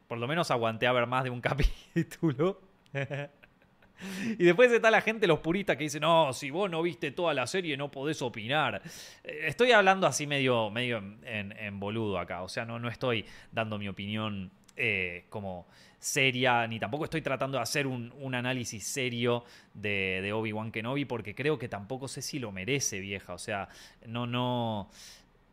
Por 0.09 0.19
lo 0.19 0.27
menos 0.27 0.51
aguanté 0.51 0.87
a 0.89 0.93
ver 0.93 1.07
más 1.07 1.23
de 1.23 1.31
un 1.31 1.41
capítulo. 1.43 2.61
Y 4.39 4.45
después 4.45 4.71
está 4.73 4.91
la 4.91 5.01
gente, 5.01 5.27
los 5.27 5.41
puristas, 5.41 5.77
que 5.77 5.85
dicen, 5.85 6.03
no, 6.03 6.33
si 6.33 6.51
vos 6.51 6.71
no 6.71 6.83
viste 6.83 7.11
toda 7.11 7.35
la 7.35 7.47
serie 7.47 7.77
no 7.77 7.91
podés 7.91 8.23
opinar. 8.23 8.83
Eh, 9.25 9.45
estoy 9.47 9.73
hablando 9.73 10.07
así 10.07 10.27
medio, 10.27 10.71
medio 10.71 11.03
en, 11.25 11.81
boludo 11.81 12.19
acá, 12.19 12.43
o 12.43 12.49
sea, 12.49 12.65
no, 12.65 12.79
no 12.79 12.89
estoy 12.89 13.25
dando 13.51 13.79
mi 13.79 13.89
opinión 13.89 14.51
eh, 14.77 15.25
como 15.29 15.67
seria, 16.03 16.67
ni 16.67 16.81
tampoco 16.81 17.05
estoy 17.05 17.23
tratando 17.23 17.59
de 17.59 17.63
hacer 17.63 17.87
un, 17.87 18.35
análisis 18.35 18.85
serio 18.85 19.45
de, 19.73 20.21
de 20.21 20.33
Obi-Wan 20.33 20.73
Kenobi, 20.73 21.05
porque 21.05 21.35
creo 21.35 21.59
que 21.59 21.69
tampoco 21.69 22.09
sé 22.09 22.23
si 22.23 22.41
lo 22.41 22.51
merece, 22.51 22.99
vieja. 22.99 23.35
O 23.35 23.39
sea, 23.39 23.69
no, 24.07 24.27
no. 24.27 24.91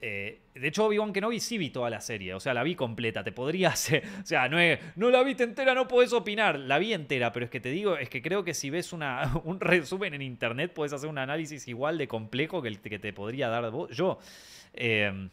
Eh, 0.01 0.39
de 0.55 0.67
hecho, 0.67 0.85
Obi-Wan 0.85 1.12
Kenobi 1.12 1.41
sí 1.41 1.57
vi 1.57 1.71
toda 1.71 1.89
la 1.89 1.99
serie, 1.99 2.33
o 2.33 2.39
sea, 2.39 2.53
la 2.53 2.63
vi 2.63 2.73
completa, 2.73 3.21
te 3.21 3.33
podría 3.33 3.69
hacer, 3.73 4.03
o 4.21 4.25
sea, 4.25 4.47
no, 4.47 4.57
no 4.95 5.09
la 5.09 5.23
viste 5.23 5.43
entera, 5.43 5.73
no 5.73 5.89
podés 5.89 6.13
opinar, 6.13 6.57
la 6.57 6.79
vi 6.79 6.93
entera, 6.93 7.33
pero 7.33 7.45
es 7.45 7.51
que 7.51 7.59
te 7.59 7.69
digo, 7.69 7.97
es 7.97 8.09
que 8.09 8.21
creo 8.21 8.45
que 8.45 8.53
si 8.53 8.69
ves 8.69 8.93
una, 8.93 9.29
un 9.43 9.59
resumen 9.59 10.13
en 10.13 10.21
internet, 10.21 10.71
puedes 10.73 10.93
hacer 10.93 11.09
un 11.09 11.17
análisis 11.17 11.67
igual 11.67 11.97
de 11.97 12.07
complejo 12.07 12.62
que 12.62 12.69
el 12.69 12.79
que 12.79 12.97
te 12.97 13.12
podría 13.12 13.49
dar 13.49 13.69
yo. 13.91 14.19
Em, 14.73 15.29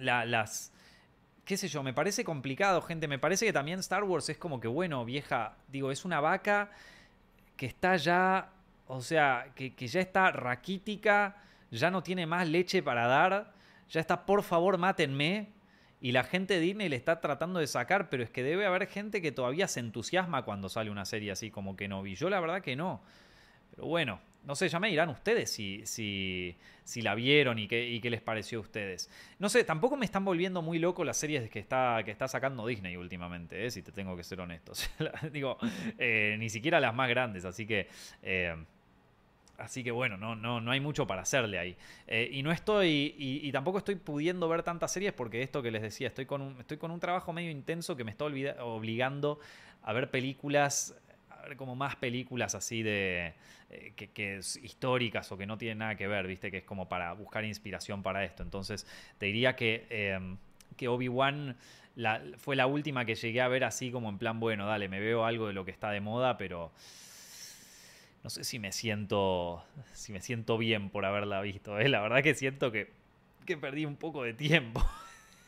las, 0.00 0.72
qué 1.44 1.56
sé 1.56 1.68
yo, 1.68 1.84
me 1.84 1.94
parece 1.94 2.24
complicado, 2.24 2.82
gente, 2.82 3.06
me 3.06 3.20
parece 3.20 3.46
que 3.46 3.52
también 3.52 3.78
Star 3.78 4.02
Wars 4.02 4.28
es 4.28 4.36
como 4.36 4.58
que, 4.58 4.68
bueno, 4.68 5.04
vieja, 5.04 5.56
digo, 5.68 5.92
es 5.92 6.04
una 6.04 6.20
vaca 6.20 6.70
que 7.56 7.66
está 7.66 7.96
ya, 7.96 8.50
o 8.88 9.00
sea, 9.00 9.52
que 9.54 9.86
ya 9.86 10.00
está 10.00 10.32
raquítica, 10.32 11.36
ya 11.70 11.90
no 11.90 12.02
tiene 12.02 12.26
más 12.26 12.48
leche 12.48 12.82
para 12.82 13.06
dar 13.06 13.55
ya 13.88 14.00
está, 14.00 14.26
por 14.26 14.42
favor, 14.42 14.78
mátenme. 14.78 15.52
Y 16.00 16.12
la 16.12 16.24
gente 16.24 16.60
Disney 16.60 16.88
le 16.88 16.96
está 16.96 17.20
tratando 17.20 17.58
de 17.58 17.66
sacar, 17.66 18.10
pero 18.10 18.22
es 18.22 18.30
que 18.30 18.42
debe 18.42 18.66
haber 18.66 18.86
gente 18.86 19.22
que 19.22 19.32
todavía 19.32 19.66
se 19.66 19.80
entusiasma 19.80 20.44
cuando 20.44 20.68
sale 20.68 20.90
una 20.90 21.06
serie 21.06 21.32
así 21.32 21.50
como 21.50 21.74
que 21.74 21.88
no 21.88 22.02
vi. 22.02 22.14
Yo 22.14 22.28
la 22.28 22.38
verdad 22.38 22.60
que 22.60 22.76
no. 22.76 23.02
Pero 23.70 23.86
bueno, 23.86 24.20
no 24.44 24.54
sé, 24.54 24.68
ya 24.68 24.78
me 24.78 24.88
dirán 24.88 25.08
ustedes 25.08 25.50
si, 25.50 25.84
si, 25.86 26.56
si 26.84 27.02
la 27.02 27.14
vieron 27.14 27.58
y 27.58 27.66
qué, 27.66 27.88
y 27.88 28.00
qué, 28.00 28.10
les 28.10 28.20
pareció 28.20 28.58
a 28.58 28.62
ustedes. 28.62 29.10
No 29.38 29.48
sé, 29.48 29.64
tampoco 29.64 29.96
me 29.96 30.04
están 30.04 30.24
volviendo 30.24 30.62
muy 30.62 30.78
loco 30.78 31.02
las 31.02 31.16
series 31.16 31.50
que 31.50 31.58
está, 31.58 32.02
que 32.04 32.12
está 32.12 32.28
sacando 32.28 32.66
Disney 32.66 32.96
últimamente, 32.96 33.66
¿eh? 33.66 33.70
si 33.70 33.82
te 33.82 33.90
tengo 33.90 34.16
que 34.16 34.22
ser 34.22 34.40
honesto. 34.40 34.72
digo, 35.32 35.58
eh, 35.98 36.36
ni 36.38 36.48
siquiera 36.48 36.78
las 36.78 36.94
más 36.94 37.08
grandes, 37.08 37.44
así 37.44 37.66
que... 37.66 37.88
Eh, 38.22 38.54
Así 39.58 39.82
que 39.82 39.90
bueno, 39.90 40.16
no, 40.16 40.36
no, 40.36 40.60
no 40.60 40.70
hay 40.70 40.80
mucho 40.80 41.06
para 41.06 41.22
hacerle 41.22 41.58
ahí. 41.58 41.76
Eh, 42.06 42.28
y 42.32 42.42
no 42.42 42.52
estoy, 42.52 43.14
y, 43.16 43.50
tampoco 43.52 43.78
estoy 43.78 43.96
pudiendo 43.96 44.48
ver 44.48 44.62
tantas 44.62 44.92
series 44.92 45.12
porque 45.12 45.42
esto 45.42 45.62
que 45.62 45.70
les 45.70 45.82
decía, 45.82 46.08
estoy 46.08 46.26
con 46.26 46.42
un, 46.42 46.60
estoy 46.60 46.76
con 46.76 46.90
un 46.90 47.00
trabajo 47.00 47.32
medio 47.32 47.50
intenso 47.50 47.96
que 47.96 48.04
me 48.04 48.10
está 48.10 48.24
obligando 48.26 49.38
a 49.82 49.92
ver 49.92 50.10
películas, 50.10 50.94
a 51.30 51.42
ver 51.42 51.56
como 51.56 51.74
más 51.74 51.96
películas 51.96 52.54
así 52.54 52.82
de, 52.82 53.34
eh, 53.70 53.92
que, 53.96 54.40
históricas 54.62 55.30
o 55.32 55.38
que 55.38 55.46
no 55.46 55.56
tienen 55.56 55.78
nada 55.78 55.96
que 55.96 56.06
ver, 56.06 56.26
viste, 56.26 56.50
que 56.50 56.58
es 56.58 56.64
como 56.64 56.88
para 56.88 57.12
buscar 57.14 57.44
inspiración 57.44 58.02
para 58.02 58.24
esto. 58.24 58.42
Entonces, 58.42 58.86
te 59.18 59.26
diría 59.26 59.56
que, 59.56 59.86
em, 59.90 60.36
que 60.76 60.88
Obi-Wan... 60.88 61.56
fue 62.36 62.56
la 62.56 62.66
última 62.66 63.06
que 63.06 63.14
llegué 63.14 63.40
a 63.40 63.48
ver 63.48 63.64
así 63.64 63.90
como 63.90 64.10
en 64.10 64.18
plan, 64.18 64.38
bueno, 64.38 64.66
dale, 64.66 64.86
me 64.88 65.00
veo 65.00 65.24
algo 65.24 65.46
de 65.46 65.54
lo 65.54 65.64
que 65.64 65.70
está 65.70 65.90
de 65.90 66.00
moda, 66.00 66.36
pero 66.36 66.70
no 68.26 68.30
sé 68.30 68.42
si 68.42 68.58
me 68.58 68.72
siento, 68.72 69.62
si 69.92 70.12
me 70.12 70.20
siento 70.20 70.58
bien 70.58 70.90
por 70.90 71.04
haberla 71.04 71.40
visto. 71.42 71.78
¿eh? 71.78 71.88
La 71.88 72.00
verdad 72.00 72.24
que 72.24 72.34
siento 72.34 72.72
que, 72.72 72.90
que 73.44 73.56
perdí 73.56 73.84
un 73.84 73.94
poco 73.94 74.24
de 74.24 74.34
tiempo. 74.34 74.84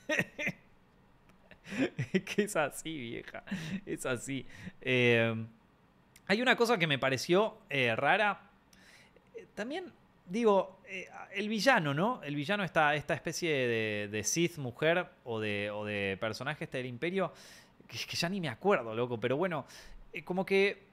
que 2.24 2.42
es 2.44 2.54
así, 2.54 2.96
vieja. 2.96 3.42
Es 3.84 4.06
así. 4.06 4.46
Eh, 4.80 5.44
hay 6.28 6.40
una 6.40 6.54
cosa 6.54 6.78
que 6.78 6.86
me 6.86 7.00
pareció 7.00 7.58
eh, 7.68 7.96
rara. 7.96 8.42
También, 9.56 9.92
digo, 10.26 10.78
el 11.34 11.48
villano, 11.48 11.94
¿no? 11.94 12.22
El 12.22 12.36
villano, 12.36 12.62
esta, 12.62 12.94
esta 12.94 13.14
especie 13.14 13.50
de, 13.50 14.08
de 14.08 14.22
Sith 14.22 14.56
mujer 14.58 15.04
o 15.24 15.40
de, 15.40 15.72
o 15.72 15.84
de 15.84 16.16
personaje 16.20 16.62
este 16.62 16.78
del 16.78 16.86
imperio, 16.86 17.32
que, 17.88 17.98
que 17.98 18.16
ya 18.16 18.28
ni 18.28 18.40
me 18.40 18.48
acuerdo, 18.48 18.94
loco. 18.94 19.18
Pero 19.18 19.36
bueno, 19.36 19.66
como 20.24 20.46
que 20.46 20.87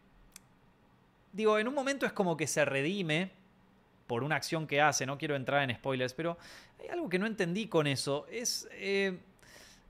digo, 1.36 1.60
en 1.60 1.68
un 1.68 1.74
momento 1.74 2.06
es 2.06 2.14
como 2.14 2.38
que 2.38 2.48
se 2.48 2.66
redime. 2.66 3.32
por 4.08 4.24
una 4.24 4.36
acción 4.36 4.68
que 4.68 4.82
hace, 4.82 5.06
no 5.08 5.18
quiero 5.18 5.36
entrar 5.36 5.68
en 5.68 5.76
spoilers, 5.76 6.14
pero 6.14 6.38
hay 6.80 6.90
algo 6.90 7.10
que 7.10 7.18
no 7.18 7.26
entendí 7.26 7.68
con 7.68 7.88
eso. 7.88 8.28
Es, 8.30 8.68
eh, 8.74 9.18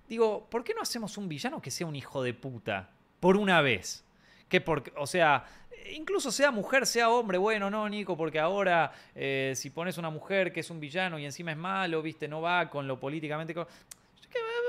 digo, 0.08 0.48
¿por 0.50 0.64
qué 0.64 0.74
no 0.74 0.82
hacemos 0.82 1.18
un 1.18 1.28
villano 1.28 1.62
que 1.62 1.70
sea 1.70 1.86
un 1.86 1.98
hijo 1.98 2.24
de 2.24 2.34
puta? 2.34 2.90
Por 3.20 3.36
una 3.36 3.62
vez. 3.62 4.06
Que 4.48 4.62
porque, 4.62 4.94
o 4.96 5.06
sea, 5.06 5.44
incluso 5.92 6.32
sea 6.32 6.52
mujer, 6.52 6.86
sea 6.86 7.10
hombre, 7.10 7.38
bueno, 7.38 7.70
no, 7.70 7.90
Nico, 7.90 8.16
porque 8.16 8.40
ahora 8.40 8.94
eh, 9.16 9.52
si 9.58 9.70
pones 9.70 9.98
una 9.98 10.10
mujer 10.10 10.54
que 10.54 10.62
es 10.62 10.70
un 10.70 10.80
villano 10.80 11.20
y 11.20 11.26
encima 11.26 11.52
es 11.52 11.58
malo, 11.58 12.02
viste, 12.02 12.28
no 12.28 12.42
va 12.42 12.70
con 12.70 12.88
lo 12.88 13.00
políticamente... 13.00 13.54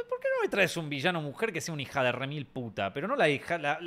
¿Por 0.08 0.20
qué 0.20 0.28
no 0.34 0.42
me 0.42 0.48
traes 0.48 0.76
un 0.76 0.88
villano 0.88 1.20
mujer 1.20 1.52
que 1.52 1.60
sea 1.60 1.72
una 1.72 1.82
hija 1.82 2.02
de 2.02 2.12
remil 2.12 2.46
puta? 2.46 2.92
Pero 2.92 3.08
no 3.08 3.16
la 3.16 3.28
hija, 3.28 3.58
la, 3.58 3.78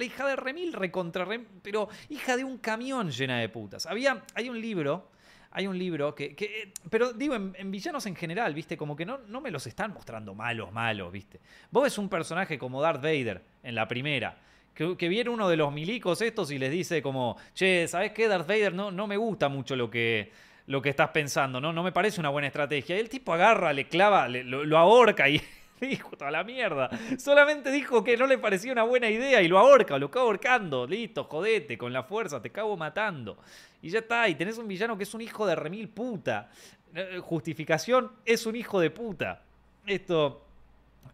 hija 0.00 0.26
de 0.26 0.36
remil 0.36 0.72
recontra 0.72 1.24
remil, 1.24 1.46
pero 1.62 1.88
hija 2.08 2.36
de 2.36 2.44
un 2.44 2.58
camión 2.58 3.10
llena 3.10 3.38
de 3.38 3.48
putas. 3.48 3.86
Había, 3.86 4.22
hay 4.34 4.48
un 4.48 4.60
libro, 4.60 5.10
hay 5.50 5.66
un 5.66 5.78
libro 5.78 6.14
que, 6.14 6.72
pero 6.90 7.12
digo, 7.12 7.34
en, 7.34 7.70
villanos 7.70 8.06
en 8.06 8.16
general, 8.16 8.54
viste, 8.54 8.76
como 8.76 8.96
que 8.96 9.06
no, 9.06 9.18
no 9.18 9.40
me 9.40 9.50
los 9.50 9.66
están 9.66 9.92
mostrando 9.92 10.34
malos, 10.34 10.72
malos, 10.72 11.12
viste. 11.12 11.40
Vos 11.70 11.84
ves 11.84 11.98
un 11.98 12.08
personaje 12.08 12.58
como 12.58 12.80
Darth 12.80 13.02
Vader 13.02 13.42
en 13.62 13.74
la 13.74 13.86
primera, 13.86 14.38
que, 14.74 15.08
viene 15.08 15.30
uno 15.30 15.48
de 15.48 15.56
los 15.56 15.72
milicos 15.72 16.22
estos 16.22 16.50
y 16.52 16.58
les 16.58 16.70
dice 16.70 17.02
como, 17.02 17.36
che, 17.54 17.88
¿sabes 17.88 18.12
qué, 18.12 18.28
Darth 18.28 18.46
Vader? 18.46 18.72
No, 18.72 18.90
no 18.92 19.06
me 19.06 19.16
gusta 19.16 19.48
mucho 19.48 19.74
lo 19.74 19.90
que, 19.90 20.30
lo 20.68 20.82
que 20.82 20.90
estás 20.90 21.08
pensando, 21.08 21.60
¿no? 21.60 21.72
No 21.72 21.82
me 21.82 21.92
parece 21.92 22.20
una 22.20 22.28
buena 22.28 22.46
estrategia. 22.46 22.96
Y 22.96 23.00
el 23.00 23.08
tipo 23.08 23.32
agarra, 23.32 23.72
le 23.72 23.88
clava, 23.88 24.28
lo, 24.28 24.78
ahorca 24.78 25.28
y 25.28 25.40
dijo 25.80 26.16
toda 26.16 26.30
la 26.30 26.44
mierda. 26.44 26.90
Solamente 27.18 27.70
dijo 27.70 28.04
que 28.04 28.18
no 28.18 28.26
le 28.26 28.36
parecía 28.36 28.72
una 28.72 28.82
buena 28.82 29.08
idea 29.08 29.40
y 29.40 29.48
lo 29.48 29.58
ahorca, 29.58 29.98
lo 29.98 30.06
acaba 30.06 30.26
ahorcando. 30.26 30.86
Listo, 30.86 31.24
jodete, 31.24 31.78
con 31.78 31.92
la 31.92 32.02
fuerza, 32.02 32.42
te 32.42 32.50
cago 32.50 32.76
matando. 32.76 33.38
Y 33.80 33.88
ya 33.88 34.00
está, 34.00 34.28
y 34.28 34.34
tenés 34.34 34.58
un 34.58 34.68
villano 34.68 34.96
que 34.96 35.04
es 35.04 35.14
un 35.14 35.22
hijo 35.22 35.46
de 35.46 35.56
remil 35.56 35.88
puta. 35.88 36.50
Eh, 36.94 37.18
justificación, 37.22 38.12
es 38.26 38.44
un 38.44 38.54
hijo 38.54 38.78
de 38.78 38.90
puta. 38.90 39.40
Esto 39.86 40.44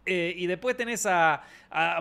eh, 0.05 0.33
y 0.35 0.47
después 0.47 0.75
tenés 0.75 1.05
a, 1.05 1.43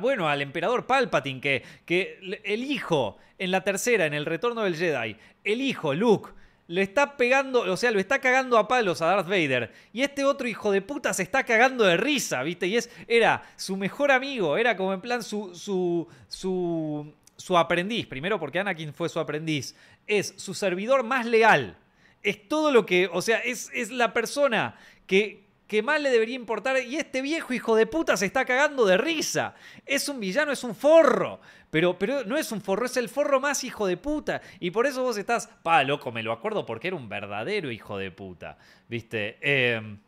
bueno, 0.00 0.28
al 0.28 0.42
emperador 0.42 0.86
Palpatine, 0.86 1.40
que, 1.40 1.62
que 1.86 2.40
el 2.42 2.64
hijo, 2.64 3.16
en 3.38 3.52
la 3.52 3.62
tercera, 3.62 4.06
en 4.06 4.14
el 4.14 4.26
retorno 4.26 4.62
del 4.62 4.74
Jedi, 4.74 5.16
el 5.44 5.60
hijo, 5.60 5.94
Luke, 5.94 6.30
le 6.66 6.82
está 6.82 7.16
pegando, 7.16 7.60
o 7.60 7.76
sea, 7.76 7.90
lo 7.90 8.00
está 8.00 8.20
cagando 8.20 8.56
a 8.56 8.66
palos 8.66 9.02
a 9.02 9.06
Darth 9.06 9.28
Vader. 9.28 9.72
Y 9.92 10.02
este 10.02 10.24
otro 10.24 10.48
hijo 10.48 10.70
de 10.70 10.80
puta 10.80 11.12
se 11.12 11.22
está 11.22 11.44
cagando 11.44 11.84
de 11.84 11.96
risa, 11.96 12.42
¿viste? 12.42 12.66
Y 12.66 12.76
es, 12.76 12.90
era 13.06 13.42
su 13.56 13.76
mejor 13.76 14.10
amigo, 14.10 14.56
era 14.56 14.76
como 14.76 14.94
en 14.94 15.00
plan 15.00 15.22
su, 15.22 15.54
su, 15.54 16.08
su, 16.28 17.12
su 17.36 17.58
aprendiz. 17.58 18.06
Primero 18.06 18.40
porque 18.40 18.60
Anakin 18.60 18.94
fue 18.94 19.08
su 19.08 19.20
aprendiz. 19.20 19.74
Es 20.06 20.34
su 20.36 20.54
servidor 20.54 21.02
más 21.02 21.26
leal. 21.26 21.76
Es 22.22 22.48
todo 22.48 22.72
lo 22.72 22.86
que, 22.86 23.10
o 23.12 23.20
sea, 23.20 23.38
es, 23.38 23.70
es 23.74 23.90
la 23.90 24.14
persona 24.14 24.78
que, 25.06 25.44
que 25.66 25.82
más 25.82 26.00
le 26.00 26.08
debería 26.08 26.36
importar. 26.36 26.82
Y 26.82 26.96
este 26.96 27.20
viejo 27.20 27.52
hijo 27.52 27.76
de 27.76 27.86
puta 27.86 28.16
se 28.16 28.24
está 28.24 28.46
cagando 28.46 28.86
de 28.86 28.96
risa. 28.96 29.54
Es 29.84 30.08
un 30.08 30.18
villano, 30.18 30.50
es 30.50 30.64
un 30.64 30.74
forro. 30.74 31.40
Pero, 31.74 31.98
pero 31.98 32.22
no 32.22 32.36
es 32.36 32.52
un 32.52 32.60
forro, 32.60 32.86
es 32.86 32.96
el 32.96 33.08
forro 33.08 33.40
más 33.40 33.64
hijo 33.64 33.88
de 33.88 33.96
puta. 33.96 34.40
Y 34.60 34.70
por 34.70 34.86
eso 34.86 35.02
vos 35.02 35.18
estás, 35.18 35.48
pa, 35.64 35.82
loco, 35.82 36.12
me 36.12 36.22
lo 36.22 36.30
acuerdo 36.30 36.64
porque 36.64 36.86
era 36.86 36.96
un 36.96 37.08
verdadero 37.08 37.68
hijo 37.68 37.98
de 37.98 38.12
puta. 38.12 38.56
¿Viste? 38.88 39.38
Em, 39.40 39.98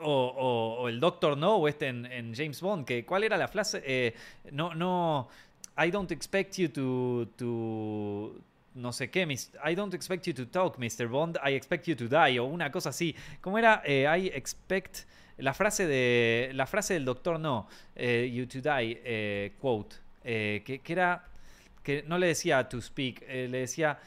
o, 0.00 0.86
el 0.88 0.98
Doctor 0.98 1.36
No, 1.36 1.56
o 1.56 1.68
este 1.68 1.88
en, 1.88 2.34
James 2.34 2.62
Bond, 2.62 2.86
que 2.86 3.04
¿cuál 3.04 3.24
era 3.24 3.36
la 3.36 3.46
frase? 3.46 3.82
Eh, 3.84 4.14
no, 4.52 4.74
no. 4.74 5.28
I 5.76 5.90
don't 5.90 6.10
expect 6.12 6.54
you 6.56 6.70
to, 6.70 7.28
to 7.36 8.40
no 8.76 8.90
sé 8.90 9.10
qué, 9.10 9.28
I 9.68 9.74
don't 9.74 9.92
expect 9.92 10.26
you 10.26 10.32
to 10.32 10.48
talk, 10.48 10.78
Mr. 10.78 11.08
Bond, 11.08 11.36
I 11.46 11.52
expect 11.52 11.86
you 11.88 11.94
to 11.94 12.08
die, 12.08 12.38
o 12.38 12.46
una 12.46 12.72
cosa 12.72 12.88
así. 12.88 13.14
¿Cómo 13.42 13.58
era? 13.58 13.82
Eh, 13.84 14.06
I 14.18 14.28
expect. 14.28 15.00
La 15.36 15.52
frase, 15.52 15.86
de, 15.86 16.52
la 16.54 16.66
frase 16.66 16.94
del 16.94 17.04
doctor 17.04 17.38
no, 17.38 17.68
eh, 17.94 18.32
you 18.32 18.46
to 18.46 18.62
die, 18.62 18.98
eh, 20.26 20.62
que, 20.64 20.92
era. 20.92 21.24
que 21.82 22.04
no 22.06 22.18
le 22.18 22.26
decía 22.26 22.68
to 22.68 22.82
speak, 22.82 23.22
le 23.28 23.58
decía. 23.58 23.98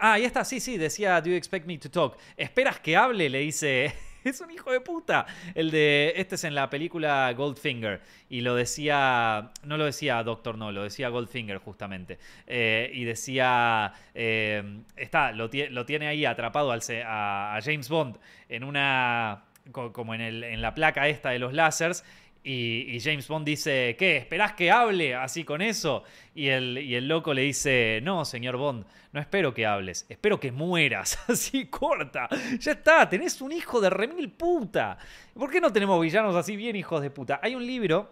ah, 0.00 0.12
ahí 0.14 0.24
está, 0.24 0.44
sí, 0.44 0.60
sí, 0.60 0.78
decía, 0.78 1.20
do 1.20 1.28
you 1.28 1.36
expect 1.36 1.66
me 1.66 1.76
to 1.76 1.90
talk? 1.90 2.16
¿Esperas 2.36 2.80
que 2.80 2.96
hable? 2.96 3.28
Le 3.28 3.40
dice 3.40 3.92
es 4.24 4.40
un 4.40 4.50
hijo 4.50 4.70
de 4.70 4.80
puta. 4.80 5.26
El 5.54 5.70
de. 5.70 6.12
Este 6.16 6.34
es 6.36 6.44
en 6.44 6.54
la 6.54 6.70
película 6.70 7.32
Goldfinger. 7.32 8.00
Y 8.28 8.40
lo 8.40 8.54
decía. 8.54 9.50
No 9.64 9.76
lo 9.76 9.84
decía 9.84 10.22
Doctor 10.22 10.56
No, 10.56 10.72
lo 10.72 10.82
decía 10.82 11.08
Goldfinger 11.08 11.58
justamente. 11.58 12.18
Eh, 12.46 12.90
y 12.92 13.04
decía. 13.04 13.92
Eh, 14.14 14.82
está, 14.96 15.32
lo, 15.32 15.48
tiene 15.50 16.08
ahí 16.08 16.24
atrapado 16.24 16.72
al, 16.72 16.80
a, 17.04 17.58
James 17.62 17.88
Bond 17.88 18.18
en 18.48 18.64
una. 18.64 19.44
Como 19.72 20.14
en, 20.14 20.22
el, 20.22 20.44
en 20.44 20.62
la 20.62 20.74
placa 20.74 21.08
esta 21.08 21.30
de 21.30 21.38
los 21.38 21.52
lásers. 21.52 22.04
Y, 22.50 22.98
James 23.00 23.28
Bond 23.28 23.44
dice, 23.44 23.94
¿qué? 23.98 24.16
¿Esperás 24.16 24.54
que 24.54 24.70
hable 24.70 25.14
así 25.14 25.44
con 25.44 25.60
eso? 25.60 26.02
Y 26.34 26.48
el, 26.48 26.78
y 26.78 26.94
el 26.94 27.06
loco 27.06 27.34
le 27.34 27.42
dice, 27.42 28.00
no, 28.02 28.24
señor 28.24 28.56
Bond, 28.56 28.86
no 29.12 29.20
espero 29.20 29.52
que 29.52 29.66
hables, 29.66 30.06
espero 30.08 30.40
que 30.40 30.50
mueras. 30.50 31.18
Así 31.28 31.66
corta. 31.66 32.26
Ya 32.58 32.72
está, 32.72 33.06
tenés 33.06 33.42
un 33.42 33.52
hijo 33.52 33.82
de 33.82 33.90
remil 33.90 34.30
puta. 34.30 34.96
¿Por 35.34 35.50
qué 35.50 35.60
no 35.60 35.70
tenemos 35.70 36.00
villanos 36.00 36.34
así 36.34 36.56
bien 36.56 36.74
hijos 36.74 37.02
de 37.02 37.10
puta? 37.10 37.38
Hay 37.42 37.54
un 37.54 37.66
libro 37.66 38.10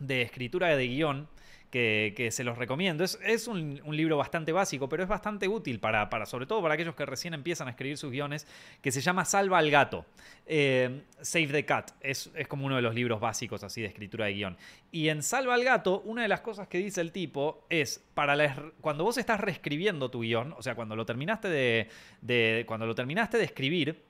de 0.00 0.22
escritura 0.22 0.76
de 0.76 0.88
guion 0.88 1.28
que, 1.72 2.28
se 2.30 2.44
los 2.44 2.58
recomiendo. 2.58 3.02
Es, 3.02 3.48
un, 3.48 3.80
libro 3.96 4.18
bastante 4.18 4.52
básico, 4.52 4.88
pero 4.90 5.02
es 5.02 5.08
bastante 5.08 5.48
útil 5.48 5.80
para, 5.80 6.10
para, 6.10 6.26
sobre 6.26 6.44
todo 6.44 6.60
para 6.60 6.74
aquellos 6.74 6.94
que 6.94 7.06
recién 7.06 7.32
empiezan 7.32 7.66
a 7.66 7.70
escribir 7.70 7.96
sus 7.96 8.12
guiones, 8.12 8.46
que 8.82 8.92
se 8.92 9.00
llama 9.00 9.24
Salva 9.24 9.58
al 9.58 9.70
gato. 9.70 10.04
Eh, 10.44 11.02
Save 11.22 11.48
the 11.48 11.64
Cat. 11.64 11.92
Es, 12.02 12.30
como 12.46 12.66
uno 12.66 12.76
de 12.76 12.82
los 12.82 12.94
libros 12.94 13.20
básicos 13.20 13.64
así 13.64 13.80
de 13.80 13.86
escritura 13.86 14.26
de 14.26 14.34
guion. 14.34 14.56
Y 14.90 15.08
en 15.08 15.22
Salva 15.22 15.54
al 15.54 15.64
gato, 15.64 16.02
una 16.04 16.22
de 16.22 16.28
las 16.28 16.42
cosas 16.42 16.68
que 16.68 16.76
dice 16.76 17.00
el 17.00 17.10
tipo 17.10 17.64
es, 17.70 18.04
para 18.12 18.36
cuando 18.82 19.04
vos 19.04 19.16
estás 19.16 19.40
reescribiendo 19.40 20.10
tu 20.10 20.20
guion, 20.20 20.54
o 20.58 20.62
sea, 20.62 20.74
cuando 20.74 20.94
lo 20.94 21.06
terminaste 21.06 21.48
de, 21.48 21.88
de 22.20 22.64
cuando 22.66 22.86
lo 22.86 22.94
terminaste 22.94 23.38
de 23.38 23.44
escribir, 23.44 24.02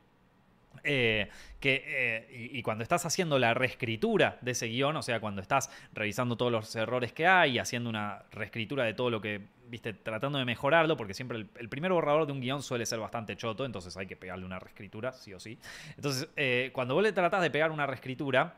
eh, 0.84 1.28
que, 1.60 1.84
eh, 1.86 2.50
y, 2.52 2.62
cuando 2.62 2.82
estás 2.82 3.06
haciendo 3.06 3.38
la 3.38 3.54
reescritura 3.54 4.38
de 4.40 4.50
ese 4.50 4.66
guion, 4.66 4.96
o 4.96 5.02
sea, 5.02 5.20
cuando 5.20 5.40
estás 5.40 5.70
revisando 5.92 6.36
todos 6.36 6.50
los 6.50 6.74
errores 6.74 7.12
que 7.12 7.26
hay 7.26 7.58
haciendo 7.58 7.88
una 7.88 8.24
reescritura 8.32 8.84
de 8.84 8.94
todo 8.94 9.10
lo 9.10 9.20
que, 9.20 9.42
viste, 9.68 9.92
tratando 9.92 10.38
de 10.38 10.44
mejorarlo, 10.44 10.96
porque 10.96 11.14
siempre 11.14 11.38
el, 11.38 11.68
primer 11.68 11.92
borrador 11.92 12.26
de 12.26 12.32
un 12.32 12.40
guion 12.40 12.62
suele 12.62 12.84
ser 12.84 12.98
bastante 12.98 13.36
choto, 13.36 13.64
entonces 13.64 13.96
hay 13.96 14.06
que 14.06 14.16
pegarle 14.16 14.44
una 14.44 14.58
reescritura, 14.58 15.12
sí 15.12 15.32
o 15.32 15.38
sí. 15.38 15.56
Entonces, 15.96 16.28
eh, 16.36 16.70
cuando 16.72 16.94
vos 16.94 17.02
le 17.02 17.12
tratás 17.12 17.42
de 17.42 17.50
pegar 17.50 17.70
una 17.70 17.86
reescritura, 17.86 18.56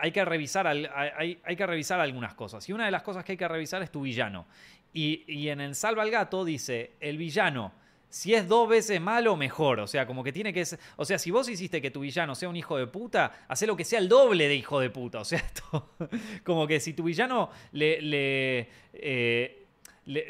hay, 0.00 0.10
que 0.10 0.24
revisar 0.24 0.66
hay, 0.66 1.38
hay, 1.44 1.56
que 1.56 1.66
revisar 1.66 2.00
algunas 2.00 2.32
cosas. 2.32 2.66
Y 2.66 2.72
una 2.72 2.86
de 2.86 2.90
las 2.90 3.02
cosas 3.02 3.24
que 3.24 3.32
hay 3.32 3.38
que 3.38 3.48
revisar 3.48 3.82
es 3.82 3.90
tu 3.90 4.02
villano. 4.02 4.46
Y, 4.94 5.24
y 5.26 5.50
en 5.50 5.60
el 5.60 5.74
Salva 5.74 6.02
al 6.02 6.10
Gato 6.10 6.46
dice, 6.46 6.92
el 6.98 7.18
villano 7.18 7.72
si 8.08 8.34
es 8.34 8.48
dos 8.48 8.68
veces 8.68 9.00
malo, 9.00 9.36
mejor. 9.36 9.80
O 9.80 9.86
sea, 9.86 10.06
como 10.06 10.24
que 10.24 10.32
tiene 10.32 10.52
que 10.52 10.64
ser. 10.64 10.78
O 10.96 11.04
sea, 11.04 11.18
si 11.18 11.30
vos 11.30 11.48
hiciste 11.48 11.82
que 11.82 11.90
tu 11.90 12.00
villano 12.00 12.34
sea 12.34 12.48
un 12.48 12.56
hijo 12.56 12.76
de 12.76 12.86
puta, 12.86 13.46
hace 13.48 13.66
lo 13.66 13.76
que 13.76 13.84
sea 13.84 13.98
el 13.98 14.08
doble 14.08 14.48
de 14.48 14.54
hijo 14.54 14.80
de 14.80 14.90
puta. 14.90 15.20
O 15.20 15.24
sea, 15.24 15.38
esto. 15.46 15.94
Como 16.44 16.66
que 16.66 16.80
si 16.80 16.92
tu 16.92 17.04
villano 17.04 17.50
le. 17.72 18.68
eh, 18.92 19.66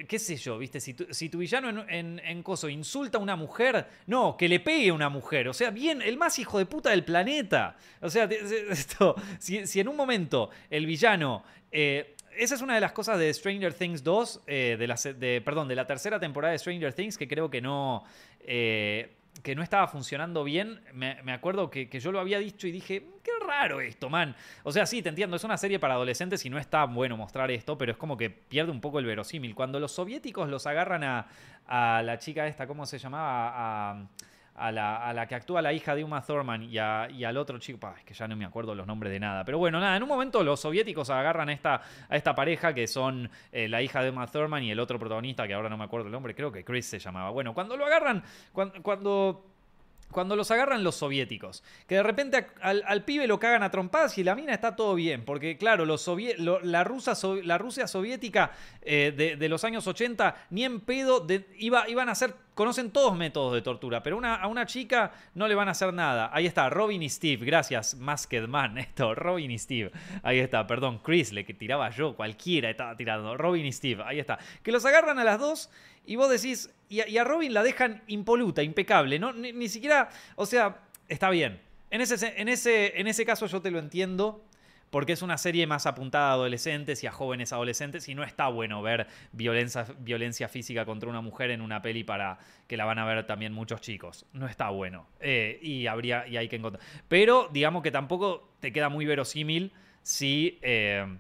qué 0.08 0.18
sé 0.18 0.36
yo, 0.36 0.58
¿viste? 0.58 0.80
Si 0.80 0.94
tu, 0.94 1.38
villano 1.38 1.84
en, 1.88 2.42
Coso 2.42 2.68
insulta 2.68 3.18
a 3.18 3.20
una 3.20 3.36
mujer, 3.36 3.86
no, 4.06 4.36
que 4.36 4.48
le 4.48 4.60
pegue 4.60 4.88
a 4.88 4.94
una 4.94 5.08
mujer. 5.08 5.48
O 5.48 5.52
sea, 5.52 5.70
bien, 5.70 6.00
el 6.00 6.16
más 6.16 6.38
hijo 6.38 6.58
de 6.58 6.66
puta 6.66 6.90
del 6.90 7.04
planeta. 7.04 7.76
O 8.00 8.08
sea, 8.08 8.24
esto, 8.70 9.14
si, 9.38 9.58
en 9.78 9.88
un 9.88 9.96
momento 9.96 10.50
el 10.70 10.86
villano 10.86 11.44
eh, 11.70 12.15
esa 12.36 12.54
es 12.54 12.62
una 12.62 12.74
de 12.74 12.80
las 12.80 12.92
cosas 12.92 13.18
de 13.18 13.32
Stranger 13.32 13.74
Things 13.74 14.02
2, 14.02 14.42
eh, 14.46 14.76
de, 14.78 14.86
la, 14.86 14.94
de, 14.94 15.40
perdón, 15.44 15.68
de 15.68 15.74
la 15.74 15.86
tercera 15.86 16.20
temporada 16.20 16.52
de 16.52 16.58
Stranger 16.58 16.92
Things, 16.92 17.16
que 17.16 17.26
creo 17.26 17.50
que 17.50 17.60
no, 17.60 18.04
eh, 18.40 19.14
que 19.42 19.54
no 19.54 19.62
estaba 19.62 19.86
funcionando 19.88 20.44
bien. 20.44 20.80
Me, 20.92 21.32
acuerdo 21.32 21.70
que, 21.70 21.88
yo 21.88 22.12
lo 22.12 22.20
había 22.20 22.38
dicho 22.38 22.66
y 22.66 22.72
dije, 22.72 23.04
qué 23.22 23.30
raro 23.46 23.80
esto, 23.80 24.08
man. 24.08 24.34
O 24.62 24.72
sea, 24.72 24.86
sí, 24.86 25.02
te 25.02 25.08
entiendo, 25.08 25.36
es 25.36 25.44
una 25.44 25.56
serie 25.56 25.78
para 25.78 25.94
adolescentes 25.94 26.44
y 26.44 26.50
no 26.50 26.58
está 26.58 26.84
bueno 26.84 27.16
mostrar 27.16 27.50
esto, 27.50 27.78
pero 27.78 27.92
es 27.92 27.98
como 27.98 28.16
que 28.16 28.30
pierde 28.30 28.70
un 28.70 28.80
poco 28.80 28.98
el 28.98 29.06
verosímil. 29.06 29.54
Cuando 29.54 29.80
los 29.80 29.92
soviéticos 29.92 30.48
los 30.48 30.66
agarran 30.66 31.04
a, 31.04 31.26
a 31.66 32.02
la 32.02 32.18
chica 32.18 32.46
esta, 32.46 32.66
¿cómo 32.66 32.86
se 32.86 32.98
llamaba? 32.98 33.90
A 33.90 34.06
la, 34.56 35.26
que 35.28 35.34
actúa 35.34 35.62
la 35.62 35.72
hija 35.72 35.94
de 35.94 36.04
Uma 36.04 36.22
Thurman 36.22 36.62
y, 36.62 36.78
al 36.78 37.36
otro 37.36 37.58
chico, 37.58 37.92
es 37.96 38.04
que 38.04 38.14
ya 38.14 38.26
no 38.26 38.36
me 38.36 38.44
acuerdo 38.44 38.74
los 38.74 38.86
nombres 38.86 39.12
de 39.12 39.20
nada. 39.20 39.44
Pero 39.44 39.58
bueno, 39.58 39.80
nada, 39.80 39.96
en 39.96 40.02
un 40.02 40.08
momento 40.08 40.42
los 40.42 40.60
soviéticos 40.60 41.10
agarran 41.10 41.48
a 41.48 41.52
esta, 41.52 41.82
a 42.08 42.16
esta 42.16 42.34
pareja 42.34 42.74
que 42.74 42.86
son 42.86 43.30
eh, 43.52 43.68
la 43.68 43.82
hija 43.82 44.02
de 44.02 44.10
Uma 44.10 44.26
Thurman 44.26 44.62
y 44.62 44.70
el 44.70 44.80
otro 44.80 44.98
protagonista, 44.98 45.46
que 45.46 45.54
ahora 45.54 45.68
no 45.68 45.76
me 45.76 45.84
acuerdo 45.84 46.06
el 46.06 46.12
nombre, 46.12 46.34
creo 46.34 46.50
que 46.50 46.64
Chris 46.64 46.86
se 46.86 46.98
llamaba. 46.98 47.30
Bueno, 47.30 47.54
cuando 47.54 47.76
lo 47.76 47.86
agarran, 47.86 48.22
cuando 48.52 49.55
los 50.14 50.50
agarran 50.50 50.82
los 50.82 50.96
soviéticos, 50.96 51.62
que 51.86 51.96
de 51.96 52.02
repente 52.02 52.46
al, 52.60 53.04
pibe 53.04 53.26
lo 53.26 53.38
cagan 53.38 53.62
a 53.62 53.70
trompadas 53.70 54.16
y 54.18 54.24
la 54.24 54.34
mina 54.34 54.54
está 54.54 54.76
todo 54.76 54.94
bien, 54.94 55.24
porque 55.24 55.58
claro, 55.58 55.84
la, 55.84 56.84
Rusa, 56.84 57.14
la 57.42 57.58
Rusia 57.58 57.86
soviética 57.86 58.52
eh, 58.82 59.36
de, 59.38 59.48
los 59.48 59.64
años 59.64 59.86
80 59.86 60.46
ni 60.50 60.64
en 60.64 60.80
pedo 60.80 61.26
iba, 61.58 61.88
iban 61.88 62.08
a 62.08 62.14
ser 62.14 62.34
conocen 62.56 62.90
todos 62.90 63.14
métodos 63.14 63.52
de 63.52 63.60
tortura, 63.60 64.02
pero 64.02 64.18
a 64.24 64.46
una 64.48 64.64
chica 64.64 65.12
no 65.34 65.46
le 65.46 65.54
van 65.54 65.68
a 65.68 65.72
hacer 65.72 65.92
nada. 65.92 66.30
Ahí 66.32 66.46
está, 66.46 66.70
Robin 66.70 67.02
y 67.02 67.10
Steve, 67.10 67.44
gracias, 67.44 67.94
Masked 67.96 68.48
Man, 68.48 68.78
esto, 68.78 69.14
Robin 69.14 69.50
y 69.50 69.58
Steve. 69.58 69.92
Ahí 70.22 70.38
está, 70.38 70.66
perdón, 70.66 70.98
Chris, 71.04 71.32
le 71.32 71.44
que 71.44 71.52
tiraba 71.52 71.90
yo, 71.90 72.16
cualquiera 72.16 72.70
estaba 72.70 72.96
tirando, 72.96 73.36
Robin 73.36 73.66
y 73.66 73.72
Steve, 73.72 74.02
ahí 74.06 74.18
está. 74.18 74.38
Que 74.62 74.72
los 74.72 74.86
agarran 74.86 75.18
a 75.18 75.24
las 75.24 75.38
dos 75.38 75.70
y 76.06 76.16
vos 76.16 76.30
decís, 76.30 76.70
y 76.88 77.18
a, 77.18 77.24
Robin 77.24 77.52
la 77.52 77.62
dejan 77.62 78.02
impoluta, 78.06 78.62
impecable, 78.62 79.18
¿no? 79.18 79.32
Ni, 79.32 79.68
siquiera, 79.68 80.08
o 80.36 80.46
sea, 80.46 80.78
está 81.08 81.30
bien. 81.30 81.60
En 81.90 82.00
ese, 82.00 82.34
en, 82.40 82.48
ese, 82.48 82.98
en 83.00 83.06
ese 83.06 83.24
caso 83.24 83.46
yo 83.46 83.60
te 83.60 83.70
lo 83.70 83.78
entiendo 83.78 84.44
porque 84.90 85.12
es 85.12 85.22
una 85.22 85.36
serie 85.36 85.66
más 85.66 85.84
apuntada 85.86 86.30
a 86.30 86.32
adolescentes 86.34 87.02
y 87.02 87.06
a 87.06 87.12
jóvenes 87.12 87.52
adolescentes 87.52 88.08
y 88.08 88.14
no 88.14 88.22
está 88.22 88.48
bueno 88.48 88.82
ver 88.82 89.08
violencia, 89.32 89.84
violencia 89.98 90.48
física 90.48 90.84
contra 90.84 91.10
una 91.10 91.20
mujer 91.20 91.50
en 91.50 91.60
una 91.60 91.82
peli 91.82 92.04
para 92.04 92.38
que 92.68 92.76
la 92.76 92.84
van 92.84 92.98
a 93.00 93.04
ver 93.04 93.26
también 93.26 93.52
muchos 93.52 93.80
chicos. 93.80 94.26
No 94.32 94.46
está 94.46 94.70
bueno. 94.70 95.08
Eh, 95.20 95.58
y, 95.60 95.88
habría, 95.88 96.26
y 96.28 96.36
hay 96.36 96.48
que 96.48 96.56
encontrar. 96.56 96.84
Pero 97.08 97.48
digamos 97.52 97.82
que 97.82 97.90
tampoco 97.90 98.48
te 98.60 98.72
queda 98.72 98.88
muy 98.88 99.06
verosímil 99.06 99.72
si... 100.02 100.58
Eh, 100.62 101.18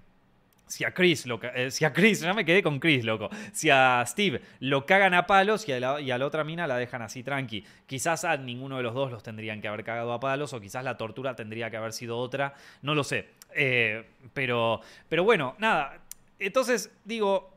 si 0.66 0.84
a 0.84 0.92
Chris, 0.92 1.26
lo, 1.26 1.40
eh, 1.42 1.70
si 1.70 1.84
a 1.84 1.92
Chris, 1.92 2.20
ya 2.22 2.34
me 2.34 2.44
quedé 2.44 2.62
con 2.62 2.78
Chris, 2.78 3.04
loco. 3.04 3.30
Si 3.52 3.70
a 3.70 4.04
Steve 4.06 4.40
lo 4.60 4.84
cagan 4.84 5.14
a 5.14 5.26
palos 5.26 5.68
y 5.68 5.72
a, 5.72 5.80
la, 5.80 6.00
la, 6.00 6.26
otra 6.26 6.44
mina 6.44 6.66
la 6.66 6.76
dejan 6.76 7.02
así 7.02 7.22
tranqui. 7.22 7.64
Quizás 7.86 8.24
a 8.24 8.36
ninguno 8.36 8.76
de 8.76 8.82
los 8.82 8.94
dos 8.94 9.10
los 9.10 9.22
tendrían 9.22 9.60
que 9.60 9.68
haber 9.68 9.84
cagado 9.84 10.12
a 10.12 10.20
palos 10.20 10.52
o 10.52 10.60
quizás 10.60 10.84
la 10.84 10.96
tortura 10.96 11.36
tendría 11.36 11.70
que 11.70 11.76
haber 11.76 11.92
sido 11.92 12.18
otra. 12.18 12.54
No 12.82 12.94
lo 12.94 13.04
sé. 13.04 13.28
Eh, 13.54 14.04
pero, 14.34 14.80
pero 15.08 15.24
bueno, 15.24 15.54
nada. 15.58 15.98
Entonces, 16.38 16.90
digo. 17.04 17.54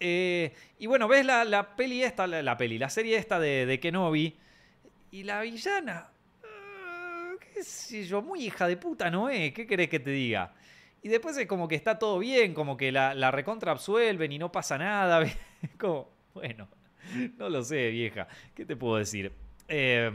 Eh, 0.00 0.52
y 0.78 0.86
bueno, 0.86 1.08
ves 1.08 1.24
la, 1.24 1.76
peli 1.76 2.02
esta, 2.02 2.26
la, 2.26 2.56
peli, 2.56 2.78
la 2.78 2.90
serie 2.90 3.16
esta 3.16 3.38
de, 3.38 3.66
de 3.66 3.80
Kenobi. 3.80 4.36
Y 5.12 5.22
la 5.22 5.42
villana. 5.42 6.08
Qué 7.54 7.62
sé 7.62 8.04
yo, 8.04 8.20
muy 8.20 8.46
hija 8.46 8.66
de 8.66 8.76
puta, 8.76 9.10
¿no? 9.10 9.28
¿Qué 9.28 9.66
querés 9.68 9.88
que 9.88 10.00
te 10.00 10.10
diga? 10.10 10.52
Y 11.04 11.08
después 11.10 11.36
es 11.36 11.46
como 11.46 11.68
que 11.68 11.74
está 11.74 11.98
todo 11.98 12.18
bien, 12.18 12.54
como 12.54 12.78
que 12.78 12.90
la, 12.90 13.14
la 13.14 13.30
recontra 13.30 13.72
absuelven 13.72 14.32
y 14.32 14.38
no 14.38 14.50
pasa 14.50 14.78
nada. 14.78 15.22
como, 15.78 16.08
bueno, 16.32 16.66
no 17.36 17.50
lo 17.50 17.62
sé, 17.62 17.90
vieja. 17.90 18.26
¿Qué 18.54 18.64
te 18.64 18.74
puedo 18.74 18.96
decir? 18.96 19.30
Eh, 19.68 20.10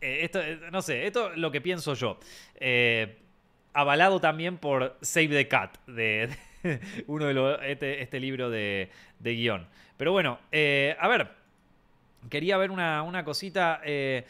esto, 0.00 0.40
no 0.70 0.82
sé, 0.82 1.04
esto 1.08 1.32
es 1.32 1.36
lo 1.36 1.50
que 1.50 1.60
pienso 1.60 1.94
yo. 1.94 2.20
Eh, 2.54 3.18
avalado 3.72 4.20
también 4.20 4.56
por 4.56 4.96
Save 5.00 5.28
the 5.30 5.48
Cat, 5.48 5.76
de, 5.88 6.28
uno 7.08 7.26
de 7.26 7.34
los, 7.34 7.58
este, 7.64 8.02
este, 8.02 8.20
libro 8.20 8.50
de, 8.50 8.88
de, 9.18 9.34
guion. 9.34 9.66
Pero 9.96 10.12
bueno, 10.12 10.38
eh, 10.52 10.96
a 11.00 11.08
ver, 11.08 11.28
quería 12.30 12.56
ver 12.56 12.70
una, 12.70 13.02
una 13.02 13.24
cosita. 13.24 13.80
Eh, 13.84 14.24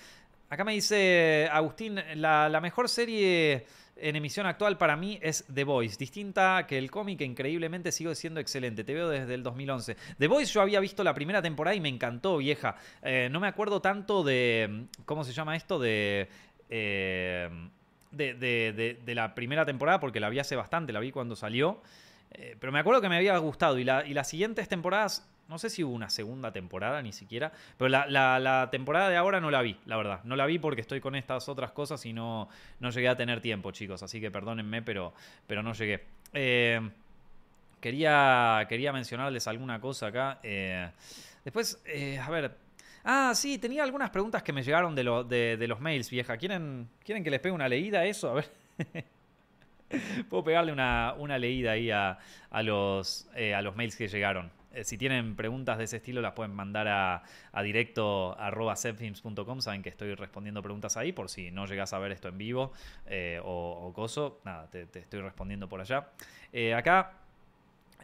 acá 0.48 0.64
me 0.64 0.72
dice 0.72 1.46
Agustín, 1.52 2.00
la, 2.14 2.48
la, 2.48 2.60
mejor 2.62 2.88
serie 2.88 3.66
en 4.02 4.16
emisión 4.16 4.46
actual 4.46 4.78
para 4.78 4.96
mí 4.96 5.18
es 5.22 5.44
The 5.52 5.64
Voice, 5.64 5.96
distinta 5.96 6.66
que 6.66 6.76
el 6.76 6.90
cómic, 6.90 7.20
increíblemente 7.20 7.92
sigue 7.92 8.14
siendo 8.14 8.40
excelente. 8.40 8.84
Te 8.84 8.94
veo 8.94 9.08
desde 9.08 9.34
el 9.34 9.42
2011. 9.42 9.96
The 10.18 10.28
Voice 10.28 10.52
yo 10.52 10.60
había 10.60 10.80
visto 10.80 11.04
la 11.04 11.14
primera 11.14 11.40
temporada 11.40 11.74
y 11.74 11.80
me 11.80 11.88
encantó, 11.88 12.38
vieja. 12.38 12.76
Eh, 13.02 13.28
no 13.30 13.40
me 13.40 13.48
acuerdo 13.48 13.80
tanto 13.80 14.22
de, 14.24 14.86
¿cómo 15.04 15.24
se 15.24 15.32
llama 15.32 15.56
esto? 15.56 15.78
De 15.78 16.28
de, 18.12 19.14
la 19.14 19.34
primera 19.34 19.64
temporada, 19.64 20.00
porque 20.00 20.20
la 20.20 20.28
vi 20.28 20.38
hace 20.38 20.56
bastante, 20.56 20.92
la 20.92 21.00
vi 21.00 21.10
cuando 21.12 21.36
salió. 21.36 21.82
Eh, 22.32 22.56
pero 22.58 22.72
me 22.72 22.78
acuerdo 22.78 23.00
que 23.00 23.08
me 23.08 23.16
había 23.16 23.36
gustado. 23.38 23.78
Y 23.78 23.84
las 23.84 24.28
siguientes 24.28 24.68
temporadas, 24.68 25.28
no 25.52 25.58
sé 25.58 25.70
si 25.70 25.84
hubo 25.84 25.94
una 25.94 26.10
segunda 26.10 26.50
temporada 26.50 27.02
ni 27.02 27.12
siquiera. 27.12 27.52
Pero 27.76 27.88
la, 27.88 28.68
temporada 28.70 29.08
de 29.08 29.16
ahora 29.16 29.40
no 29.40 29.50
la 29.50 29.62
vi, 29.62 29.76
la 29.86 29.96
verdad. 29.96 30.20
No 30.24 30.34
la 30.34 30.46
vi 30.46 30.58
porque 30.58 30.80
estoy 30.80 31.00
con 31.00 31.14
estas 31.14 31.48
otras 31.48 31.72
cosas 31.72 32.04
y 32.06 32.12
no, 32.12 32.48
no 32.80 32.90
llegué 32.90 33.08
a 33.08 33.16
tener 33.16 33.40
tiempo, 33.40 33.70
chicos. 33.70 34.02
Así 34.02 34.20
que 34.20 34.30
perdónenme, 34.30 34.82
pero, 34.82 35.12
pero 35.46 35.62
no 35.62 35.74
llegué. 35.74 36.04
Eh, 36.32 36.80
quería, 37.80 38.66
quería 38.68 38.92
mencionarles 38.92 39.46
alguna 39.46 39.80
cosa 39.80 40.08
acá. 40.08 40.40
Eh, 40.42 40.90
después, 41.44 41.82
a 42.20 42.30
ver, 42.30 42.56
Ah, 43.04 43.32
sí, 43.34 43.58
tenía 43.58 43.82
algunas 43.82 44.10
preguntas 44.10 44.44
que 44.44 44.52
me 44.52 44.62
llegaron 44.62 44.94
de, 44.94 45.56
de, 45.58 45.68
los 45.68 45.80
mails, 45.80 46.08
vieja. 46.08 46.36
¿Quieren, 46.36 46.88
¿Quieren 47.04 47.24
que 47.24 47.30
les 47.30 47.40
pegue 47.40 47.52
una 47.52 47.68
leída 47.68 48.00
a 48.00 48.04
eso? 48.06 48.30
A 48.30 48.34
ver. 48.34 48.50
Puedo 50.30 50.44
pegarle 50.44 50.72
una, 50.72 51.38
leída 51.38 51.72
ahí 51.72 51.90
a, 51.90 52.18
los, 52.62 53.28
eh, 53.34 53.54
a 53.54 53.62
los 53.62 53.76
mails 53.76 53.96
que 53.96 54.08
llegaron. 54.08 54.50
Eh, 54.74 54.84
si 54.84 54.98
tienen 54.98 55.36
preguntas 55.36 55.78
de 55.78 55.84
ese 55.84 55.98
estilo, 55.98 56.20
las 56.20 56.32
pueden 56.32 56.54
mandar 56.54 56.88
a, 56.88 57.22
a 57.52 57.62
directo 57.62 58.36
Saben 59.62 59.82
que 59.82 59.88
estoy 59.88 60.14
respondiendo 60.14 60.62
preguntas 60.62 60.96
ahí 60.96 61.12
por 61.12 61.28
si 61.28 61.50
no 61.50 61.66
llegas 61.66 61.92
a 61.92 61.98
ver 61.98 62.12
esto 62.12 62.28
en 62.28 62.38
vivo 62.38 62.72
eh, 63.06 63.40
o, 63.44 63.92
coso. 63.94 64.40
Nada, 64.44 64.68
te, 64.70 64.86
te, 64.86 65.00
estoy 65.00 65.20
respondiendo 65.20 65.68
por 65.68 65.80
allá. 65.80 66.08
acá 66.76 67.18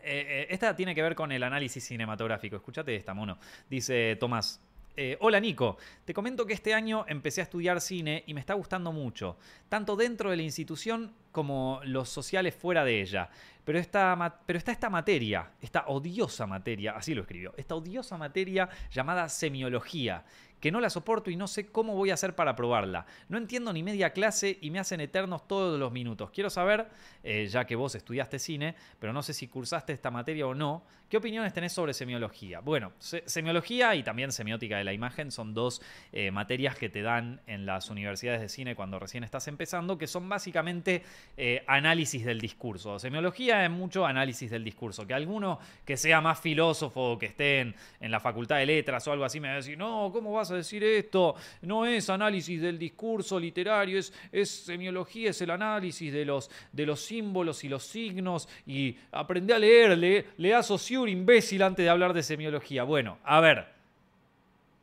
esta 0.00 0.74
tiene 0.74 0.94
que 0.94 1.02
ver 1.02 1.14
con 1.14 1.32
el 1.32 1.42
análisis 1.42 1.84
cinematográfico. 1.84 2.56
Escúchate 2.56 2.94
esta, 2.94 3.14
mono. 3.14 3.38
Dice 3.68 4.16
Tomás. 4.16 4.67
Eh, 5.00 5.16
hola 5.20 5.38
Nico, 5.38 5.76
te 6.04 6.12
comento 6.12 6.44
que 6.44 6.54
este 6.54 6.74
año 6.74 7.04
empecé 7.06 7.40
a 7.40 7.44
estudiar 7.44 7.80
cine 7.80 8.24
y 8.26 8.34
me 8.34 8.40
está 8.40 8.54
gustando 8.54 8.90
mucho, 8.90 9.36
tanto 9.68 9.94
dentro 9.94 10.32
de 10.32 10.36
la 10.36 10.42
institución 10.42 11.14
como 11.30 11.80
los 11.84 12.08
sociales 12.08 12.56
fuera 12.56 12.84
de 12.84 13.00
ella. 13.00 13.30
Pero 13.64 13.78
pero 13.78 14.58
está 14.58 14.72
esta 14.72 14.90
materia, 14.90 15.52
esta 15.62 15.86
odiosa 15.86 16.48
materia, 16.48 16.96
así 16.96 17.14
lo 17.14 17.20
escribió, 17.20 17.54
esta 17.56 17.76
odiosa 17.76 18.18
materia 18.18 18.68
llamada 18.90 19.28
semiología, 19.28 20.24
que 20.60 20.72
no 20.72 20.80
la 20.80 20.90
soporto 20.90 21.30
y 21.30 21.36
no 21.36 21.48
sé 21.48 21.66
cómo 21.66 21.94
voy 21.94 22.10
a 22.10 22.14
hacer 22.14 22.34
para 22.34 22.56
probarla. 22.56 23.06
No 23.28 23.38
entiendo 23.38 23.72
ni 23.72 23.82
media 23.82 24.10
clase 24.10 24.58
y 24.60 24.70
me 24.70 24.78
hacen 24.78 25.00
eternos 25.00 25.46
todos 25.46 25.78
los 25.78 25.92
minutos. 25.92 26.30
Quiero 26.30 26.50
saber, 26.50 26.88
eh, 27.22 27.46
ya 27.46 27.64
que 27.66 27.76
vos 27.76 27.94
estudiaste 27.94 28.38
cine, 28.38 28.74
pero 28.98 29.12
no 29.12 29.22
sé 29.22 29.32
si 29.32 29.48
cursaste 29.48 29.92
esta 29.92 30.10
materia 30.10 30.46
o 30.46 30.54
no, 30.54 30.82
¿qué 31.08 31.16
opiniones 31.16 31.52
tenés 31.52 31.72
sobre 31.72 31.94
semiología? 31.94 32.60
Bueno, 32.60 32.92
semiología 32.98 33.94
y 33.94 34.02
también 34.02 34.32
semiótica 34.32 34.78
de 34.78 34.84
la 34.84 34.92
imagen 34.92 35.30
son 35.30 35.54
dos 35.54 35.80
eh, 36.12 36.30
materias 36.30 36.76
que 36.76 36.88
te 36.88 37.02
dan 37.02 37.40
en 37.46 37.64
las 37.64 37.90
universidades 37.90 38.40
de 38.40 38.48
cine 38.48 38.74
cuando 38.74 38.98
recién 38.98 39.24
estás 39.24 39.48
empezando, 39.48 39.96
que 39.96 40.06
son 40.06 40.28
básicamente 40.28 41.02
eh, 41.36 41.64
análisis 41.66 42.24
del 42.24 42.40
discurso. 42.40 42.98
Semiología 42.98 43.64
es 43.64 43.70
mucho 43.70 44.04
análisis 44.04 44.50
del 44.50 44.64
discurso. 44.64 45.06
Que 45.06 45.14
alguno 45.14 45.58
que 45.84 45.96
sea 45.96 46.20
más 46.20 46.40
filósofo 46.40 47.12
o 47.12 47.18
que 47.18 47.26
esté 47.26 47.60
en, 47.60 47.74
en 48.00 48.10
la 48.10 48.20
facultad 48.20 48.56
de 48.56 48.66
letras 48.66 49.06
o 49.06 49.12
algo 49.12 49.24
así 49.24 49.40
me 49.40 49.48
va 49.48 49.54
a 49.54 49.56
decir, 49.58 49.78
no, 49.78 50.10
¿cómo 50.12 50.32
vas 50.32 50.47
a 50.50 50.56
decir 50.56 50.82
esto? 50.84 51.34
No 51.62 51.86
es 51.86 52.10
análisis 52.10 52.60
del 52.60 52.78
discurso 52.78 53.38
literario, 53.38 53.98
es, 53.98 54.12
es 54.32 54.50
semiología, 54.50 55.30
es 55.30 55.40
el 55.42 55.50
análisis 55.50 56.12
de 56.12 56.24
los, 56.24 56.50
de 56.72 56.86
los 56.86 57.00
símbolos 57.00 57.64
y 57.64 57.68
los 57.68 57.84
signos 57.84 58.48
y 58.66 58.96
aprende 59.12 59.54
a 59.54 59.58
leer, 59.58 59.96
le, 59.96 60.26
le 60.36 60.48
da 60.50 60.62
imbécil, 61.06 61.62
antes 61.62 61.84
de 61.84 61.90
hablar 61.90 62.12
de 62.12 62.22
semiología. 62.22 62.84
Bueno, 62.84 63.18
a 63.24 63.40
ver, 63.40 63.66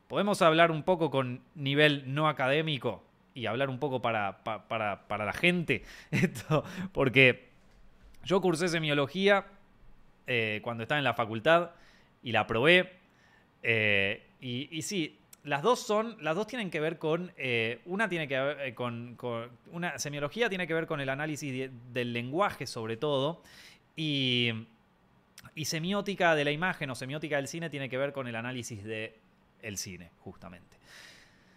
¿podemos 0.08 0.42
hablar 0.42 0.70
un 0.70 0.82
poco 0.82 1.10
con 1.10 1.42
nivel 1.54 2.14
no 2.14 2.28
académico? 2.28 3.02
y 3.36 3.44
hablar 3.44 3.68
un 3.68 3.78
poco 3.78 4.00
para, 4.00 4.42
para, 4.42 5.24
la 5.24 5.32
gente. 5.34 5.84
Esto, 6.10 6.64
porque 6.92 7.50
yo 8.24 8.40
cursé 8.40 8.68
semiología 8.68 9.44
eh, 10.26 10.60
cuando 10.64 10.84
estaba 10.84 10.98
en 10.98 11.04
la 11.04 11.12
facultad 11.12 11.72
y 12.22 12.32
la 12.32 12.46
probé. 12.46 12.94
Eh, 13.62 14.26
y, 14.40 14.74
y, 14.74 14.80
sí, 14.80 15.18
las 15.46 15.62
dos 15.62 15.78
son, 15.80 16.16
las 16.20 16.34
dos 16.34 16.48
tienen 16.48 16.70
que 16.70 16.80
ver 16.80 16.98
con, 16.98 17.32
eh, 17.36 17.80
una 17.86 18.08
tiene 18.08 18.26
que 18.26 18.38
ver 18.38 18.60
eh, 18.60 18.74
con, 18.74 19.16
una 19.70 19.96
semiología 19.98 20.48
tiene 20.48 20.66
que 20.66 20.74
ver 20.74 20.86
con 20.86 21.00
el 21.00 21.08
análisis 21.08 21.70
del 21.92 22.12
lenguaje 22.12 22.66
sobre 22.66 22.96
todo 22.96 23.42
y, 23.94 24.52
semiótica 25.64 26.34
de 26.34 26.44
la 26.44 26.50
imagen 26.50 26.90
o 26.90 26.94
semiótica 26.94 27.36
del 27.36 27.46
cine 27.46 27.70
tiene 27.70 27.88
que 27.88 27.96
ver 27.96 28.12
con 28.12 28.26
el 28.26 28.36
análisis 28.36 28.84
del 28.84 29.14
el 29.62 29.78
cine, 29.78 30.10
justamente. 30.18 30.76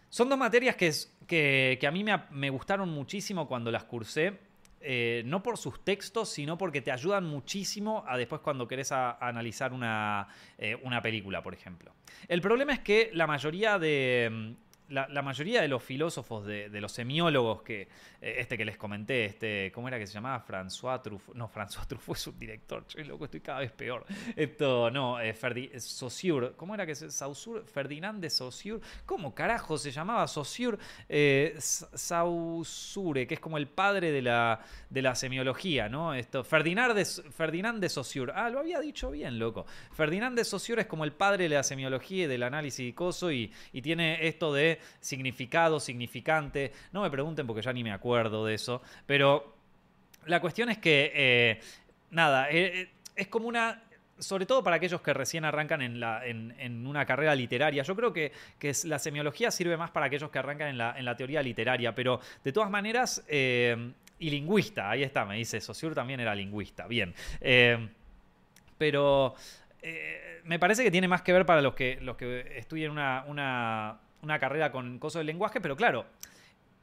Son 0.10 0.30
dos 0.30 0.38
materias 0.38 0.76
que, 0.76 1.78
que, 1.78 1.86
a 1.86 1.92
mí 1.92 2.04
me, 2.04 2.18
me 2.32 2.50
gustaron 2.50 2.90
muchísimo 2.90 3.48
cuando 3.48 3.72
las 3.72 3.84
cursé 3.84 4.40
eh, 4.82 5.24
no 5.26 5.44
por 5.44 5.58
sus 5.58 5.84
textos, 5.84 6.30
sino 6.30 6.58
porque 6.58 6.82
te 6.82 6.92
ayudan 6.92 7.26
muchísimo 7.26 8.04
a 8.08 8.18
después 8.18 8.42
cuando 8.42 8.68
querés 8.68 8.92
analizar 8.92 9.74
una, 9.74 10.28
eh, 10.58 10.78
una, 10.84 11.02
película, 11.02 11.44
por 11.44 11.54
ejemplo. 11.54 11.94
El 12.28 12.42
problema 12.42 12.74
es 12.74 12.80
que 12.80 13.12
la 13.14 13.28
mayoría 13.28 13.78
de, 13.78 14.56
la, 14.90 15.22
mayoría 15.22 15.62
de 15.62 15.68
los 15.68 15.84
filósofos, 15.84 16.46
de, 16.46 16.70
los 16.82 16.92
semiólogos, 16.92 17.62
que 17.62 17.88
eh, 18.22 18.36
este 18.40 18.58
que 18.58 18.66
les 18.66 18.78
comenté, 18.78 19.26
este, 19.26 19.72
¿cómo 19.74 19.88
era 19.88 20.00
que 20.00 20.08
se 20.08 20.14
llamaba? 20.14 20.44
François 20.46 21.02
Truffaut. 21.02 21.36
No, 21.36 21.50
François 21.50 21.88
Truffaut 21.88 22.18
es 22.18 22.28
un 22.28 22.40
director, 22.40 22.86
yo 22.88 23.04
loco, 23.04 23.26
estoy 23.26 23.42
cada 23.42 23.60
vez 23.60 23.72
peor. 23.72 24.06
Esto, 24.36 24.90
no, 24.92 25.20
eh, 25.20 25.36
Saussure, 25.80 26.54
¿cómo 26.54 26.74
era 26.74 26.86
que 26.86 26.96
se 26.96 27.12
Saussure? 27.12 27.64
Ferdinand 27.64 28.22
de 28.22 28.30
Saussure, 28.30 28.82
¿cómo 29.06 29.34
carajo 29.36 29.78
se 29.78 29.92
llamaba 29.92 30.28
Saussure? 30.28 30.78
Eh, 31.08 31.56
Saussure, 31.60 33.28
que 33.28 33.36
es 33.36 33.40
como 33.40 33.58
el 33.58 33.68
padre 33.68 34.12
de 34.12 34.22
la, 34.22 34.60
de 34.90 35.02
la 35.02 35.16
semiología, 35.16 35.90
¿no? 35.90 36.14
Esto, 36.14 36.44
Ferdinand 36.44 36.96
de, 36.96 37.06
Ferdinand 37.06 37.80
de 37.80 37.90
Saussure. 37.90 38.32
Ah, 38.36 38.50
lo 38.50 38.60
había 38.60 38.80
dicho 38.80 39.12
bien, 39.12 39.38
loco. 39.38 39.66
Ferdinand 39.92 40.36
de 40.36 40.44
Saussure 40.44 40.82
es 40.82 40.88
como 40.88 41.04
el 41.04 41.12
padre 41.12 41.44
de 41.44 41.56
la 41.56 41.64
semiología 41.64 42.26
y 42.26 42.28
del 42.28 42.44
análisis 42.44 42.88
y 42.88 42.94
coso 42.94 43.32
y, 43.32 43.52
y 43.72 43.82
tiene 43.82 44.28
esto 44.28 44.54
de 44.54 44.79
significado, 45.00 45.80
significante. 45.80 46.72
No 46.92 47.02
me 47.02 47.12
pregunten 47.12 47.48
porque 47.48 47.62
ya 47.62 47.74
ni 47.74 47.84
me 47.84 47.92
acuerdo 47.92 48.46
de 48.46 48.56
eso. 48.56 48.82
Pero 49.06 49.60
la 50.26 50.40
cuestión 50.40 50.70
es 50.70 50.78
que, 50.78 51.12
eh, 51.14 51.60
nada, 52.12 52.50
eh, 52.50 52.82
eh, 52.82 52.90
es 53.16 53.28
como 53.28 53.48
una 53.48 53.84
sobre 54.18 54.46
todo 54.46 54.62
para 54.62 54.76
aquellos 54.76 55.00
que 55.00 55.14
recién 55.14 55.46
arrancan 55.46 55.82
en, 55.82 56.86
una 56.86 57.06
carrera 57.06 57.34
literaria. 57.34 57.84
Yo 57.84 57.96
creo 57.96 58.12
que, 58.12 58.34
que, 58.60 58.74
la 58.84 59.00
semiología 59.00 59.50
sirve 59.50 59.78
más 59.78 59.92
para 59.92 60.08
aquellos 60.08 60.30
que 60.30 60.38
arrancan 60.38 60.68
en 60.68 61.06
la, 61.06 61.16
teoría 61.16 61.42
literaria, 61.42 61.96
pero 61.96 62.20
de 62.44 62.52
todas 62.52 62.70
maneras, 62.70 63.24
y 63.30 64.30
lingüista, 64.30 64.90
ahí 64.90 65.04
está, 65.04 65.24
me 65.24 65.38
dice, 65.38 65.62
Saussure 65.62 65.96
también 65.96 66.20
era 66.20 66.36
lingüista, 66.36 66.86
bien. 66.86 67.14
pero 68.78 69.36
me 70.44 70.60
parece 70.60 70.84
que 70.84 70.92
tiene 70.92 71.08
más 71.08 71.22
que 71.22 71.32
ver 71.32 71.46
para 71.46 71.62
los 71.62 71.74
que, 71.74 71.98
los 72.02 72.18
que 72.18 72.58
estudian 72.58 72.92
una 72.92 74.00
carrera 74.40 74.72
con 74.72 75.00
cosas 75.00 75.22
de 75.22 75.26
lenguaje, 75.26 75.62
pero 75.62 75.76
claro, 75.76 76.06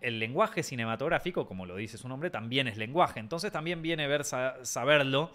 el 0.00 0.18
lenguaje 0.18 0.62
cinematográfico, 0.62 1.46
como 1.46 1.66
lo 1.66 1.76
dice 1.76 1.98
su 1.98 2.08
nombre, 2.08 2.30
también 2.30 2.68
es 2.68 2.76
lenguaje. 2.76 3.20
Entonces 3.20 3.52
también 3.52 3.82
viene 3.82 4.06
ver 4.06 4.24
saberlo. 4.24 5.30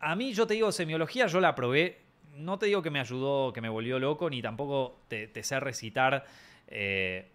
A 0.00 0.16
mí, 0.16 0.32
yo 0.32 0.46
te 0.46 0.54
digo, 0.54 0.72
semiología, 0.72 1.26
yo 1.26 1.40
la 1.40 1.54
probé. 1.54 1.98
No 2.36 2.58
te 2.58 2.66
digo 2.66 2.82
que 2.82 2.90
me 2.90 3.00
ayudó, 3.00 3.52
que 3.52 3.60
me 3.60 3.68
volvió 3.68 3.98
loco, 3.98 4.30
ni 4.30 4.40
tampoco 4.40 5.00
te, 5.08 5.42
sé 5.42 5.60
recitar 5.60 6.24
eh, 6.68 7.28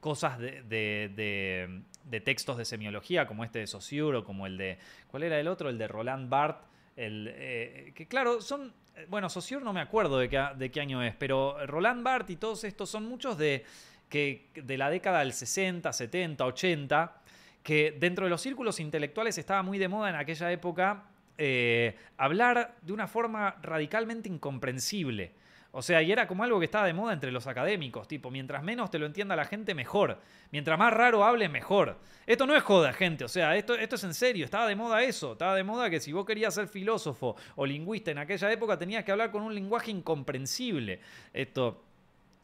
cosas 0.00 0.38
de, 0.38 1.82
textos 2.24 2.58
de 2.58 2.64
semiología, 2.64 3.26
como 3.26 3.44
este 3.44 3.60
de 3.60 3.66
Saussure 3.66 4.18
o 4.18 4.24
como 4.24 4.46
el 4.46 4.58
de. 4.58 4.78
¿Cuál 5.10 5.22
era 5.22 5.40
el 5.40 5.48
otro? 5.48 5.70
El 5.70 5.78
de 5.78 5.88
Roland 5.88 6.28
Barthes. 6.28 6.66
Eh, 6.98 7.92
que 7.94 8.06
claro, 8.06 8.40
son 8.40 8.72
bueno, 9.08 9.28
Saussure 9.28 9.64
no 9.64 9.72
me 9.72 9.80
acuerdo 9.80 10.18
de 10.18 10.28
qué, 10.28 10.44
de 10.56 10.70
qué 10.70 10.80
año 10.80 11.02
es, 11.02 11.14
pero 11.14 11.66
Roland 11.66 12.02
Barthes 12.02 12.30
y 12.30 12.36
todos 12.36 12.64
estos 12.64 12.88
son 12.88 13.08
muchos 13.08 13.36
de, 13.38 13.64
que, 14.08 14.48
de 14.54 14.78
la 14.78 14.90
década 14.90 15.20
del 15.20 15.32
60, 15.32 15.92
70, 15.92 16.44
80, 16.44 17.16
que 17.62 17.96
dentro 17.98 18.24
de 18.24 18.30
los 18.30 18.40
círculos 18.40 18.80
intelectuales 18.80 19.38
estaba 19.38 19.62
muy 19.62 19.78
de 19.78 19.88
moda 19.88 20.10
en 20.10 20.16
aquella 20.16 20.50
época 20.52 21.04
eh, 21.38 21.96
hablar 22.16 22.76
de 22.80 22.92
una 22.92 23.06
forma 23.06 23.56
radicalmente 23.62 24.28
incomprensible. 24.28 25.32
O 25.78 25.82
sea, 25.82 26.00
y 26.00 26.10
era 26.10 26.26
como 26.26 26.42
algo 26.42 26.58
que 26.58 26.64
estaba 26.64 26.86
de 26.86 26.94
moda 26.94 27.12
entre 27.12 27.30
los 27.30 27.46
académicos, 27.46 28.08
tipo, 28.08 28.30
mientras 28.30 28.62
menos 28.62 28.90
te 28.90 28.98
lo 28.98 29.04
entienda 29.04 29.36
la 29.36 29.44
gente, 29.44 29.74
mejor. 29.74 30.18
Mientras 30.50 30.78
más 30.78 30.90
raro 30.90 31.22
hable, 31.22 31.50
mejor. 31.50 31.98
Esto 32.26 32.46
no 32.46 32.56
es 32.56 32.62
joda, 32.62 32.94
gente, 32.94 33.24
o 33.24 33.28
sea, 33.28 33.54
esto, 33.56 33.74
esto 33.74 33.96
es 33.96 34.04
en 34.04 34.14
serio, 34.14 34.46
estaba 34.46 34.66
de 34.66 34.74
moda 34.74 35.02
eso, 35.02 35.32
estaba 35.32 35.54
de 35.54 35.64
moda 35.64 35.90
que 35.90 36.00
si 36.00 36.14
vos 36.14 36.24
querías 36.24 36.54
ser 36.54 36.68
filósofo 36.68 37.36
o 37.56 37.66
lingüista 37.66 38.10
en 38.10 38.16
aquella 38.16 38.50
época 38.50 38.78
tenías 38.78 39.04
que 39.04 39.12
hablar 39.12 39.30
con 39.30 39.42
un 39.42 39.54
lenguaje 39.54 39.90
incomprensible. 39.90 41.00
Esto... 41.34 41.82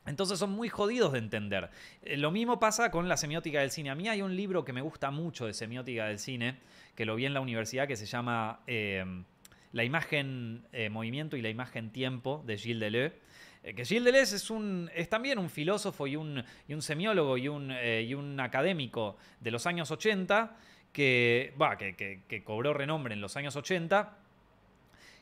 Entonces 0.05 0.39
son 0.39 0.51
muy 0.51 0.69
jodidos 0.69 1.13
de 1.13 1.21
entender. 1.21 1.71
Eh, 2.03 2.19
lo 2.19 2.33
mismo 2.33 2.61
pasa 2.61 2.91
con 2.91 3.09
la 3.09 3.17
semiótica 3.17 3.61
del 3.61 3.71
cine. 3.71 3.89
A 3.89 3.95
mí 3.95 4.11
hay 4.11 4.21
un 4.21 4.37
libro 4.37 4.63
que 4.63 4.75
me 4.75 4.83
gusta 4.83 5.11
mucho 5.11 5.47
de 5.47 5.55
semiótica 5.55 6.05
del 6.05 6.19
cine, 6.19 6.59
que 6.95 7.07
lo 7.07 7.15
vi 7.17 7.25
en 7.25 7.33
la 7.33 7.41
universidad, 7.41 7.89
que 7.89 7.97
se 7.97 8.05
llama... 8.05 8.61
Eh, 8.67 9.25
la 9.73 9.85
imagen 9.85 10.65
eh, 10.73 10.91
movimiento 10.91 11.37
y 11.37 11.43
la 11.43 11.49
imagen 11.49 11.91
tiempo 11.91 12.43
de 12.47 12.59
Gilles 12.59 12.81
Deleuze. 12.81 13.17
Eh, 13.63 13.75
que 13.75 13.85
Gilles 13.85 14.05
Deleuze 14.05 14.37
es, 14.37 14.51
un, 14.51 14.91
es 14.95 15.09
también 15.09 15.39
un 15.39 15.51
filósofo 15.51 16.07
y 16.07 16.17
un, 16.17 16.43
y 16.69 16.75
un 16.75 16.83
semiólogo 16.83 17.37
y 17.39 17.49
un, 17.49 17.71
eh, 17.71 18.03
y 18.07 18.15
un, 18.15 18.39
académico 18.41 19.17
de 19.41 19.51
los 19.51 19.67
años 19.67 19.91
80 19.91 20.57
que, 20.93 21.55
que, 21.97 22.21
que, 22.29 22.45
cobró 22.45 22.75
renombre 22.75 23.15
en 23.15 23.21
los 23.21 23.37
años 23.37 23.57
80, 23.57 24.19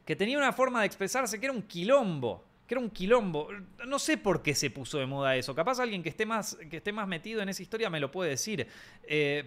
que 0.05 0.17
tenía 0.17 0.37
una 0.37 0.53
forma 0.53 0.81
de 0.81 0.87
expresarse 0.87 1.39
que 1.39 1.47
era 1.47 1.53
un 1.53 1.63
quilombo 1.63 2.45
que 2.67 2.75
era 2.75 2.83
un 2.83 2.91
quilombo. 2.91 3.49
No 3.85 3.99
sé 3.99 4.17
por 4.17 4.45
qué 4.45 4.55
se 4.55 4.71
puso 4.71 4.99
de 4.99 5.07
moda 5.07 5.35
eso. 5.35 5.57
Capaz 5.57 5.81
alguien 5.81 6.05
que 6.05 6.09
esté 6.09 6.25
más, 6.25 6.57
que 6.71 6.77
esté 6.77 6.93
más 6.93 7.09
metido 7.09 7.43
en 7.43 7.49
esa 7.49 7.63
historia 7.63 7.91
me 7.91 7.99
lo 7.99 8.13
puede 8.13 8.31
decir. 8.31 8.65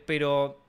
pero 0.05 0.62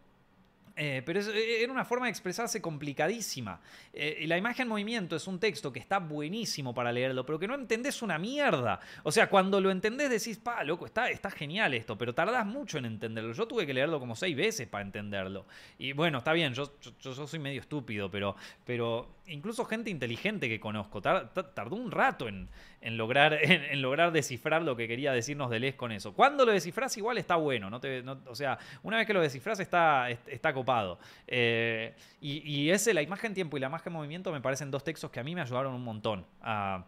eh, 0.76 1.02
pero 1.06 1.20
eh, 1.20 1.62
era 1.62 1.72
una 1.72 1.84
forma 1.84 2.06
de 2.06 2.10
expresarse 2.10 2.60
complicadísima. 2.60 3.60
Eh, 3.92 4.24
la 4.26 4.36
imagen 4.36 4.66
movimiento 4.66 5.14
es 5.14 5.26
un 5.28 5.38
texto 5.38 5.72
que 5.72 5.78
está 5.78 5.98
buenísimo 5.98 6.74
para 6.74 6.90
leerlo, 6.90 7.24
pero 7.24 7.38
que 7.38 7.46
no 7.46 7.54
entendés 7.54 8.02
una 8.02 8.18
mierda. 8.18 8.80
O 9.04 9.12
sea, 9.12 9.28
cuando 9.28 9.60
lo 9.60 9.70
entendés 9.70 10.10
decís, 10.10 10.38
pa, 10.38 10.64
loco, 10.64 10.86
está, 10.86 11.10
está 11.10 11.30
genial 11.30 11.74
esto, 11.74 11.96
pero 11.96 12.14
tardás 12.14 12.44
mucho 12.44 12.78
en 12.78 12.86
entenderlo. 12.86 13.32
Yo 13.32 13.46
tuve 13.46 13.66
que 13.66 13.74
leerlo 13.74 14.00
como 14.00 14.16
seis 14.16 14.36
veces 14.36 14.66
para 14.66 14.82
entenderlo. 14.84 15.46
Y 15.78 15.92
bueno, 15.92 16.18
está 16.18 16.32
bien, 16.32 16.54
yo, 16.54 16.72
yo, 17.00 17.14
soy 17.26 17.38
medio 17.38 17.60
estúpido, 17.60 18.10
pero, 18.10 18.34
pero 18.64 19.13
incluso 19.26 19.64
gente 19.64 19.90
inteligente 19.90 20.48
que 20.48 20.60
conozco 20.60 21.00
tardó 21.00 21.76
un 21.76 21.90
rato 21.90 22.28
en, 22.28 22.48
lograr, 22.96 24.12
descifrar 24.12 24.62
lo 24.62 24.76
que 24.76 24.86
quería 24.88 25.12
decirnos 25.12 25.50
Deleuze 25.50 25.76
con 25.76 25.92
eso. 25.92 26.12
Cuando 26.14 26.44
lo 26.44 26.52
descifras 26.52 26.96
igual 26.96 27.18
está 27.18 27.36
bueno, 27.36 27.70
o 28.26 28.34
sea, 28.34 28.58
una 28.82 28.98
vez 28.98 29.06
que 29.06 29.14
lo 29.14 29.20
descifras 29.20 29.60
está, 29.60 30.52
copado. 30.52 30.98
Eh, 31.26 31.94
y, 32.20 32.70
ese, 32.70 32.94
la 32.94 33.02
imagen 33.02 33.34
tiempo 33.34 33.56
y 33.56 33.60
la 33.60 33.66
imagen 33.66 33.92
movimiento 33.92 34.32
me 34.32 34.40
parecen 34.40 34.70
dos 34.70 34.84
textos 34.84 35.10
que 35.10 35.20
a 35.20 35.24
mí 35.24 35.34
me 35.34 35.40
ayudaron 35.40 35.74
un 35.74 35.84
montón 35.84 36.24
a, 36.42 36.84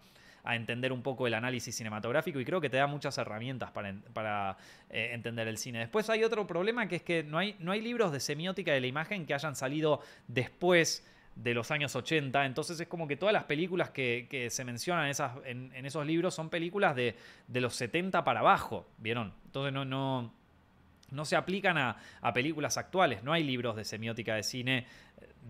entender 0.49 0.93
un 0.93 1.03
poco 1.03 1.27
el 1.27 1.35
análisis 1.35 1.75
cinematográfico 1.75 2.39
y 2.39 2.45
creo 2.45 2.61
que 2.61 2.71
te 2.71 2.77
da 2.77 2.87
muchas 2.87 3.19
herramientas 3.19 3.73
para, 3.73 4.57
eh, 4.91 5.11
entender 5.13 5.49
el 5.49 5.59
cine. 5.59 5.81
Después 5.81 6.09
hay 6.09 6.23
otro 6.23 6.47
problema 6.47 6.87
que 6.87 6.97
es 6.97 7.03
que 7.03 7.25
no 7.25 7.39
hay 7.39 7.81
libros 7.81 8.13
de 8.13 8.21
semiótica 8.21 8.73
de 8.73 8.81
la 8.81 8.87
imagen 8.87 9.27
que 9.27 9.35
hayan 9.35 9.57
salido 9.57 10.01
después 10.29 11.05
de 11.37 11.55
los 11.55 11.71
años 11.71 11.95
80. 11.95 12.45
Entonces 12.47 12.81
es 12.81 12.89
como 12.89 13.07
que 13.07 13.17
todas 13.17 13.33
las 13.33 13.45
películas 13.45 13.91
que, 13.91 14.49
se 14.51 14.65
mencionan 14.65 15.13
en, 15.45 15.73
en, 15.75 15.87
esos 15.87 16.05
libros 16.05 16.35
son 16.35 16.51
películas 16.51 16.97
de, 16.97 17.15
los 17.53 17.77
70 17.77 18.25
para 18.25 18.41
abajo, 18.41 18.87
¿vieron? 18.99 19.33
Entonces 19.45 19.73
no, 19.73 19.85
no, 19.85 20.33
no 21.11 21.25
se 21.25 21.37
aplican 21.37 21.79
a, 21.79 21.97
películas 22.35 22.77
actuales. 22.79 23.23
No 23.23 23.33
hay 23.33 23.45
libros 23.45 23.77
de 23.77 23.85
semiótica 23.85 24.35
de 24.35 24.43
cine 24.43 24.87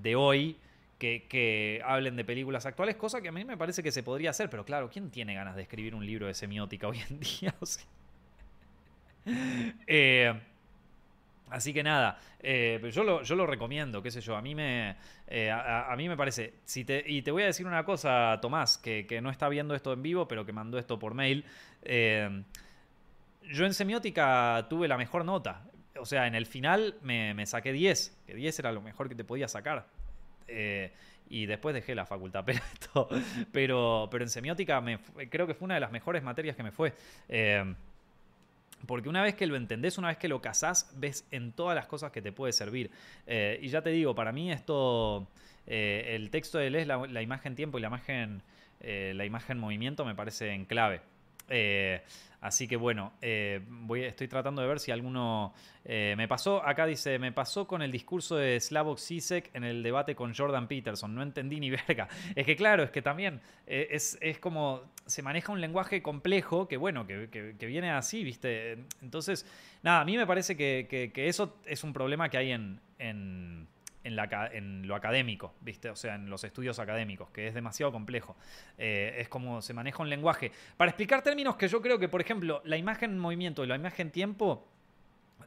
de 0.03 0.17
hoy 0.17 0.59
que, 0.99 1.81
hablen 1.85 2.17
de 2.17 2.25
películas 2.25 2.67
actuales, 2.67 2.97
cosa 2.97 3.21
que 3.21 3.29
a 3.29 3.33
mí 3.33 3.45
me 3.45 3.57
parece 3.57 3.83
que 3.83 3.93
se 3.93 4.03
podría 4.03 4.31
hacer. 4.31 4.51
Pero 4.51 4.65
claro, 4.65 4.91
¿quién 4.91 5.11
tiene 5.11 5.35
ganas 5.35 5.57
de 5.57 5.63
escribir 5.63 5.95
un 5.95 6.05
libro 6.05 6.27
de 6.27 6.35
semiótica 6.35 6.89
hoy 6.89 7.01
en 7.09 7.21
día? 7.21 7.55
eh, 9.87 10.35
Así 11.51 11.73
que 11.73 11.85
nada, 11.85 12.19
eh, 12.41 12.81
yo, 12.93 13.05
lo, 13.05 13.47
recomiendo, 13.47 14.03
qué 14.03 14.11
sé 14.11 14.21
yo, 14.21 14.37
a 14.37 14.43
mí 14.43 14.55
me, 14.55 14.97
eh, 15.29 15.51
a, 15.51 15.95
mí 15.97 16.09
me 16.09 16.17
parece, 16.17 16.55
y 16.75 17.23
te 17.23 17.31
voy 17.31 17.45
a 17.45 17.47
decir 17.47 17.67
una 17.67 17.85
cosa, 17.85 18.39
Tomás, 18.43 18.79
que, 18.79 19.21
no 19.23 19.31
está 19.31 19.49
viendo 19.49 19.75
esto 19.75 19.93
en 19.93 20.03
vivo, 20.03 20.27
pero 20.27 20.45
que 20.45 20.53
mandó 20.53 20.77
esto 20.77 20.99
por 20.99 21.15
mail, 21.15 21.45
eh, 21.83 22.43
yo 23.45 23.65
en 23.65 23.75
semiótica 23.75 24.67
tuve 24.69 24.89
la 24.89 24.97
mejor 24.97 25.25
nota, 25.25 25.63
o 26.01 26.05
sea, 26.05 26.27
en 26.27 26.35
el 26.35 26.47
final 26.47 26.97
me, 27.03 27.47
saqué 27.47 27.73
10, 27.73 28.25
que 28.27 28.35
10 28.35 28.59
era 28.59 28.73
lo 28.73 28.83
mejor 28.83 29.09
que 29.09 29.15
te 29.15 29.23
podía 29.23 29.47
sacar. 29.47 29.87
y 31.29 31.47
después 31.47 31.75
dejé 31.75 31.95
la 31.95 32.07
facultad, 32.07 32.45
pero, 32.93 33.09
pero, 33.53 34.09
pero 34.11 34.25
en 34.25 34.31
semiótica 34.31 34.81
me, 34.81 34.99
creo 35.31 35.47
que 35.47 35.55
fue 35.55 35.67
una 35.67 35.75
de 35.75 35.81
las 35.81 35.93
mejores 35.93 36.25
materias 36.25 36.57
que 36.57 36.65
me 36.65 36.73
fue. 36.73 36.93
Porque 38.85 39.09
una 39.09 39.23
vez 39.23 39.35
que 39.35 39.47
lo 39.47 39.57
entendés, 39.57 39.99
una 39.99 40.09
vez 40.09 40.19
que 40.19 40.29
lo 40.29 40.41
cazás, 40.43 40.93
ves 40.97 41.27
en 41.31 41.53
todas 41.53 41.75
las 41.75 41.87
cosas 41.87 42.13
que 42.13 42.21
te 42.21 42.33
puede 42.33 42.53
servir. 42.53 42.91
Eh, 43.27 43.59
y 43.63 43.69
ya 43.69 43.83
te 43.83 43.91
digo, 43.91 44.15
para 44.15 44.33
mí 44.33 44.53
esto, 44.53 45.27
eh, 45.67 46.13
el 46.15 46.31
texto 46.31 46.59
de 46.59 46.71
Les, 46.71 46.87
la, 46.87 47.23
imagen 47.23 47.55
tiempo 47.55 47.79
y 47.79 47.81
la 47.81 47.89
imagen, 47.89 48.43
eh, 48.81 49.13
la 49.17 49.25
imagen 49.25 49.59
movimiento 49.59 50.05
me 50.05 50.15
parece 50.15 50.53
en 50.53 50.67
clave. 50.67 51.01
Así 52.47 52.69
que 52.69 52.77
bueno, 52.77 53.13
eh, 53.23 53.61
voy, 53.69 54.05
estoy 54.05 54.29
tratando 54.29 54.63
de 54.63 54.69
ver 54.69 54.79
si 54.79 54.93
alguno 54.93 55.53
eh, 55.85 56.15
me 56.17 56.29
pasó. 56.29 56.65
Acá 56.65 56.87
dice, 56.87 57.19
me 57.19 57.33
pasó 57.33 57.67
con 57.67 57.83
el 57.83 57.91
discurso 57.91 58.37
de 58.37 58.61
Slavoj 58.61 59.01
Zizek 59.01 59.51
en 59.53 59.65
el 59.65 59.83
debate 59.83 60.15
con 60.15 60.33
Jordan 60.33 60.69
Peterson. 60.69 61.13
No 61.13 61.25
entendí 61.25 61.59
ni 61.59 61.71
verga. 61.89 62.07
Es 62.37 62.47
que 62.47 62.55
claro, 62.55 62.85
es 62.85 62.93
que 62.93 63.03
también 63.03 63.41
eh, 63.67 63.89
es, 63.91 64.39
como 64.39 64.83
se 65.07 65.23
maneja 65.23 65.51
un 65.51 65.61
lenguaje 65.61 66.03
complejo 66.03 66.69
que 66.69 66.77
bueno, 66.77 67.05
que, 67.07 67.57
viene 67.59 67.91
así, 67.91 68.23
¿viste? 68.23 68.85
Entonces, 69.03 69.45
nada, 69.83 70.03
a 70.03 70.05
mí 70.05 70.17
me 70.17 70.25
parece 70.25 70.57
que, 70.57 71.11
eso 71.17 71.59
es 71.65 71.83
un 71.83 71.93
problema 71.93 72.29
que 72.29 72.39
hay 72.39 72.53
en, 72.53 73.67
en, 74.07 74.87
lo 74.87 74.95
académico, 74.95 75.55
¿viste? 75.61 75.91
O 75.91 75.97
sea, 75.97 76.15
en 76.15 76.31
los 76.31 76.45
estudios 76.45 76.79
académicos, 76.79 77.31
que 77.31 77.49
es 77.49 77.55
demasiado 77.55 77.93
complejo. 77.93 78.37
Eh, 78.79 79.17
es 79.19 79.29
como 79.29 79.63
se 79.63 79.75
maneja 79.75 80.03
un 80.03 80.09
lenguaje. 80.09 80.53
Para 80.77 80.91
explicar 80.91 81.23
términos 81.23 81.57
que 81.57 81.69
yo 81.69 81.83
creo 81.83 81.99
que, 81.99 82.09
por 82.09 82.21
ejemplo, 82.21 82.63
la 82.65 82.77
imagen 82.77 83.13
en 83.13 83.19
movimiento 83.19 83.65
y 83.65 83.67
la 83.67 83.77
imagen 83.77 84.11
tiempo, 84.11 84.67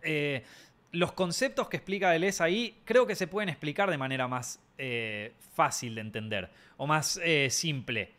eh, 0.03 0.43
los 0.91 1.13
conceptos 1.13 1.69
que 1.69 1.77
explica 1.77 2.11
Deleuze 2.11 2.43
ahí 2.43 2.81
creo 2.83 3.05
que 3.05 3.15
se 3.15 3.27
pueden 3.27 3.49
explicar 3.49 3.89
de 3.89 3.97
manera 3.97 4.27
más 4.27 4.59
eh, 4.77 5.33
fácil 5.53 5.95
de 5.95 6.01
entender 6.01 6.49
o 6.77 6.87
más 6.87 7.19
simple. 7.49 8.13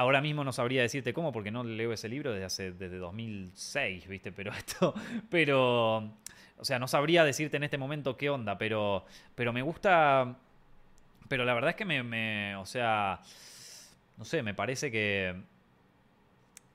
Ahora 0.00 0.22
mismo 0.22 0.44
no 0.44 0.52
sabría 0.54 0.80
decirte 0.80 1.12
cómo, 1.12 1.30
porque 1.30 1.50
no 1.50 1.62
leo 1.62 1.92
ese 1.92 2.08
libro 2.08 2.32
desde 2.32 2.46
hace 2.46 2.72
desde 2.72 2.96
2006, 2.96 4.08
¿viste? 4.08 4.32
Pero 4.40 4.50
esto, 4.50 4.94
pero, 5.28 5.98
o 6.56 6.64
sea, 6.64 6.78
no 6.78 6.88
sabría 6.88 7.22
decirte 7.22 7.58
en 7.58 7.64
este 7.64 7.76
momento 7.76 8.16
qué 8.16 8.30
onda, 8.30 8.56
pero, 8.56 9.04
pero 9.34 9.52
me 9.52 9.60
gusta, 9.60 10.38
pero 11.28 11.44
la 11.44 11.52
verdad 11.52 11.70
es 11.70 11.76
que 11.76 11.84
me, 11.84 12.56
o 12.56 12.64
sea, 12.64 13.20
no 14.16 14.24
sé, 14.24 14.42
me 14.42 14.54
parece 14.54 14.90
que, 14.90 15.38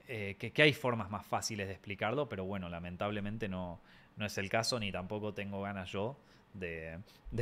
eh, 0.08 0.36
que, 0.38 0.52
que, 0.52 0.62
hay 0.62 0.74
formas 0.74 1.10
más 1.10 1.26
fáciles 1.26 1.66
de 1.66 1.74
explicarlo, 1.74 2.30
pero 2.30 2.46
bueno, 2.46 2.70
lamentablemente 2.70 3.50
no, 3.50 3.80
no 4.18 4.26
es 4.28 4.38
el 4.38 4.50
caso, 4.52 4.80
ni 4.80 4.92
tampoco 4.92 5.34
tengo 5.34 5.64
ganas 5.64 5.90
yo 5.90 6.16
de, 6.60 7.00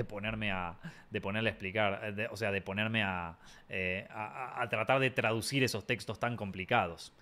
ponerme 0.07 0.51
a 0.51 0.75
de 1.09 1.21
ponerle 1.21 1.49
a 1.49 1.53
explicar, 1.53 2.13
o 2.31 2.37
sea, 2.37 2.51
de 2.51 2.61
ponerme 2.61 3.03
eh, 3.69 4.07
a, 4.09 4.61
a, 4.61 4.69
tratar 4.69 4.99
de 4.99 5.09
traducir 5.11 5.63
esos 5.63 5.85
textos 5.85 6.19
tan 6.19 6.35
complicados. 6.35 7.13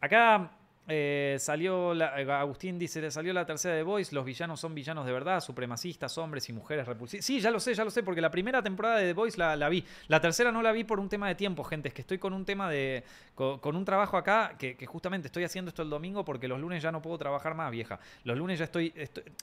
Acá 0.00 0.50
eh, 0.86 1.36
salió 1.40 1.94
la, 1.94 2.20
eh, 2.20 2.30
Agustín 2.30 2.78
dice, 2.78 3.00
le 3.00 3.10
salió 3.10 3.32
la 3.32 3.46
tercera 3.46 3.74
de 3.74 3.82
Voice, 3.82 4.14
los 4.14 4.22
villanos 4.22 4.60
son 4.60 4.74
villanos 4.74 5.06
de 5.06 5.12
verdad, 5.12 5.40
supremacistas, 5.40 6.18
hombres 6.18 6.48
y 6.50 6.52
mujeres 6.52 6.86
repulsivos. 6.86 7.24
Sí, 7.24 7.40
ya 7.40 7.50
lo 7.50 7.58
sé, 7.58 7.72
ya 7.72 7.84
lo 7.84 7.90
sé, 7.90 8.02
porque 8.02 8.20
la 8.20 8.30
primera 8.30 8.62
temporada 8.62 8.98
de 8.98 9.06
The 9.06 9.12
Voice 9.14 9.38
la, 9.38 9.68
vi. 9.70 9.82
La 10.08 10.20
tercera 10.20 10.52
no 10.52 10.60
la 10.60 10.72
vi 10.72 10.84
por 10.84 11.00
un 11.00 11.08
tema 11.08 11.26
de 11.28 11.36
tiempo, 11.36 11.64
gente. 11.64 11.88
Es 11.88 11.94
que 11.94 12.02
estoy 12.02 12.18
con 12.18 12.34
un 12.34 12.44
tema 12.44 12.68
de. 12.68 13.02
con, 13.34 13.76
un 13.76 13.84
trabajo 13.84 14.18
acá 14.18 14.56
que, 14.58 14.76
justamente 14.86 15.28
estoy 15.28 15.44
haciendo 15.44 15.70
esto 15.70 15.82
el 15.82 15.88
domingo 15.88 16.24
porque 16.24 16.48
los 16.48 16.60
lunes 16.60 16.82
ya 16.82 16.92
no 16.92 17.00
puedo 17.00 17.16
trabajar 17.16 17.54
más, 17.54 17.70
vieja. 17.70 17.98
Los 18.24 18.36
lunes 18.36 18.58
ya 18.58 18.66
estoy. 18.66 18.92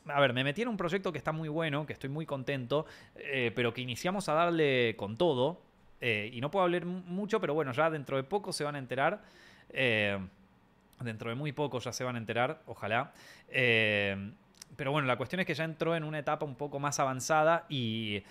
a 0.05 0.21
ver, 0.21 0.33
me 0.33 0.43
metí 0.43 0.61
en 0.61 0.67
un 0.67 0.77
proyecto 0.77 1.11
que 1.11 1.17
está 1.17 1.31
muy 1.31 1.49
bueno, 1.49 1.87
que 1.87 1.93
estoy 1.93 2.09
muy 2.09 2.27
contento, 2.27 2.85
eh, 3.15 3.51
pero 3.55 3.73
que 3.73 3.81
iniciamos 3.81 4.29
a 4.29 4.33
darle 4.33 4.95
con 4.95 5.17
todo. 5.17 5.63
y 6.01 6.39
no 6.39 6.51
puedo 6.51 6.65
hablar 6.65 6.85
mucho, 6.85 7.39
pero 7.39 7.55
bueno, 7.55 7.71
ya 7.71 7.89
dentro 7.89 8.17
de 8.17 8.23
poco 8.23 8.53
se 8.53 8.63
van 8.63 8.75
a 8.75 8.79
enterar. 8.79 9.23
Dentro 11.03 11.29
de 11.29 11.35
muy 11.35 11.51
poco 11.51 11.79
ya 11.79 11.91
se 11.91 12.03
van 12.03 12.15
a 12.15 12.19
enterar, 12.19 12.61
ojalá. 12.65 13.13
Eh, 13.49 14.31
pero 14.75 14.91
bueno, 14.91 15.07
la 15.07 15.17
cuestión 15.17 15.39
es 15.39 15.45
que 15.45 15.53
ya 15.53 15.63
entró 15.63 15.95
en 15.95 16.03
una 16.03 16.19
etapa 16.19 16.45
un 16.45 16.55
poco 16.55 16.79
más 16.79 16.99
avanzada 16.99 17.65
y, 17.69 18.23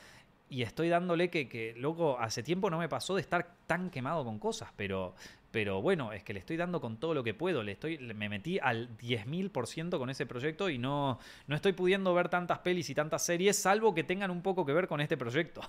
estoy 0.50 0.88
dándole 0.88 1.30
que, 1.30 1.48
que, 1.48 1.74
loco, 1.76 2.18
hace 2.18 2.42
tiempo 2.42 2.70
no 2.70 2.78
me 2.78 2.88
pasó 2.88 3.14
de 3.14 3.20
estar 3.20 3.54
tan 3.66 3.90
quemado 3.90 4.24
con 4.24 4.38
cosas, 4.38 4.70
pero, 4.76 5.14
pero 5.50 5.82
bueno, 5.82 6.12
es 6.12 6.24
que 6.24 6.32
le 6.32 6.40
estoy 6.40 6.56
dando 6.56 6.80
con 6.80 6.98
todo 6.98 7.14
lo 7.14 7.22
que 7.22 7.34
puedo. 7.34 7.62
Le 7.62 7.72
estoy, 7.72 7.98
me 7.98 8.28
metí 8.28 8.58
al 8.58 8.96
10.000% 8.98 9.98
con 9.98 10.10
ese 10.10 10.26
proyecto 10.26 10.70
y 10.70 10.78
no, 10.78 11.18
no 11.46 11.56
estoy 11.56 11.72
pudiendo 11.72 12.14
ver 12.14 12.28
tantas 12.28 12.60
pelis 12.60 12.88
y 12.90 12.94
tantas 12.94 13.24
series, 13.24 13.56
salvo 13.56 13.94
que 13.94 14.04
tengan 14.04 14.30
un 14.30 14.42
poco 14.42 14.64
que 14.64 14.72
ver 14.72 14.88
con 14.88 15.00
este 15.00 15.16
proyecto. 15.16 15.60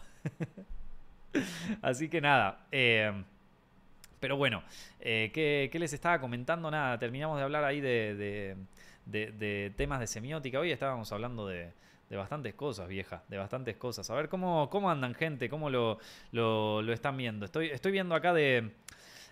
Así 1.81 2.09
que 2.09 2.21
nada. 2.21 2.65
Eh, 2.71 3.11
pero 4.21 4.37
bueno, 4.37 4.63
eh, 4.99 5.31
¿qué, 5.33 5.79
les 5.79 5.91
estaba 5.91 6.21
comentando? 6.21 6.69
Nada, 6.69 6.97
terminamos 6.99 7.37
de 7.37 7.43
hablar 7.43 7.63
ahí 7.63 7.81
de, 7.81 8.55
temas 9.75 9.99
de 9.99 10.07
semiótica. 10.07 10.59
Hoy 10.59 10.71
estábamos 10.71 11.11
hablando 11.11 11.47
de, 11.47 11.71
bastantes 12.11 12.53
cosas, 12.53 12.87
vieja, 12.87 13.23
de 13.27 13.37
bastantes 13.39 13.75
cosas. 13.77 14.09
A 14.11 14.13
ver 14.13 14.29
cómo, 14.29 14.69
cómo 14.69 14.91
andan, 14.91 15.15
gente, 15.15 15.49
cómo 15.49 15.71
lo, 15.71 15.97
lo, 16.31 16.93
están 16.93 17.17
viendo. 17.17 17.45
Estoy, 17.45 17.69
estoy 17.71 17.91
viendo 17.91 18.13
acá 18.13 18.31
de. 18.31 18.69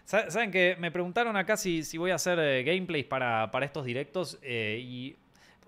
Saben 0.06 0.50
que 0.50 0.76
me 0.80 0.90
preguntaron 0.90 1.38
acá 1.38 1.56
si, 1.56 1.84
si 1.84 2.00
voy 2.00 2.10
a 2.10 2.16
hacer 2.16 2.40
eh, 2.40 2.64
gameplays 2.64 3.06
para, 3.06 3.52
para 3.52 3.68
estos 3.68 3.86
directos 3.86 4.40
eh, 4.42 4.80
y 4.82 5.16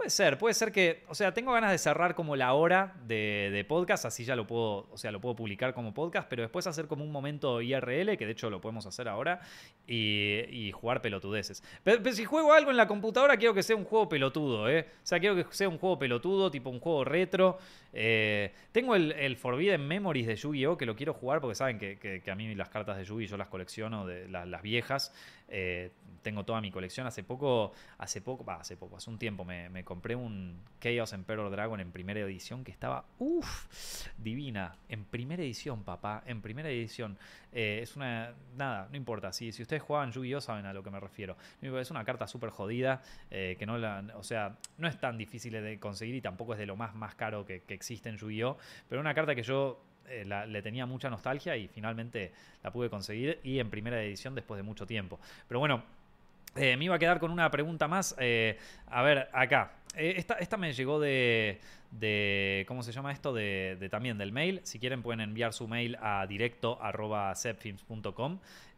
Puede 0.01 0.09
ser, 0.09 0.39
puede 0.39 0.55
ser 0.55 0.71
que, 0.71 1.03
o 1.09 1.13
sea, 1.13 1.31
tengo 1.31 1.53
ganas 1.53 1.69
de 1.69 1.77
cerrar 1.77 2.15
como 2.15 2.35
la 2.35 2.53
hora 2.53 2.95
de, 3.05 3.63
podcast, 3.69 4.03
así 4.05 4.25
ya 4.25 4.35
lo 4.35 4.47
puedo, 4.47 4.87
o 4.89 4.97
sea, 4.97 5.11
lo 5.11 5.21
puedo 5.21 5.35
publicar 5.35 5.75
como 5.75 5.93
podcast, 5.93 6.27
pero 6.27 6.41
después 6.41 6.65
hacer 6.65 6.87
como 6.87 7.03
un 7.03 7.11
momento 7.11 7.61
IRL, 7.61 8.17
que 8.17 8.25
de 8.25 8.31
hecho 8.31 8.49
lo 8.49 8.59
podemos 8.59 8.87
hacer 8.87 9.07
ahora, 9.07 9.41
y, 9.85 10.71
jugar 10.73 11.03
pelotudeces. 11.03 11.61
Pero, 11.83 12.11
si 12.13 12.25
juego 12.25 12.51
algo 12.51 12.71
en 12.71 12.77
la 12.77 12.87
computadora, 12.87 13.37
quiero 13.37 13.53
que 13.53 13.61
sea 13.61 13.75
un 13.75 13.83
juego 13.83 14.09
pelotudo, 14.09 14.67
¿eh? 14.71 14.87
O 14.89 15.05
sea, 15.05 15.19
quiero 15.19 15.35
que 15.35 15.45
sea 15.51 15.69
un 15.69 15.77
juego 15.77 15.99
pelotudo, 15.99 16.49
tipo 16.49 16.71
un 16.71 16.79
juego 16.79 17.03
retro. 17.03 17.59
Eh, 17.93 18.51
tengo 18.71 18.95
el, 18.95 19.37
Forbidden 19.37 19.87
Memories 19.87 20.25
de 20.25 20.35
Yu-Gi-Oh! 20.35 20.77
que 20.79 20.87
lo 20.87 20.95
quiero 20.95 21.13
jugar 21.13 21.41
porque 21.41 21.53
saben 21.53 21.77
que, 21.77 22.23
a 22.25 22.33
mí 22.33 22.55
las 22.55 22.69
cartas 22.69 22.97
de 22.97 23.03
Yu-Gi 23.03 23.27
yo 23.27 23.37
las 23.37 23.49
colecciono, 23.49 24.07
de 24.07 24.27
las 24.29 24.61
viejas. 24.63 25.13
Eh, 25.51 25.91
tengo 26.21 26.45
toda 26.45 26.61
mi 26.61 26.71
colección. 26.71 27.07
Hace 27.07 27.23
poco, 27.23 27.73
hace 27.97 28.21
poco, 28.21 28.49
hace 28.49 28.77
poco, 28.77 28.97
hace 28.97 29.09
un 29.09 29.17
tiempo 29.17 29.43
me, 29.43 29.83
compré 29.83 30.15
un 30.15 30.61
Chaos 30.79 31.13
Emperor 31.13 31.49
Dragon 31.51 31.79
en 31.79 31.91
primera 31.91 32.19
edición 32.21 32.63
que 32.63 32.71
estaba, 32.71 33.05
uff, 33.19 34.07
divina. 34.17 34.75
En 34.87 35.03
primera 35.03 35.43
edición, 35.43 35.83
papá, 35.83 36.23
en 36.25 36.41
primera 36.41 36.69
edición. 36.69 37.17
Eh, 37.51 37.79
es 37.81 37.95
una, 37.95 38.33
nada, 38.55 38.87
no 38.89 38.97
importa. 38.97 39.33
Si, 39.33 39.51
si 39.51 39.61
ustedes 39.61 39.81
juegan 39.81 40.11
Yu-Gi-Oh 40.11 40.41
saben 40.41 40.65
a 40.65 40.73
lo 40.73 40.83
que 40.83 40.89
me 40.89 40.99
refiero. 40.99 41.35
Es 41.61 41.91
una 41.91 42.05
carta 42.05 42.27
súper 42.27 42.49
jodida, 42.49 43.01
eh, 43.29 43.55
que 43.59 43.65
no 43.65 43.77
la, 43.77 44.05
o 44.15 44.23
sea, 44.23 44.57
no 44.77 44.87
es 44.87 44.99
tan 44.99 45.17
difícil 45.17 45.53
de 45.53 45.79
conseguir 45.79 46.15
y 46.15 46.21
tampoco 46.21 46.53
es 46.53 46.59
de 46.59 46.65
lo 46.65 46.75
más, 46.75 46.95
más 46.95 47.15
caro 47.15 47.45
que, 47.45 47.61
que 47.61 47.73
existe 47.73 48.09
en 48.09 48.17
Yu-Gi-Oh, 48.17 48.57
pero 48.87 49.01
una 49.01 49.13
carta 49.13 49.35
que 49.35 49.43
yo 49.43 49.83
eh, 50.11 50.25
le 50.25 50.61
tenía 50.61 50.85
mucha 50.85 51.09
nostalgia 51.09 51.55
y 51.55 51.67
finalmente 51.67 52.31
la 52.63 52.71
pude 52.71 52.89
conseguir 52.89 53.39
y 53.43 53.59
en 53.59 53.69
primera 53.69 54.03
edición 54.03 54.35
después 54.35 54.57
de 54.57 54.63
mucho 54.63 54.85
tiempo. 54.85 55.19
Pero 55.47 55.59
bueno, 55.59 55.83
eh, 56.55 56.75
me 56.75 56.85
iba 56.85 56.95
a 56.95 56.99
quedar 56.99 57.19
con 57.19 57.31
una 57.31 57.49
pregunta 57.49 57.87
más. 57.87 58.15
Eh, 58.19 58.57
a 58.87 59.01
ver, 59.01 59.29
acá. 59.31 59.71
esta, 59.95 60.35
esta, 60.35 60.57
me 60.57 60.73
llegó 60.73 60.99
de, 60.99 61.59
de, 61.91 62.65
¿Cómo 62.67 62.83
se 62.83 62.91
llama 62.91 63.11
esto? 63.13 63.33
De, 63.33 63.87
también 63.89 64.17
del 64.17 64.31
mail. 64.31 64.59
Si 64.63 64.79
quieren 64.79 65.01
pueden 65.01 65.21
enviar 65.21 65.53
su 65.53 65.67
mail 65.67 65.97
a 66.01 66.25
directo 66.27 66.77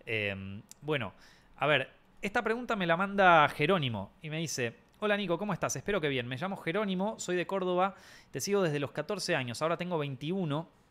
em, 0.06 0.62
bueno, 0.82 1.14
a 1.58 1.66
ver, 1.66 1.90
esta 2.22 2.44
pregunta 2.44 2.76
me 2.76 2.86
la 2.86 2.96
manda 2.96 3.50
Jerónimo 3.50 4.12
y 4.22 4.30
me 4.30 4.38
dice, 4.38 4.76
Hola 5.00 5.18
Nico, 5.18 5.38
¿cómo 5.38 5.52
estás? 5.54 5.76
Espero 5.76 6.00
que 6.00 6.10
bien. 6.10 6.28
Me 6.28 6.38
llamo 6.38 6.58
Jerónimo, 6.58 7.20
soy 7.20 7.36
de 7.36 7.48
Córdoba, 7.48 7.96
te 8.32 8.40
sigo 8.40 8.62
desde 8.62 8.80
los 8.80 8.92
14 8.92 9.36
años, 9.36 9.62
ahora 9.62 9.78
tengo 9.78 9.98
21 9.98 10.83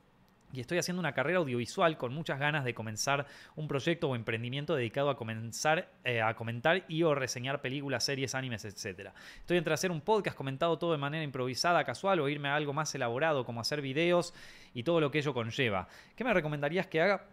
y 0.52 0.60
estoy 0.60 0.78
haciendo 0.78 1.00
una 1.00 1.12
carrera 1.12 1.38
audiovisual 1.38 1.96
con 1.96 2.12
muchas 2.12 2.38
ganas 2.38 2.64
de 2.64 2.74
comenzar 2.74 3.26
un 3.56 3.68
proyecto 3.68 4.10
o 4.10 4.16
emprendimiento 4.16 4.74
dedicado 4.74 5.10
a 5.10 5.16
comenzar 5.16 5.88
eh, 6.04 6.20
a 6.20 6.34
comentar 6.34 6.84
y 6.88 7.02
o 7.02 7.14
reseñar 7.14 7.60
películas, 7.60 8.04
series, 8.04 8.34
animes, 8.34 8.64
etc. 8.64 9.10
Estoy 9.40 9.56
entre 9.56 9.74
hacer 9.74 9.90
un 9.90 10.00
podcast 10.00 10.36
comentado 10.36 10.78
todo 10.78 10.92
de 10.92 10.98
manera 10.98 11.24
improvisada, 11.24 11.84
casual 11.84 12.20
o 12.20 12.28
irme 12.28 12.48
a 12.48 12.54
algo 12.54 12.72
más 12.72 12.94
elaborado 12.94 13.44
como 13.44 13.60
hacer 13.60 13.80
videos 13.80 14.34
y 14.74 14.82
todo 14.82 15.00
lo 15.00 15.10
que 15.10 15.18
ello 15.18 15.32
conlleva. 15.32 15.88
¿Qué 16.14 16.24
me 16.24 16.34
recomendarías 16.34 16.86
que 16.86 17.00
haga 17.00 17.24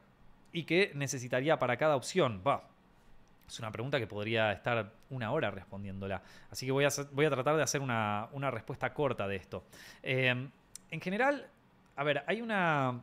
y 0.53 0.63
qué 0.63 0.91
necesitaría 0.95 1.59
para 1.59 1.77
cada 1.77 1.95
opción? 1.95 2.41
Es 3.47 3.59
una 3.59 3.71
pregunta 3.71 3.99
que 3.99 4.07
podría 4.07 4.51
estar 4.51 4.91
una 5.09 5.31
hora 5.31 5.51
respondiéndola. 5.51 6.21
Así 6.51 6.65
que 6.65 6.71
voy 6.71 6.85
a, 6.85 6.89
voy 7.11 7.25
a 7.25 7.29
tratar 7.29 7.57
de 7.57 7.63
hacer 7.63 7.81
una, 7.81 8.51
respuesta 8.51 8.93
corta 8.93 9.27
de 9.27 9.35
esto. 9.35 9.63
Eh, 10.03 10.49
en 10.91 11.01
general, 11.01 11.47
a 11.95 12.03
ver, 12.03 12.23
hay 12.27 12.41
una 12.41 13.01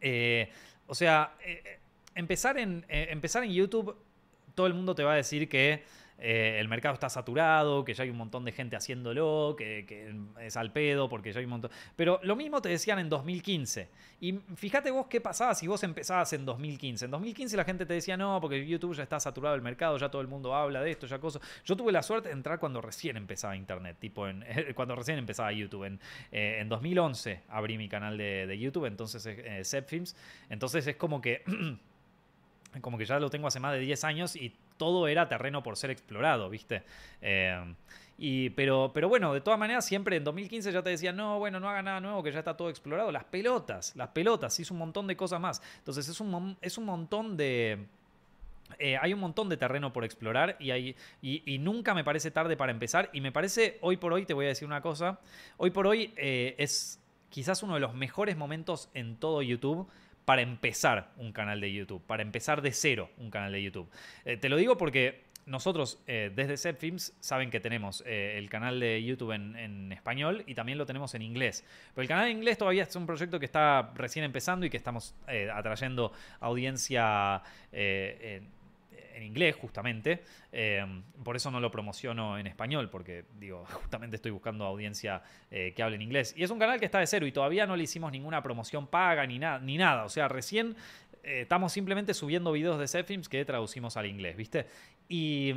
eh, 0.00 0.50
o 0.86 0.94
sea, 0.94 1.34
eh, 1.44 1.62
eh, 1.64 1.78
empezar, 2.14 2.58
en, 2.58 2.84
empezar 2.88 3.44
en 3.44 3.52
YouTube, 3.52 3.96
todo 4.54 4.66
el 4.66 4.74
mundo 4.74 4.94
te 4.94 5.02
va 5.02 5.12
a 5.12 5.16
decir 5.16 5.48
que 5.48 5.82
el 6.20 6.68
mercado 6.68 6.94
está 6.94 7.08
saturado, 7.08 7.84
que 7.84 7.94
ya 7.94 8.04
hay 8.04 8.10
un 8.10 8.18
montón 8.18 8.44
de 8.44 8.52
gente 8.52 8.76
haciéndolo, 8.76 9.54
que, 9.56 10.14
es 10.40 10.56
al 10.56 10.72
pedo, 10.72 11.08
porque 11.08 11.32
ya 11.32 11.38
hay 11.38 11.44
un 11.44 11.50
montón. 11.50 11.70
Pero 11.96 12.20
lo 12.22 12.36
mismo 12.36 12.60
te 12.60 12.68
decían 12.68 12.98
en 12.98 13.08
2015. 13.08 13.88
Y 14.20 14.32
fíjate 14.54 14.90
vos 14.90 15.06
qué 15.06 15.20
pasaba 15.20 15.54
si 15.54 15.66
vos 15.66 15.82
empezabas 15.82 16.32
en 16.34 16.44
2015. 16.44 17.06
En 17.06 17.10
2015 17.10 17.56
la 17.56 17.64
gente 17.64 17.86
te 17.86 17.94
decía, 17.94 18.16
no, 18.16 18.38
porque 18.40 18.66
YouTube 18.66 18.94
ya 18.94 19.02
está 19.02 19.18
saturado 19.18 19.54
el 19.54 19.62
mercado, 19.62 19.96
ya 19.96 20.10
todo 20.10 20.20
el 20.20 20.28
mundo 20.28 20.54
habla 20.54 20.82
de 20.82 20.90
esto, 20.90 21.06
ya 21.06 21.18
cosas. 21.18 21.42
Yo 21.64 21.76
tuve 21.76 21.90
la 21.90 22.02
suerte 22.02 22.28
de 22.28 22.34
entrar 22.34 22.58
cuando 22.58 22.80
recién 22.80 23.16
empezaba 23.16 23.56
Internet, 23.56 23.96
tipo 23.98 24.28
en, 24.28 24.44
cuando 24.74 24.94
recién 24.94 25.18
empezaba 25.18 25.50
YouTube. 25.52 25.84
En, 25.84 26.00
en 26.32 26.68
2011 26.68 27.42
abrí 27.48 27.78
mi 27.78 27.88
canal 27.88 28.18
de, 28.18 28.58
YouTube, 28.58 28.84
entonces 28.84 29.24
eh, 29.26 29.84
Films. 29.86 30.14
Entonces 30.50 30.86
es 30.86 30.96
como 30.96 31.20
que. 31.20 31.42
como 32.80 32.98
que 32.98 33.04
ya 33.04 33.18
lo 33.18 33.30
tengo 33.30 33.48
hace 33.48 33.58
más 33.58 33.72
de 33.72 33.80
10 33.80 34.04
años 34.04 34.36
y 34.36 34.54
todo 34.80 35.08
era 35.08 35.28
terreno 35.28 35.62
por 35.62 35.76
ser 35.76 35.90
explorado, 35.90 36.48
¿viste? 36.48 36.82
Eh, 37.20 37.74
y, 38.16 38.48
pero, 38.50 38.90
pero 38.94 39.10
bueno, 39.10 39.34
de 39.34 39.42
todas 39.42 39.60
maneras, 39.60 39.84
siempre 39.84 40.16
en 40.16 40.24
2015 40.24 40.72
ya 40.72 40.82
te 40.82 40.88
decían, 40.88 41.16
no, 41.16 41.38
bueno, 41.38 41.60
no 41.60 41.68
haga 41.68 41.82
nada 41.82 42.00
nuevo, 42.00 42.22
que 42.22 42.32
ya 42.32 42.38
está 42.38 42.56
todo 42.56 42.70
explorado. 42.70 43.12
Las 43.12 43.24
pelotas, 43.24 43.94
las 43.94 44.08
pelotas, 44.08 44.58
hizo 44.58 44.72
un 44.72 44.78
montón 44.78 45.06
de 45.06 45.18
cosas 45.18 45.38
más. 45.38 45.60
Entonces 45.76 46.08
es 46.08 46.18
un, 46.18 46.56
es 46.62 46.78
un 46.78 46.86
montón 46.86 47.36
de, 47.36 47.84
eh, 48.78 48.96
hay 48.96 49.12
un 49.12 49.20
montón 49.20 49.50
de 49.50 49.58
terreno 49.58 49.92
por 49.92 50.04
explorar 50.04 50.56
y, 50.58 50.70
hay, 50.70 50.96
y, 51.20 51.58
nunca 51.58 51.92
me 51.92 52.02
parece 52.02 52.30
tarde 52.30 52.56
para 52.56 52.72
empezar. 52.72 53.10
Y 53.12 53.20
me 53.20 53.32
parece, 53.32 53.76
hoy 53.82 53.98
por 53.98 54.14
hoy, 54.14 54.24
te 54.24 54.32
voy 54.32 54.46
a 54.46 54.48
decir 54.48 54.66
una 54.66 54.80
cosa, 54.80 55.20
hoy 55.58 55.70
por 55.72 55.86
hoy 55.86 56.14
eh, 56.16 56.54
es 56.56 56.98
quizás 57.28 57.62
uno 57.62 57.74
de 57.74 57.80
los 57.80 57.94
mejores 57.94 58.34
momentos 58.38 58.88
en 58.94 59.16
todo 59.16 59.42
YouTube 59.42 59.86
para 60.30 60.42
empezar 60.42 61.10
un 61.16 61.32
canal 61.32 61.60
de 61.60 61.72
YouTube, 61.72 62.00
para 62.06 62.22
empezar 62.22 62.62
de 62.62 62.70
cero 62.70 63.10
un 63.18 63.32
canal 63.32 63.50
de 63.50 63.64
YouTube. 63.64 63.90
Eh, 64.24 64.36
te 64.36 64.48
lo 64.48 64.56
digo 64.56 64.76
porque 64.76 65.24
nosotros 65.44 66.00
desde 66.06 66.56
Zepfilms 66.56 67.12
saben 67.18 67.50
que 67.50 67.58
tenemos 67.58 68.04
el 68.06 68.48
canal 68.48 68.78
de 68.78 69.02
YouTube 69.02 69.32
en, 69.32 69.90
español 69.90 70.44
y 70.46 70.54
también 70.54 70.78
lo 70.78 70.86
tenemos 70.86 71.12
en 71.16 71.22
inglés. 71.22 71.64
Pero 71.92 72.02
el 72.02 72.08
canal 72.08 72.28
en 72.28 72.36
inglés 72.36 72.58
todavía 72.58 72.84
es 72.84 72.94
un 72.94 73.04
proyecto 73.04 73.40
que 73.40 73.46
está 73.46 73.90
recién 73.96 74.24
empezando 74.24 74.64
y 74.64 74.70
que 74.70 74.76
estamos 74.76 75.16
atrayendo 75.52 76.12
audiencia 76.38 77.42
en 79.20 79.26
inglés, 79.26 79.56
justamente. 79.56 80.22
Eh, 80.52 80.84
por 81.22 81.36
eso 81.36 81.50
no 81.50 81.60
lo 81.60 81.70
promociono 81.70 82.38
en 82.38 82.46
español, 82.46 82.90
porque 82.90 83.24
digo, 83.38 83.64
justamente 83.72 84.16
estoy 84.16 84.30
buscando 84.30 84.64
audiencia 84.64 85.22
eh, 85.50 85.72
que 85.74 85.82
hable 85.82 85.96
en 85.96 86.02
inglés. 86.02 86.34
Y 86.36 86.42
es 86.42 86.50
un 86.50 86.58
canal 86.58 86.78
que 86.78 86.86
está 86.86 86.98
de 86.98 87.06
cero 87.06 87.26
y 87.26 87.32
todavía 87.32 87.66
no 87.66 87.76
le 87.76 87.84
hicimos 87.84 88.10
ninguna 88.12 88.42
promoción 88.42 88.86
paga 88.86 89.26
ni, 89.26 89.38
nada 89.38 89.58
ni 89.58 89.76
nada. 89.76 90.04
O 90.04 90.08
sea, 90.08 90.28
recién 90.28 90.76
eh, 91.22 91.42
estamos 91.42 91.72
simplemente 91.72 92.14
subiendo 92.14 92.52
videos 92.52 92.78
de 92.78 92.88
Zepfilms 92.88 93.28
que 93.28 93.44
traducimos 93.44 93.96
al 93.96 94.06
inglés, 94.06 94.36
¿viste? 94.36 94.66
Y, 95.08 95.54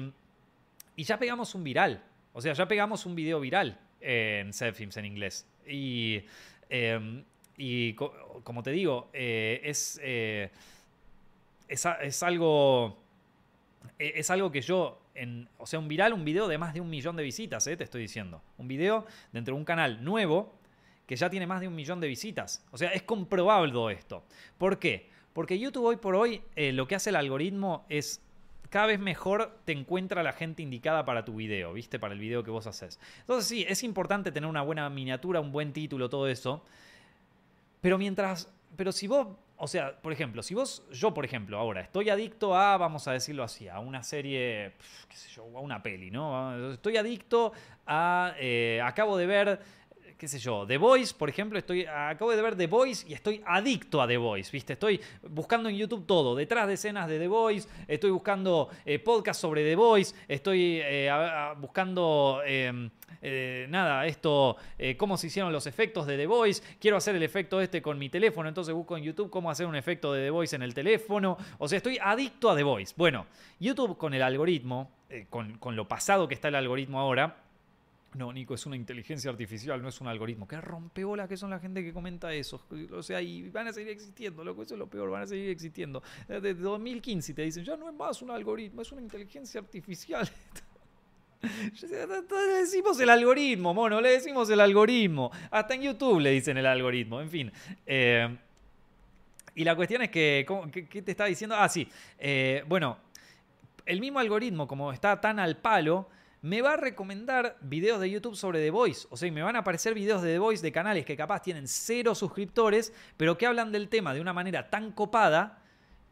y 0.95 1.03
ya 1.03 1.17
pegamos 1.17 1.55
un 1.55 1.63
viral. 1.63 2.03
O 2.33 2.41
sea, 2.41 2.53
ya 2.53 2.67
pegamos 2.67 3.05
un 3.05 3.15
video 3.15 3.39
viral 3.39 3.79
en 4.01 4.51
Zepfilms 4.53 4.97
en 4.97 5.05
inglés. 5.05 5.47
Y, 5.67 6.23
y 7.57 7.93
como 7.93 8.63
te 8.63 8.71
digo, 8.71 9.09
es, 9.13 10.01
es, 11.67 11.85
es 12.01 12.23
algo 12.23 13.02
es 13.99 14.29
algo 14.29 14.51
que 14.51 14.61
yo, 14.61 15.01
en, 15.15 15.49
o 15.57 15.65
sea, 15.65 15.79
un 15.79 15.87
viral, 15.87 16.13
un 16.13 16.25
video 16.25 16.47
de 16.47 16.57
más 16.57 16.73
de 16.73 16.81
un 16.81 16.89
millón 16.89 17.15
de 17.15 17.23
visitas, 17.23 17.65
eh, 17.67 17.77
te 17.77 17.83
estoy 17.83 18.01
diciendo. 18.01 18.41
Un 18.57 18.67
video 18.67 19.05
dentro 19.31 19.53
de 19.53 19.59
un 19.59 19.65
canal 19.65 20.03
nuevo 20.03 20.53
que 21.05 21.15
ya 21.15 21.29
tiene 21.29 21.47
más 21.47 21.61
de 21.61 21.67
un 21.67 21.75
millón 21.75 21.99
de 21.99 22.07
visitas. 22.07 22.65
O 22.71 22.77
sea, 22.77 22.89
es 22.89 23.03
comprobable 23.03 23.93
esto. 23.93 24.23
¿Por 24.57 24.79
qué? 24.79 25.09
Porque 25.33 25.59
YouTube 25.59 25.85
hoy 25.85 25.97
por 25.97 26.15
hoy 26.15 26.41
eh, 26.55 26.71
lo 26.71 26.87
que 26.87 26.95
hace 26.95 27.09
el 27.09 27.15
algoritmo 27.15 27.85
es 27.89 28.21
cada 28.69 28.87
vez 28.87 28.99
mejor 28.99 29.59
te 29.65 29.71
encuentra 29.71 30.23
la 30.23 30.33
gente 30.33 30.63
indicada 30.63 31.05
para 31.05 31.25
tu 31.25 31.35
video, 31.35 31.73
¿viste? 31.73 31.99
Para 31.99 32.13
el 32.13 32.19
video 32.19 32.43
que 32.43 32.49
vos 32.49 32.65
haces. 32.65 32.99
Entonces 33.19 33.47
sí, 33.47 33.65
es 33.67 33.83
importante 33.83 34.31
tener 34.31 34.49
una 34.49 34.63
buena 34.63 34.89
miniatura, 34.89 35.39
un 35.39 35.51
buen 35.51 35.73
título, 35.73 36.09
todo 36.09 36.27
eso. 36.27 36.63
Pero 37.81 37.97
mientras, 37.99 38.51
pero 38.75 38.91
si 38.91 39.05
vos 39.05 39.27
o 39.63 39.67
sea, 39.67 39.95
por 40.01 40.11
ejemplo, 40.11 40.43
si 40.43 40.53
vos, 40.53 40.83
yo 40.91 41.13
por 41.13 41.23
ejemplo, 41.23 41.57
ahora 41.57 41.79
estoy 41.79 42.09
adicto 42.09 42.53
a, 42.53 42.75
vamos 42.75 43.07
a 43.07 43.13
decirlo 43.13 43.43
así, 43.43 43.69
a 43.69 43.79
una 43.79 44.03
serie, 44.03 44.73
qué 45.07 45.15
sé 45.15 45.29
yo, 45.29 45.43
a 45.43 45.61
una 45.61 45.81
peli, 45.81 46.11
¿no? 46.11 46.73
Estoy 46.73 46.97
adicto 46.97 47.53
a, 47.87 48.33
eh, 48.39 48.81
acabo 48.83 49.15
de 49.15 49.25
ver 49.25 49.59
qué 50.23 50.29
sé 50.29 50.39
yo, 50.39 50.65
The 50.65 50.77
Voice, 50.77 51.13
por 51.13 51.27
ejemplo, 51.27 51.59
estoy, 51.59 51.85
acabo 51.85 52.31
de 52.31 52.41
ver 52.41 52.55
The 52.55 52.67
Voice 52.67 53.05
y 53.09 53.13
estoy 53.13 53.43
adicto 53.45 54.01
a 54.01 54.07
The 54.07 54.15
Voice, 54.15 54.51
¿viste? 54.53 54.71
Estoy 54.71 55.01
buscando 55.21 55.67
en 55.67 55.75
YouTube 55.75 56.05
todo, 56.05 56.33
detrás 56.33 56.65
de 56.65 56.75
escenas 56.75 57.09
de 57.09 57.19
The 57.19 57.27
Voice, 57.27 57.67
estoy 57.89 58.09
buscando 58.09 58.69
eh, 58.85 58.99
podcasts 58.99 59.41
sobre 59.41 59.65
The 59.65 59.75
Voice, 59.75 60.15
estoy 60.29 60.79
eh, 60.81 61.11
buscando, 61.57 62.41
em, 62.45 62.89
eh, 63.21 63.67
nada, 63.69 64.07
esto, 64.07 64.55
cómo 64.95 65.17
se 65.17 65.27
hicieron 65.27 65.51
los 65.51 65.67
efectos 65.67 66.07
de 66.07 66.15
The 66.15 66.25
Voice, 66.25 66.63
quiero 66.79 66.95
hacer 66.95 67.17
el 67.17 67.23
efecto 67.23 67.59
este 67.59 67.81
con 67.81 67.99
mi 67.99 68.07
teléfono, 68.07 68.47
entonces 68.47 68.73
busco 68.73 68.95
en 68.95 69.03
YouTube 69.03 69.29
cómo 69.29 69.51
hacer 69.51 69.65
un 69.65 69.75
efecto 69.75 70.13
de 70.13 70.23
The 70.23 70.29
Voice 70.29 70.55
en 70.55 70.61
el 70.61 70.73
teléfono, 70.73 71.37
o 71.57 71.67
sea, 71.67 71.75
estoy 71.75 71.99
adicto 72.01 72.49
a 72.49 72.55
The 72.55 72.63
Voice. 72.63 72.93
Bueno, 72.95 73.25
YouTube 73.59 73.97
con 73.97 74.13
el 74.13 74.21
algoritmo, 74.21 74.89
con 75.29 75.75
lo 75.75 75.85
pasado 75.85 76.29
que 76.29 76.33
está 76.33 76.47
el 76.47 76.55
algoritmo 76.55 77.01
ahora, 77.01 77.42
no, 78.15 78.31
Nico, 78.31 78.53
es 78.53 78.65
una 78.65 78.75
inteligencia 78.75 79.31
artificial, 79.31 79.81
no 79.81 79.89
es 79.89 79.99
un 80.01 80.07
algoritmo. 80.07 80.47
Qué 80.47 80.59
rompeola 80.61 81.27
que 81.27 81.37
son 81.37 81.49
la 81.49 81.59
gente 81.59 81.83
que 81.83 81.93
comenta 81.93 82.33
eso. 82.33 82.65
O 82.91 83.03
sea, 83.03 83.21
y 83.21 83.49
van 83.49 83.67
a 83.67 83.73
seguir 83.73 83.91
existiendo, 83.91 84.43
loco, 84.43 84.63
eso 84.63 84.75
es 84.75 84.79
lo 84.79 84.87
peor, 84.87 85.09
van 85.09 85.23
a 85.23 85.27
seguir 85.27 85.49
existiendo. 85.49 86.01
Desde 86.27 86.53
2015 86.53 87.33
te 87.33 87.41
dicen, 87.41 87.63
ya 87.63 87.77
no 87.77 87.89
es 87.89 87.95
más 87.95 88.21
un 88.21 88.31
algoritmo, 88.31 88.81
es 88.81 88.91
una 88.91 89.01
inteligencia 89.01 89.59
artificial. 89.59 90.29
le 91.81 92.53
decimos 92.59 92.99
el 92.99 93.09
algoritmo, 93.09 93.73
mono, 93.73 93.99
le 93.99 94.11
decimos 94.11 94.49
el 94.49 94.59
algoritmo. 94.59 95.31
Hasta 95.51 95.73
en 95.75 95.81
YouTube 95.81 96.19
le 96.19 96.31
dicen 96.31 96.57
el 96.57 96.65
algoritmo, 96.65 97.21
en 97.21 97.29
fin. 97.29 97.51
Eh, 97.85 98.37
y 99.55 99.63
la 99.63 99.75
cuestión 99.75 100.01
es 100.01 100.09
que, 100.09 100.45
¿qué, 100.89 101.01
te 101.01 101.11
está 101.11 101.25
diciendo? 101.25 101.55
Ah, 101.57 101.69
sí. 101.69 101.87
Eh, 102.17 102.63
bueno, 102.67 102.97
el 103.85 103.99
mismo 103.99 104.19
algoritmo, 104.19 104.67
como 104.67 104.91
está 104.91 105.19
tan 105.19 105.39
al 105.39 105.57
palo, 105.57 106.09
me 106.43 106.61
va 106.61 106.73
a 106.73 106.77
recomendar 106.77 107.57
videos 107.61 108.01
de 108.01 108.09
YouTube 108.09 108.35
sobre 108.35 108.59
The 108.59 108.69
Voice. 108.69 109.07
O 109.09 109.15
sea, 109.15 109.31
me 109.31 109.41
van 109.41 109.55
a 109.55 109.59
aparecer 109.59 109.93
videos 109.93 110.21
de 110.21 110.33
The 110.33 110.39
Voice 110.39 110.61
de 110.61 110.73
canales 110.73 111.05
que 111.05 111.15
capaz 111.15 111.41
tienen 111.41 111.69
cero 111.69 112.13
suscriptores, 112.13 112.93
pero 113.15 113.37
que 113.37 113.47
hablan 113.47 113.71
del 113.71 113.87
tema 113.87 114.13
de 114.13 114.19
una 114.19 114.33
manera 114.33 114.69
tan 114.69 114.91
copada 114.91 115.63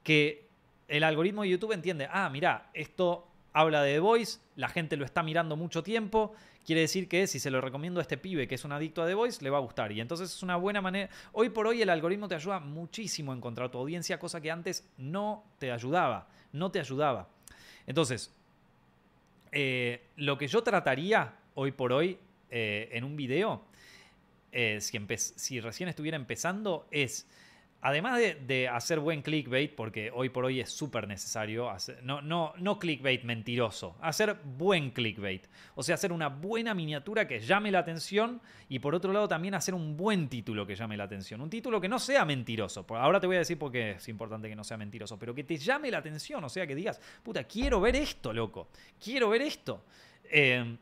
que 0.04 0.48
el 0.88 1.04
algoritmo 1.04 1.42
de 1.42 1.50
YouTube 1.50 1.74
entiende, 1.74 2.08
ah, 2.10 2.30
mira, 2.30 2.70
esto 2.74 3.28
habla 3.52 3.84
de 3.84 3.96
The 3.96 4.00
Voice, 4.00 4.40
la 4.56 4.70
gente 4.70 4.96
lo 4.96 5.04
está 5.04 5.22
mirando 5.22 5.58
mucho 5.58 5.84
tiempo, 5.84 6.32
quiere 6.66 6.80
decir 6.80 7.10
que 7.10 7.28
si 7.28 7.38
se 7.38 7.52
lo 7.52 7.60
recomiendo 7.60 8.00
a 8.00 8.04
este 8.04 8.18
pibe 8.18 8.48
que 8.48 8.56
es 8.56 8.64
un 8.64 8.72
adicto 8.72 9.04
a 9.04 9.08
The 9.08 9.16
Voice, 9.16 9.44
le 9.44 9.50
va 9.50 9.58
a 9.58 9.62
gustar. 9.62 9.92
Y 9.92 10.00
entonces 10.00 10.34
es 10.34 10.42
una 10.44 10.56
buena 10.56 10.80
manera. 10.80 11.10
Hoy 11.34 11.50
por 11.50 11.68
hoy 11.68 11.82
el 11.82 11.90
algoritmo 11.90 12.30
te 12.30 12.36
ayuda 12.36 12.62
muchísimo 12.62 13.34
a 13.34 13.36
encontrar 13.36 13.70
tu 13.70 13.80
audiencia, 13.80 14.18
cosa 14.18 14.40
que 14.40 14.50
antes 14.50 14.90
no 14.98 15.44
te 15.60 15.74
ayudaba. 15.74 16.30
No 16.54 16.72
te 16.72 16.80
ayudaba. 16.80 17.28
Entonces, 17.86 18.34
eh, 19.52 20.08
lo 20.16 20.38
que 20.38 20.48
yo 20.48 20.64
trataría 20.64 21.36
hoy 21.56 21.72
por 21.72 21.94
hoy 21.94 22.18
eh, 22.50 22.90
en 22.92 23.04
un 23.04 23.16
video, 23.16 23.66
si, 24.52 25.00
si 25.18 25.60
recién 25.62 25.88
estuviera 25.90 26.18
empezando, 26.18 26.88
es 26.92 27.26
además 27.82 28.20
de, 28.20 28.70
hacer 28.70 29.00
buen 29.00 29.22
clickbait, 29.22 29.74
porque 29.76 30.12
hoy 30.14 30.30
por 30.30 30.46
hoy 30.46 30.60
es 30.60 30.70
súper 30.70 31.08
necesario, 31.08 31.70
hacer, 31.70 32.02
no, 32.04 32.22
no, 32.22 32.54
no 32.58 32.80
clickbait 32.80 33.24
mentiroso, 33.24 33.96
hacer 34.02 34.38
buen 34.58 34.92
clickbait. 34.92 35.48
O 35.76 35.84
sea, 35.84 35.96
hacer 35.96 36.12
una 36.12 36.30
buena 36.30 36.74
miniatura 36.74 37.28
que 37.28 37.40
llame 37.40 37.72
la 37.72 37.80
atención 37.80 38.42
y 38.70 38.80
por 38.80 38.96
otro 38.96 39.12
lado 39.12 39.28
también 39.28 39.56
hacer 39.56 39.74
un 39.74 39.98
buen 39.98 40.30
título 40.30 40.66
que 40.66 40.76
llame 40.76 40.96
la 40.96 41.06
atención. 41.06 41.42
Un 41.42 41.50
título 41.50 41.82
que 41.82 41.90
no 41.90 42.00
sea 42.00 42.24
mentiroso. 42.24 42.86
Ahora 42.90 43.20
te 43.20 43.28
voy 43.28 43.38
a 43.38 43.40
decir 43.40 43.58
por 43.58 43.72
qué 43.72 43.92
es 43.92 44.08
importante 44.10 44.48
que 44.48 44.56
no 44.56 44.64
sea 44.64 44.78
mentiroso, 44.78 45.18
pero 45.18 45.34
que 45.34 45.44
te 45.44 45.58
llame 45.58 45.90
la 45.90 45.98
atención. 45.98 46.44
O 46.44 46.50
sea, 46.50 46.68
que 46.68 46.76
digas, 46.76 47.02
puta, 47.24 47.44
quiero 47.46 47.82
ver 47.82 47.96
esto, 47.96 48.32
loco. 48.32 48.70
Quiero 49.04 49.30
ver 49.30 49.42
esto. 49.42 49.84
Eh, 50.24 50.78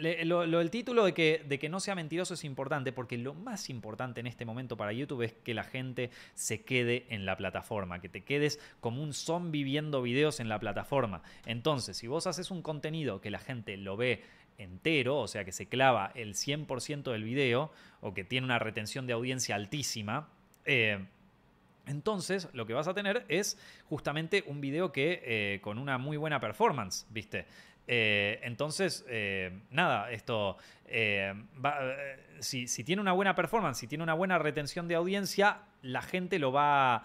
lo, 0.00 0.60
el 0.60 0.70
título 0.70 1.04
de 1.04 1.14
que, 1.14 1.44
de 1.46 1.58
que 1.58 1.68
no 1.68 1.80
sea 1.80 1.94
mentiroso 1.94 2.34
es 2.34 2.44
importante 2.44 2.92
porque 2.92 3.18
lo 3.18 3.34
más 3.34 3.70
importante 3.70 4.20
en 4.20 4.26
este 4.26 4.44
momento 4.44 4.76
para 4.76 4.92
YouTube 4.92 5.22
es 5.22 5.32
que 5.32 5.54
la 5.54 5.64
gente 5.64 6.10
se 6.34 6.62
quede 6.62 7.06
en 7.10 7.26
la 7.26 7.36
plataforma, 7.36 8.00
que 8.00 8.08
te 8.08 8.22
quedes 8.22 8.58
como 8.80 9.02
un 9.02 9.12
zombie 9.12 9.64
viendo 9.64 10.02
videos 10.02 10.40
en 10.40 10.48
la 10.48 10.58
plataforma. 10.58 11.22
Entonces, 11.46 11.96
si 11.96 12.06
vos 12.06 12.26
haces 12.26 12.50
un 12.50 12.62
contenido 12.62 13.20
que 13.20 13.30
la 13.30 13.38
gente 13.38 13.76
lo 13.76 13.96
ve 13.96 14.22
entero, 14.58 15.18
o 15.18 15.28
sea 15.28 15.44
que 15.44 15.52
se 15.52 15.66
clava 15.66 16.12
el 16.14 16.34
100% 16.34 17.12
del 17.12 17.24
video 17.24 17.72
o 18.00 18.14
que 18.14 18.24
tiene 18.24 18.44
una 18.44 18.58
retención 18.58 19.06
de 19.06 19.12
audiencia 19.12 19.54
altísima, 19.54 20.28
eh, 20.64 21.04
entonces, 21.86 22.48
lo 22.52 22.66
que 22.66 22.72
vas 22.72 22.86
a 22.86 22.94
tener 22.94 23.24
es 23.28 23.58
justamente 23.88 24.44
un 24.46 24.60
video 24.60 24.92
que 24.92 25.22
eh, 25.24 25.60
con 25.60 25.78
una 25.78 25.98
muy 25.98 26.16
buena 26.16 26.38
performance, 26.38 27.06
¿viste? 27.10 27.46
Eh, 27.92 28.38
entonces, 28.44 29.04
eh, 29.08 29.50
nada, 29.72 30.12
esto, 30.12 30.56
eh, 30.86 31.34
si, 32.38 32.66
tiene 32.84 33.02
una 33.02 33.10
buena 33.10 33.34
performance, 33.34 33.78
si 33.78 33.88
tiene 33.88 34.04
una 34.04 34.14
buena 34.14 34.38
retención 34.38 34.86
de 34.86 34.94
audiencia, 34.94 35.62
la 35.82 36.00
gente 36.00 36.38
lo 36.38 36.52
va... 36.52 37.02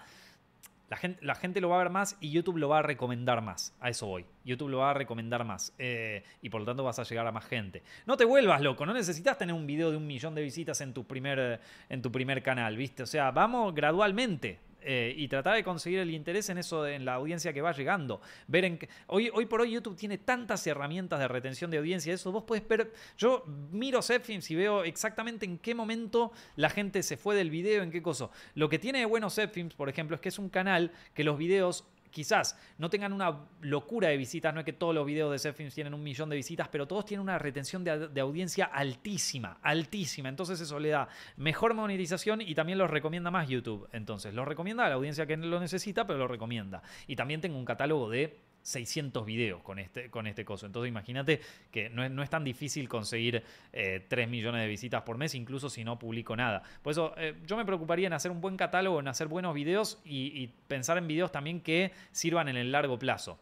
La 0.87 0.97
gente, 0.97 1.25
la 1.25 1.33
gente, 1.33 1.59
lo 1.59 1.69
va 1.69 1.77
a 1.77 1.79
ver 1.79 1.89
más 1.89 2.15
y 2.19 2.29
YouTube 2.29 2.57
lo 2.57 2.69
va 2.69 2.77
a 2.77 2.81
recomendar 2.83 3.41
más. 3.41 3.73
A 3.79 3.89
eso 3.89 4.05
voy. 4.05 4.27
YouTube 4.43 4.69
lo 4.69 4.77
va 4.77 4.91
a 4.91 4.93
recomendar 4.93 5.43
más. 5.43 5.73
y 5.79 6.49
por 6.49 6.61
lo 6.61 6.67
tanto 6.67 6.83
vas 6.83 6.99
a 6.99 7.03
llegar 7.03 7.25
a 7.25 7.31
más 7.31 7.45
gente. 7.45 7.81
No 8.05 8.15
te 8.15 8.23
vuelvas 8.23 8.61
loco. 8.61 8.85
No 8.85 8.93
necesitas 8.93 9.39
tener 9.39 9.55
un 9.55 9.65
video 9.65 9.89
de 9.89 9.97
un 9.97 10.05
millón 10.05 10.35
de 10.35 10.43
visitas 10.43 10.81
en 10.81 10.93
tu 10.93 11.03
primer, 11.03 11.59
en 11.89 12.03
tu 12.03 12.11
primer 12.11 12.43
canal, 12.43 12.77
¿viste? 12.77 13.01
O 13.01 13.07
sea, 13.07 13.31
vamos 13.31 13.73
gradualmente. 13.73 14.59
Eh, 14.87 15.15
y 15.17 15.27
tratar 15.27 15.55
de 15.55 15.63
conseguir 15.63 15.97
el 15.97 16.11
interés 16.11 16.47
en 16.49 16.59
eso, 16.59 16.85
en 16.85 17.05
la 17.05 17.15
audiencia 17.15 17.51
que 17.51 17.61
va 17.61 17.71
llegando. 17.71 18.21
Ver 18.47 18.65
en 18.65 18.79
hoy, 19.07 19.31
hoy 19.33 19.47
por 19.47 19.61
hoy 19.61 19.71
YouTube 19.71 19.95
tiene 19.95 20.19
tantas 20.19 20.65
herramientas 20.67 21.19
de 21.19 21.27
retención 21.27 21.71
de 21.71 21.79
audiencia, 21.79 22.13
eso 22.13 22.31
vos 22.31 22.43
puedes 22.43 22.67
ver. 22.67 22.93
Yo 23.17 23.43
miro 23.71 24.03
Zepfilms 24.03 24.51
y 24.51 24.55
veo 24.55 24.83
exactamente 24.83 25.43
en 25.43 25.57
qué 25.57 25.73
momento 25.73 26.31
la 26.55 26.69
gente 26.69 27.01
se 27.01 27.17
fue 27.17 27.35
del 27.35 27.49
video, 27.49 27.81
en 27.81 27.89
qué 27.89 28.03
cosa. 28.03 28.29
Lo 28.53 28.69
que 28.69 28.77
tiene 28.77 28.99
de 28.99 29.05
bueno 29.05 29.31
Zepfilms, 29.31 29.73
por 29.73 29.89
ejemplo, 29.89 30.15
es 30.15 30.21
que 30.21 30.29
es 30.29 30.37
un 30.37 30.49
canal 30.49 30.91
que 31.15 31.23
los 31.23 31.39
videos 31.39 31.85
quizás 32.15 32.57
no 32.77 32.89
tengan 32.89 33.11
una 33.11 33.41
locura 33.59 34.07
de 34.07 34.15
visitas, 34.15 34.53
no 34.53 34.61
es 34.61 34.65
que 34.65 34.71
todos 34.71 34.95
los 34.95 35.05
videos 35.05 35.33
de 35.33 35.37
Zepfilms 35.37 35.75
tienen 35.75 35.93
un 35.93 36.01
millón 36.01 36.29
de 36.29 36.37
visitas, 36.37 36.69
pero 36.69 36.87
todos 36.87 37.05
tienen 37.05 37.21
una 37.21 37.37
retención 37.37 37.83
de, 37.83 38.21
audiencia 38.21 38.65
altísima, 38.65 39.57
altísima. 39.61 40.29
Entonces 40.29 40.61
eso 40.61 40.79
le 40.79 40.89
da 40.89 41.09
mejor 41.35 41.73
monetización 41.73 42.39
y 42.39 42.55
también 42.55 42.77
los 42.77 42.89
recomienda 42.89 43.31
más 43.31 43.49
YouTube. 43.49 43.89
Entonces 43.91 44.33
lo 44.33 44.45
recomienda 44.45 44.85
a 44.85 44.89
la 44.89 44.95
audiencia 44.95 45.25
que 45.25 45.35
lo 45.35 45.59
necesita, 45.59 46.07
pero 46.07 46.17
lo 46.17 46.29
recomienda. 46.29 46.81
Y 47.05 47.17
también 47.17 47.41
tengo 47.41 47.57
un 47.57 47.65
catálogo 47.65 48.09
de 48.09 48.44
600 48.65 49.23
videos 49.27 49.61
con 49.61 49.77
este, 49.77 50.09
con 50.09 50.25
este 50.25 50.43
coso. 50.43 50.65
Entonces 50.65 50.89
imagínate 50.89 51.39
que 51.71 51.87
no 51.89 52.03
es, 52.03 52.09
no 52.09 52.23
es, 52.23 52.31
tan 52.31 52.43
difícil 52.43 52.89
conseguir 52.89 53.43
3 53.71 54.01
eh, 54.11 54.27
millones 54.27 54.61
de 54.61 54.67
visitas 54.67 55.03
por 55.03 55.17
mes, 55.19 55.35
incluso 55.35 55.69
si 55.69 55.83
no 55.83 55.99
publico 55.99 56.35
nada. 56.35 56.63
Por 56.81 56.91
eso 56.91 57.13
eh, 57.15 57.35
yo 57.45 57.57
me 57.57 57.65
preocuparía 57.65 58.07
en 58.07 58.13
hacer 58.13 58.31
un 58.31 58.41
buen 58.41 58.57
catálogo, 58.57 58.99
en 58.99 59.07
hacer 59.07 59.27
buenos 59.27 59.53
videos 59.53 60.01
y, 60.03 60.47
pensar 60.67 60.97
en 60.97 61.07
videos 61.07 61.31
también 61.31 61.61
que 61.61 61.91
sirvan 62.11 62.47
en 62.47 62.57
el 62.57 62.71
largo 62.71 62.97
plazo. 62.97 63.37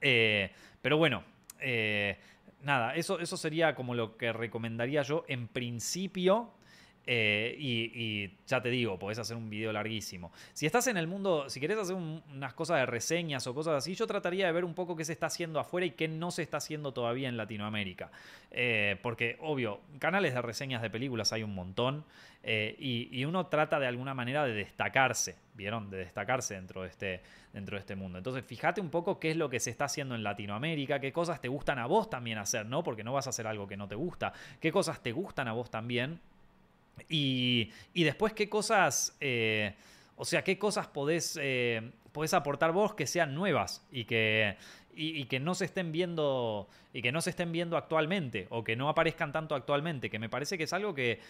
Eh, 0.00 0.50
pero 0.80 0.96
bueno, 0.96 1.22
nada, 2.62 2.94
eso, 2.94 3.20
eso 3.20 3.36
sería 3.36 3.74
como 3.74 3.94
lo 3.94 4.16
que 4.16 4.32
recomendaría 4.32 5.02
yo 5.02 5.26
en 5.28 5.46
principio 5.46 6.54
eh, 7.06 7.56
y, 7.58 8.30
ya 8.46 8.60
te 8.60 8.68
digo, 8.68 8.98
podés 8.98 9.18
hacer 9.18 9.36
un 9.36 9.50
video 9.50 9.72
larguísimo. 9.72 10.32
Si 10.52 10.66
estás 10.66 10.86
en 10.86 10.96
el 10.96 11.06
mundo, 11.06 11.48
si 11.48 11.60
querés 11.60 11.78
hacer 11.78 11.96
unas 11.96 12.54
cosas 12.54 12.78
de 12.78 12.86
reseñas 12.86 13.46
o 13.46 13.54
cosas 13.54 13.74
así, 13.74 13.94
yo 13.94 14.06
trataría 14.06 14.46
de 14.46 14.52
ver 14.52 14.64
un 14.64 14.74
poco 14.74 14.96
qué 14.96 15.04
se 15.04 15.12
está 15.12 15.26
haciendo 15.26 15.58
afuera 15.58 15.86
y 15.86 15.90
qué 15.92 16.08
no 16.08 16.30
se 16.30 16.42
está 16.42 16.58
haciendo 16.58 16.92
todavía 16.92 17.28
en 17.28 17.36
Latinoamérica. 17.36 18.10
Eh, 18.50 18.98
porque, 19.02 19.36
obvio, 19.40 19.80
canales 19.98 20.34
de 20.34 20.42
reseñas 20.42 20.82
de 20.82 20.90
películas 20.90 21.32
hay 21.32 21.42
un 21.42 21.54
montón 21.54 22.04
eh, 22.44 22.76
y, 22.78 23.24
uno 23.24 23.46
trata 23.46 23.78
de 23.78 23.86
alguna 23.86 24.14
manera 24.14 24.44
de 24.44 24.52
destacarse, 24.52 25.36
¿vieron? 25.54 25.90
De 25.90 25.98
destacarse 25.98 26.54
dentro 26.54 26.82
de, 26.82 26.88
este, 26.88 27.22
dentro 27.52 27.76
de 27.76 27.80
este 27.80 27.94
mundo. 27.94 28.18
Entonces, 28.18 28.44
fíjate 28.44 28.80
un 28.80 28.90
poco 28.90 29.18
qué 29.20 29.30
es 29.30 29.36
lo 29.36 29.48
que 29.48 29.60
se 29.60 29.70
está 29.70 29.84
haciendo 29.84 30.14
en 30.14 30.22
Latinoamérica, 30.22 31.00
qué 31.00 31.12
cosas 31.12 31.40
te 31.40 31.48
gustan 31.48 31.78
a 31.78 31.86
vos 31.86 32.10
también 32.10 32.38
hacer, 32.38 32.66
¿no? 32.66 32.82
Porque 32.82 33.04
no 33.04 33.12
vas 33.12 33.26
a 33.26 33.30
hacer 33.30 33.46
algo 33.46 33.66
que 33.68 33.76
no 33.76 33.86
te 33.86 33.94
gusta. 33.94 34.32
¿Qué 34.60 34.72
cosas 34.72 35.02
te 35.02 35.12
gustan 35.12 35.46
a 35.48 35.52
vos 35.52 35.70
también? 35.70 36.20
Y, 37.08 37.70
después, 37.94 38.32
¿qué 38.32 38.48
cosas, 38.48 39.16
eh, 39.20 39.74
o 40.16 40.24
sea, 40.24 40.42
qué 40.42 40.58
cosas 40.58 40.88
eh, 41.36 41.90
podés, 42.12 42.34
aportar 42.34 42.72
vos 42.72 42.94
que 42.94 43.06
sean 43.06 43.34
nuevas 43.34 43.86
y 43.90 44.04
que, 44.04 44.56
y, 44.94 45.24
que 45.24 45.40
no 45.40 45.54
se 45.54 45.64
estén 45.64 45.92
viendo 45.92 46.68
y 46.94 47.00
que 47.00 47.12
no 47.12 47.22
se 47.22 47.30
estén 47.30 47.52
viendo 47.52 47.76
actualmente 47.78 48.46
o 48.50 48.62
que 48.62 48.76
no 48.76 48.88
aparezcan 48.88 49.32
tanto 49.32 49.54
actualmente, 49.54 50.10
que 50.10 50.18
me 50.18 50.28
parece 50.28 50.58
que 50.58 50.64
es 50.64 50.72
algo 50.74 50.94
que, 50.94 51.20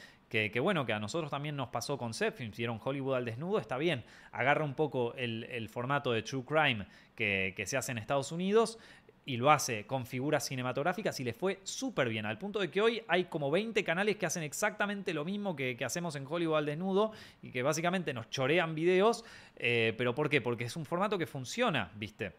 bueno, 0.60 0.84
que 0.84 0.92
a 0.92 0.98
nosotros 0.98 1.30
también 1.30 1.54
nos 1.56 1.68
pasó 1.68 1.96
con 1.96 2.14
Zepfilms, 2.14 2.56
vieron 2.56 2.80
Hollywood 2.82 3.14
al 3.14 3.24
desnudo, 3.24 3.60
está 3.60 3.78
bien, 3.78 4.04
agarra 4.32 4.64
un 4.64 4.74
poco 4.74 5.14
el, 5.14 5.68
formato 5.68 6.12
de 6.12 6.22
True 6.22 6.44
Crime 6.44 6.86
que, 7.14 7.54
que 7.56 7.66
se 7.66 7.76
hace 7.76 7.92
en 7.92 7.98
Estados 7.98 8.32
Unidos, 8.32 8.78
y 9.24 9.36
lo 9.36 9.50
hace 9.50 9.86
con 9.86 10.04
figuras 10.04 10.46
cinematográficas 10.46 11.18
y 11.20 11.24
le 11.24 11.32
fue 11.32 11.60
súper 11.62 12.08
bien, 12.08 12.26
al 12.26 12.38
punto 12.38 12.58
de 12.58 12.70
que 12.70 12.80
hoy 12.80 13.02
hay 13.06 13.24
como 13.24 13.50
20 13.50 13.84
canales 13.84 14.16
que 14.16 14.26
hacen 14.26 14.42
exactamente 14.42 15.14
lo 15.14 15.24
mismo 15.24 15.54
que, 15.54 15.76
hacemos 15.84 16.16
en 16.16 16.26
Hollywood 16.28 16.56
al 16.56 16.66
desnudo 16.66 17.12
y 17.42 17.50
que 17.50 17.62
básicamente 17.62 18.12
nos 18.12 18.30
chorean 18.30 18.74
videos, 18.74 19.24
eh, 19.56 19.94
pero 19.96 20.14
¿por 20.14 20.28
qué? 20.28 20.40
Porque 20.40 20.64
es 20.64 20.76
un 20.76 20.84
formato 20.84 21.18
que 21.18 21.26
funciona, 21.26 21.90
¿viste? 21.94 22.32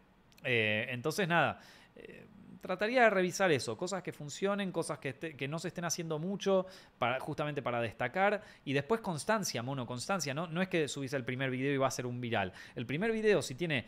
Eh, 0.44 0.88
entonces 0.90 1.28
nada. 1.28 1.60
Eh, 1.96 2.26
trataría 2.60 3.04
de 3.04 3.10
revisar 3.10 3.52
eso, 3.52 3.78
cosas 3.78 4.02
que 4.04 4.14
funcionen, 4.14 4.72
cosas 4.72 4.98
que, 5.00 5.14
que, 5.14 5.48
no 5.48 5.60
se 5.60 5.68
estén 5.68 5.84
haciendo 5.84 6.18
mucho, 6.18 6.66
para, 6.98 7.20
justamente 7.20 7.62
para 7.62 7.82
destacar. 7.82 8.42
Y 8.64 8.72
después 8.72 9.02
constancia, 9.02 9.62
mono, 9.62 9.86
constancia. 9.86 10.34
¿no? 10.34 10.48
no 10.48 10.62
es 10.62 10.70
que 10.70 10.88
subís 10.88 11.12
el 11.14 11.26
primer 11.26 11.50
video 11.52 11.74
y 11.74 11.78
va 11.78 11.88
a 11.88 11.92
ser 11.92 12.06
un 12.06 12.22
viral. 12.22 12.54
El 12.76 12.86
primer 12.86 13.12
video, 13.12 13.42
si 13.42 13.56
tiene 13.56 13.86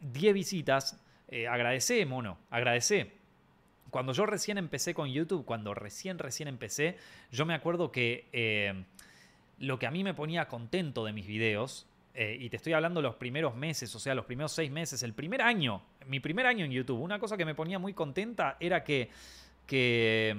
10 0.00 0.34
visitas, 0.34 0.98
eh, 1.32 1.48
agradecé, 1.48 2.04
mono, 2.04 2.36
agradecé. 2.50 3.10
Cuando 3.88 4.12
yo 4.12 4.26
recién 4.26 4.58
empecé 4.58 4.92
con 4.92 5.10
YouTube, 5.10 5.46
cuando 5.46 5.72
recién, 5.72 6.18
recién 6.18 6.46
empecé, 6.46 6.98
yo 7.30 7.46
me 7.46 7.54
acuerdo 7.54 7.90
que 7.90 8.26
eh, 8.34 8.84
lo 9.58 9.78
que 9.78 9.86
a 9.86 9.90
mí 9.90 10.04
me 10.04 10.12
ponía 10.12 10.46
contento 10.46 11.06
de 11.06 11.14
mis 11.14 11.26
videos, 11.26 11.86
eh, 12.14 12.36
y 12.38 12.50
te 12.50 12.56
estoy 12.56 12.74
hablando 12.74 13.00
los 13.00 13.14
primeros 13.14 13.56
meses, 13.56 13.94
o 13.94 13.98
sea, 13.98 14.14
los 14.14 14.26
primeros 14.26 14.52
seis 14.52 14.70
meses, 14.70 15.02
el 15.02 15.14
primer 15.14 15.40
año, 15.40 15.82
mi 16.06 16.20
primer 16.20 16.44
año 16.46 16.66
en 16.66 16.70
YouTube, 16.70 17.00
una 17.00 17.18
cosa 17.18 17.38
que 17.38 17.46
me 17.46 17.54
ponía 17.54 17.78
muy 17.78 17.94
contenta 17.94 18.58
era 18.60 18.84
que, 18.84 19.08
que, 19.66 20.36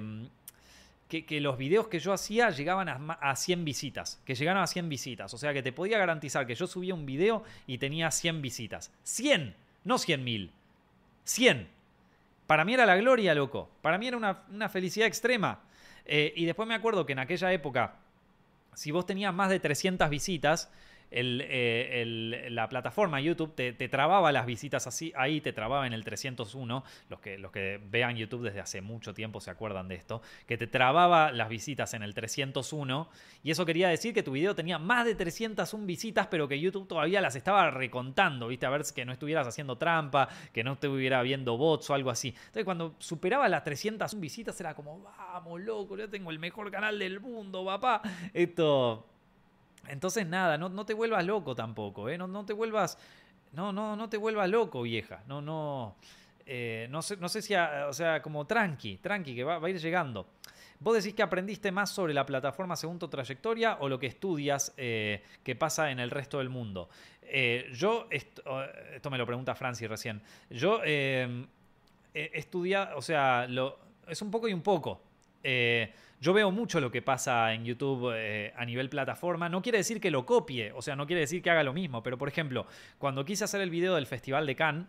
que, 1.08 1.40
los 1.40 1.58
videos 1.58 1.88
que 1.88 1.98
yo 1.98 2.12
hacía 2.12 2.50
llegaban 2.50 2.88
a, 2.88 3.14
a, 3.14 3.34
100 3.34 3.64
visitas, 3.64 4.22
que 4.24 4.36
llegaron 4.36 4.62
a 4.62 4.68
100 4.68 4.88
visitas, 4.88 5.34
o 5.34 5.38
sea, 5.38 5.52
que 5.52 5.64
te 5.64 5.72
podía 5.72 5.98
garantizar 5.98 6.46
que 6.46 6.54
yo 6.54 6.68
subía 6.68 6.94
un 6.94 7.04
video 7.04 7.42
y 7.66 7.78
tenía 7.78 8.12
100 8.12 8.42
visitas. 8.42 8.92
100, 9.02 9.56
no 9.82 9.98
100 9.98 10.22
mil. 10.22 10.52
100. 11.24 11.68
Para 12.46 12.64
mí 12.64 12.74
era 12.74 12.86
la 12.86 12.96
gloria, 12.96 13.34
loco. 13.34 13.70
Para 13.82 13.98
mí 13.98 14.06
era 14.06 14.16
una, 14.16 14.68
felicidad 14.68 15.06
extrema. 15.06 15.60
Eh, 16.04 16.32
y 16.36 16.44
después 16.44 16.68
me 16.68 16.74
acuerdo 16.74 17.06
que 17.06 17.12
en 17.12 17.18
aquella 17.18 17.52
época, 17.52 17.96
si 18.74 18.90
vos 18.90 19.06
tenías 19.06 19.34
más 19.34 19.50
de 19.50 19.60
300 19.60 20.08
visitas, 20.10 20.70
eh, 21.16 22.48
la 22.50 22.68
plataforma 22.68 23.20
YouTube 23.20 23.54
te, 23.54 23.72
trababa 23.88 24.32
las 24.32 24.46
visitas 24.46 24.86
así, 24.86 25.12
ahí 25.16 25.40
te 25.40 25.52
trababa 25.52 25.86
en 25.86 25.92
el 25.92 26.04
301, 26.04 26.84
los 27.08 27.20
que, 27.20 27.38
los 27.38 27.52
que 27.52 27.80
vean 27.88 28.16
YouTube 28.16 28.42
desde 28.42 28.60
hace 28.60 28.80
mucho 28.80 29.14
tiempo 29.14 29.40
se 29.40 29.50
acuerdan 29.50 29.88
de 29.88 29.94
esto, 29.94 30.22
que 30.46 30.58
te 30.58 30.66
trababa 30.66 31.30
las 31.30 31.48
visitas 31.48 31.94
en 31.94 32.02
el 32.02 32.14
301 32.14 33.08
y 33.42 33.50
eso 33.50 33.64
quería 33.64 33.88
decir 33.88 34.12
que 34.12 34.22
tu 34.22 34.32
video 34.32 34.54
tenía 34.54 34.78
más 34.78 35.04
de 35.04 35.14
301 35.14 35.86
visitas, 35.86 36.26
pero 36.26 36.48
que 36.48 36.58
YouTube 36.58 36.88
todavía 36.88 37.20
las 37.20 37.36
estaba 37.36 37.70
recontando, 37.70 38.48
viste, 38.48 38.66
a 38.66 38.70
ver 38.70 38.82
que 38.94 39.04
no 39.04 39.12
estuvieras 39.12 39.46
haciendo 39.46 39.78
trampa, 39.78 40.28
que 40.52 40.64
no 40.64 40.72
estuviera 40.72 41.22
viendo 41.22 41.56
bots 41.56 41.88
o 41.90 41.94
algo 41.94 42.10
así. 42.10 42.28
Entonces 42.28 42.64
cuando 42.64 42.96
superaba 42.98 43.48
las 43.48 43.64
301 43.64 44.20
visitas 44.20 44.60
era 44.60 44.74
como, 44.74 45.00
vamos, 45.00 45.60
loco, 45.60 45.96
yo 45.96 46.10
tengo 46.10 46.30
el 46.30 46.38
mejor 46.38 46.70
canal 46.70 46.98
del 46.98 47.20
mundo, 47.20 47.64
papá. 47.64 48.02
Esto 48.32 49.06
entonces, 49.88 50.26
nada, 50.26 50.58
no, 50.58 50.86
te 50.86 50.94
vuelvas 50.94 51.24
loco 51.24 51.54
tampoco, 51.54 52.08
¿eh? 52.08 52.18
No, 52.18 52.44
te 52.44 52.52
vuelvas. 52.52 52.98
No, 53.52 53.72
no, 53.72 53.96
no 53.96 54.08
te 54.08 54.16
vuelvas 54.16 54.48
loco, 54.48 54.82
vieja. 54.82 55.22
No, 55.26 55.40
no. 55.40 55.96
Eh, 56.46 56.86
no, 56.90 57.02
sé, 57.02 57.16
no 57.16 57.28
sé 57.28 57.40
si, 57.40 57.54
o 57.54 57.92
sea, 57.92 58.20
como 58.20 58.46
tranqui, 58.46 58.98
tranqui, 58.98 59.34
que 59.34 59.44
va, 59.44 59.56
a 59.56 59.70
ir 59.70 59.78
llegando. 59.78 60.28
¿Vos 60.80 60.96
decís 60.96 61.14
que 61.14 61.22
aprendiste 61.22 61.72
más 61.72 61.90
sobre 61.90 62.12
la 62.12 62.26
plataforma 62.26 62.76
según 62.76 62.98
tu 62.98 63.08
trayectoria 63.08 63.78
o 63.80 63.88
lo 63.88 63.98
que 63.98 64.06
estudias 64.06 64.74
eh, 64.76 65.22
que 65.42 65.54
pasa 65.54 65.90
en 65.90 66.00
el 66.00 66.10
resto 66.10 66.38
del 66.38 66.50
mundo? 66.50 66.90
Eh, 67.22 67.70
yo, 67.72 68.06
esto, 68.10 68.42
esto, 68.92 69.10
me 69.10 69.16
lo 69.16 69.24
pregunta 69.24 69.54
Franci 69.54 69.86
recién, 69.86 70.20
yo 70.50 70.82
he 70.84 71.46
estudiado, 72.12 72.98
o 72.98 73.02
sea, 73.02 73.46
lo, 73.48 73.78
es 74.06 74.20
un 74.20 74.30
poco 74.30 74.48
y 74.48 74.52
un 74.52 74.62
poco. 74.62 75.00
Yo 76.24 76.32
veo 76.32 76.50
mucho 76.50 76.80
lo 76.80 76.90
que 76.90 77.02
pasa 77.02 77.52
en 77.52 77.66
YouTube 77.66 78.10
eh, 78.16 78.50
a 78.56 78.64
nivel 78.64 78.88
plataforma. 78.88 79.50
No 79.50 79.60
quiere 79.60 79.76
decir 79.76 80.00
que 80.00 80.10
lo 80.10 80.24
copie, 80.24 80.72
o 80.72 80.80
sea, 80.80 80.96
no 80.96 81.06
quiere 81.06 81.20
decir 81.20 81.42
que 81.42 81.50
haga 81.50 81.62
lo 81.62 81.74
mismo, 81.74 82.02
pero 82.02 82.16
por 82.16 82.28
ejemplo, 82.28 82.66
cuando 82.96 83.26
quise 83.26 83.44
hacer 83.44 83.60
el 83.60 83.68
video 83.68 83.94
del 83.96 84.06
Festival 84.06 84.46
de 84.46 84.56
Cannes, 84.56 84.86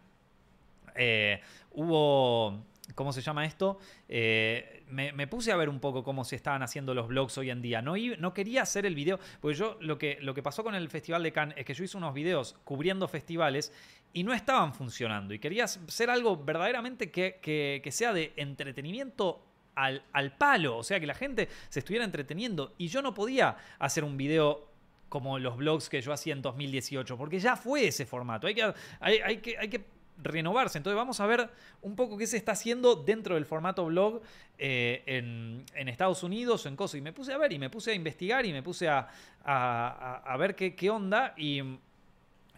eh, 0.96 1.42
hubo... 1.74 2.64
¿Cómo 2.94 3.12
se 3.12 3.20
llama 3.20 3.46
esto? 3.46 3.80
Eh, 4.08 4.86
me, 4.88 5.28
puse 5.28 5.52
a 5.52 5.58
ver 5.58 5.68
un 5.68 5.82
poco 5.82 6.06
cómo 6.06 6.24
se 6.24 6.38
estaban 6.38 6.64
haciendo 6.64 6.94
los 6.94 7.10
blogs 7.10 7.38
hoy 7.38 7.50
en 7.50 7.62
día. 7.62 7.82
No, 7.82 7.96
no 7.98 8.34
quería 8.34 8.62
hacer 8.62 8.86
el 8.86 8.96
video, 8.96 9.20
porque 9.42 9.58
yo 9.58 9.78
lo 9.82 9.98
que, 9.98 10.20
lo 10.22 10.34
que 10.36 10.42
pasó 10.42 10.64
con 10.64 10.74
el 10.74 10.88
Festival 10.88 11.22
de 11.22 11.34
Cannes 11.34 11.58
es 11.58 11.66
que 11.66 11.74
yo 11.74 11.84
hice 11.84 11.98
unos 11.98 12.14
videos 12.14 12.56
cubriendo 12.64 13.10
festivales 13.10 13.74
y 14.14 14.24
no 14.24 14.34
estaban 14.34 14.74
funcionando. 14.74 15.34
Y 15.34 15.40
quería 15.40 15.66
hacer 15.66 16.10
algo 16.10 16.38
verdaderamente 16.38 17.12
que, 17.12 17.42
que 17.42 17.92
sea 17.92 18.14
de 18.14 18.32
entretenimiento 18.38 19.44
al, 19.76 20.32
palo, 20.38 20.78
o 20.78 20.84
sea, 20.84 21.00
que 21.00 21.06
la 21.06 21.14
gente 21.14 21.50
se 21.70 21.80
estuviera 21.80 22.06
entreteniendo. 22.06 22.74
Y 22.78 22.88
yo 22.88 23.02
no 23.02 23.14
podía 23.14 23.58
hacer 23.80 24.04
un 24.04 24.18
video 24.18 24.70
como 25.10 25.38
los 25.40 25.58
blogs 25.58 25.90
que 25.90 26.02
yo 26.02 26.12
hacía 26.12 26.34
en 26.34 26.42
2018, 26.42 27.18
porque 27.18 27.40
ya 27.40 27.56
fue 27.56 27.88
ese 27.88 28.06
formato. 28.06 28.48
Hay 28.48 28.56
que, 28.56 28.74
hay, 29.00 29.38
que, 29.38 29.58
hay 29.58 29.70
que 29.70 29.86
renovarse. 30.22 30.78
Entonces 30.78 30.96
vamos 30.96 31.20
a 31.20 31.26
ver 31.26 31.50
un 31.82 31.96
poco 31.96 32.18
qué 32.18 32.28
se 32.28 32.38
está 32.38 32.54
haciendo 32.54 32.96
dentro 32.96 33.36
del 33.36 33.46
formato 33.46 33.86
blog 33.86 34.22
eh, 34.58 35.04
en, 35.06 35.88
Estados 35.88 36.24
Unidos 36.24 36.66
o 36.66 36.70
en 36.70 36.76
cosas. 36.76 36.96
Y 36.96 37.02
me 37.02 37.14
puse 37.14 37.34
a 37.34 37.38
ver 37.38 37.54
y 37.54 37.60
me 37.60 37.70
puse 37.70 37.92
a 37.92 37.94
investigar 37.94 38.46
y 38.46 38.54
me 38.54 38.64
puse 38.64 38.88
a, 38.90 39.08
a, 39.44 40.38
ver 40.38 40.56
qué, 40.56 40.76
qué, 40.76 40.90
onda 40.90 41.34
y, 41.38 41.62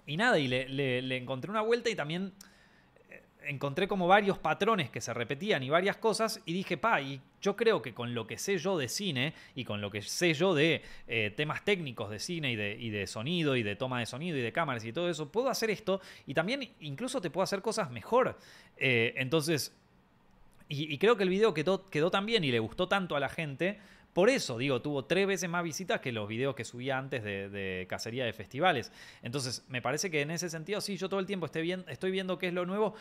y 0.06 0.18
nada, 0.18 0.40
y 0.40 0.48
le, 0.48 1.02
le 1.02 1.18
encontré 1.18 1.52
una 1.52 1.62
vuelta 1.62 1.90
y 1.90 1.96
también 1.96 2.34
encontré 3.48 3.88
como 3.88 4.08
varios 4.08 4.38
patrones 4.38 4.90
que 4.90 5.02
se 5.02 5.14
repetían 5.14 5.64
y 5.64 5.70
varias 5.70 5.98
cosas 5.98 6.42
y 6.46 6.54
dije, 6.54 6.78
pa, 6.78 7.02
y 7.02 7.22
yo 7.42 7.56
creo 7.56 7.82
que 7.82 7.94
con 7.94 8.14
lo 8.14 8.28
que 8.28 8.38
sé 8.38 8.58
yo 8.58 8.78
de 8.78 8.90
cine 8.90 9.34
y 9.56 9.64
con 9.64 9.82
lo 9.82 9.90
que 9.90 10.02
sé 10.02 10.34
yo 10.34 10.54
de 10.54 10.82
eh, 11.08 11.34
temas 11.36 11.64
técnicos 11.64 12.10
de 12.10 12.20
cine 12.20 12.52
y 12.52 12.56
de, 12.56 12.78
y 12.80 12.90
de, 12.90 13.08
sonido 13.08 13.56
y 13.56 13.64
de 13.64 13.76
toma 13.76 14.00
de 14.00 14.06
sonido 14.06 14.38
y 14.38 14.42
de 14.42 14.52
cámaras 14.52 14.86
y 14.86 14.94
todo 14.94 15.10
eso, 15.10 15.32
puedo 15.32 15.50
hacer 15.50 15.70
esto 15.70 16.02
y 16.26 16.34
también 16.34 16.70
incluso 16.82 17.22
te 17.22 17.30
puedo 17.30 17.44
hacer 17.44 17.62
cosas 17.62 17.90
mejor. 17.90 18.38
Eh, 18.78 19.14
entonces, 19.18 19.74
y, 20.70 20.98
creo 20.98 21.16
que 21.16 21.24
el 21.24 21.30
video 21.30 21.54
quedó, 21.54 21.86
quedó 21.86 22.12
tan 22.12 22.26
bien 22.26 22.44
y 22.44 22.52
le 22.52 22.60
gustó 22.60 22.90
tanto 22.90 23.16
a 23.16 23.22
la 23.22 23.30
gente 23.30 23.80
Por 24.12 24.30
eso, 24.30 24.58
digo, 24.58 24.82
tuvo 24.82 25.06
tres 25.06 25.26
veces 25.26 25.50
más 25.50 25.64
visitas 25.64 26.02
que 26.02 26.12
los 26.12 26.28
videos 26.28 26.56
que 26.56 26.66
subía 26.66 26.98
antes 26.98 27.24
de, 27.24 27.86
cacería 27.88 28.26
de 28.26 28.34
festivales. 28.34 28.92
Entonces, 29.22 29.64
me 29.70 29.82
parece 29.82 30.12
que 30.12 30.22
en 30.22 30.32
ese 30.32 30.50
sentido, 30.50 30.82
sí, 30.82 30.98
yo 30.98 31.08
todo 31.08 31.22
el 31.22 31.26
tiempo 31.26 31.46
estoy 31.46 32.12
viendo 32.12 32.38
qué 32.38 32.48
es 32.48 32.54
lo 32.54 32.66
nuevo 32.66 32.96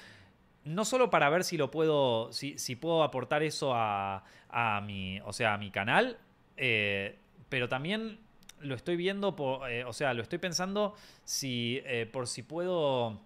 no 0.67 0.85
solo 0.85 1.11
para 1.11 1.31
ver 1.31 1.45
si 1.45 1.57
lo 1.57 1.71
puedo, 1.71 2.33
si, 2.33 2.77
puedo 2.77 3.03
aportar 3.03 3.43
eso 3.43 3.73
a, 3.75 4.25
a, 4.51 4.81
mi, 4.81 5.21
o 5.21 5.33
sea, 5.33 5.55
a 5.55 5.59
mi 5.59 5.71
canal, 5.71 6.19
eh, 6.57 7.19
pero 7.49 7.69
también 7.69 8.19
lo 8.61 8.75
estoy 8.75 8.97
viendo, 8.97 9.37
por, 9.37 9.71
eh, 9.71 9.85
o 9.85 9.93
sea, 9.93 10.13
lo 10.13 10.23
estoy 10.23 10.39
pensando 10.39 10.95
si, 11.25 11.81
eh, 11.85 12.09
por 12.13 12.27
si 12.27 12.43
puedo, 12.43 13.21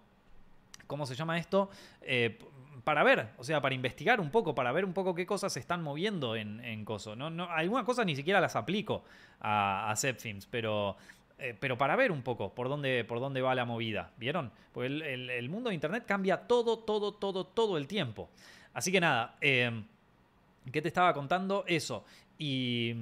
¿cómo 0.87 1.05
se 1.05 1.15
llama 1.15 1.37
esto? 1.37 1.69
para 2.83 3.03
ver, 3.03 3.29
o 3.37 3.43
sea, 3.43 3.61
para 3.61 3.75
investigar 3.75 4.19
un 4.19 4.31
poco, 4.31 4.55
para 4.55 4.71
ver 4.71 4.85
un 4.85 4.93
poco 4.93 5.13
qué 5.13 5.27
cosas 5.27 5.53
se 5.53 5.59
están 5.59 5.83
moviendo 5.83 6.35
en, 6.35 6.83
Coso. 6.83 7.15
¿no? 7.15 7.29
No, 7.29 7.47
algunas 7.49 7.85
cosas 7.85 8.07
ni 8.07 8.15
siquiera 8.15 8.41
las 8.41 8.55
aplico 8.55 9.03
a, 9.39 9.91
a 9.91 9.95
pero 10.49 10.97
eh, 11.41 11.57
pero 11.59 11.75
para 11.77 11.95
ver 11.95 12.11
un 12.11 12.21
poco 12.21 12.53
por 12.53 12.69
dónde, 12.69 13.03
por 13.03 13.19
dónde 13.19 13.41
va 13.41 13.55
la 13.55 13.65
movida, 13.65 14.11
¿vieron? 14.17 14.51
Porque 14.71 14.87
el, 14.87 15.49
mundo 15.49 15.69
de 15.69 15.75
Internet 15.75 16.03
cambia 16.05 16.37
todo, 16.37 16.77
todo, 16.79 17.13
todo, 17.13 17.45
todo 17.45 17.77
el 17.77 17.87
tiempo. 17.87 18.29
Así 18.73 18.91
que 18.91 19.01
nada, 19.01 19.35
eh, 19.41 19.83
¿qué 20.71 20.81
te 20.81 20.87
estaba 20.87 21.13
contando? 21.13 21.63
Eso. 21.67 22.05
Y, 22.37 22.93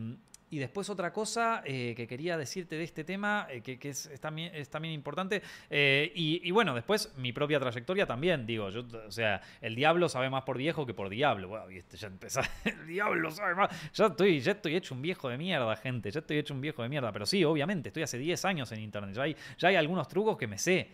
y 0.52 0.58
después 0.60 0.90
otra 0.90 1.14
cosa 1.14 1.62
eh, 1.66 1.94
que 1.96 2.08
quería 2.08 2.38
decirte 2.38 2.76
de 2.76 2.84
este 2.84 3.04
tema, 3.04 3.48
eh, 3.50 3.62
que, 3.62 3.78
es, 3.90 4.10
también, 4.20 4.54
es, 4.56 4.70
también, 4.70 4.94
importante, 4.94 5.42
eh, 5.70 6.12
y, 6.16 6.50
bueno, 6.52 6.74
después 6.74 7.14
mi 7.18 7.32
propia 7.32 7.60
trayectoria 7.60 8.06
también, 8.06 8.46
digo, 8.46 8.70
yo, 8.70 8.84
o 9.08 9.12
sea, 9.12 9.42
el 9.62 9.76
diablo 9.76 10.10
sabe 10.10 10.30
más 10.30 10.44
por 10.44 10.58
viejo 10.58 10.86
que 10.86 10.94
por 10.94 11.10
diablo. 11.10 11.70
Este 11.70 11.98
ya 11.98 12.10
el 12.66 12.88
diablo 12.88 13.32
sabe 13.32 13.56
más. 13.56 13.92
Ya 13.94 14.08
estoy, 14.08 14.40
ya 14.40 14.54
estoy 14.54 14.76
hecho 14.76 14.96
un 14.96 15.02
viejo 15.02 15.30
de 15.30 15.38
mierda, 15.38 15.76
gente, 15.76 16.12
ya 16.12 16.20
estoy 16.20 16.40
hecho 16.40 16.54
un 16.54 16.62
viejo 16.62 16.82
de 16.82 16.90
mierda, 16.90 17.12
pero 17.12 17.26
sí, 17.26 17.44
obviamente, 17.44 17.90
estoy 17.90 18.04
hace 18.04 18.18
10 18.18 18.46
años 18.46 18.72
en 18.72 18.80
Internet, 18.80 19.16
ya 19.16 19.24
hay, 19.24 19.36
ya 19.58 19.68
hay 19.70 19.76
algunos 19.76 20.08
trucos 20.08 20.38
que 20.38 20.48
me 20.48 20.58
sé. 20.58 20.90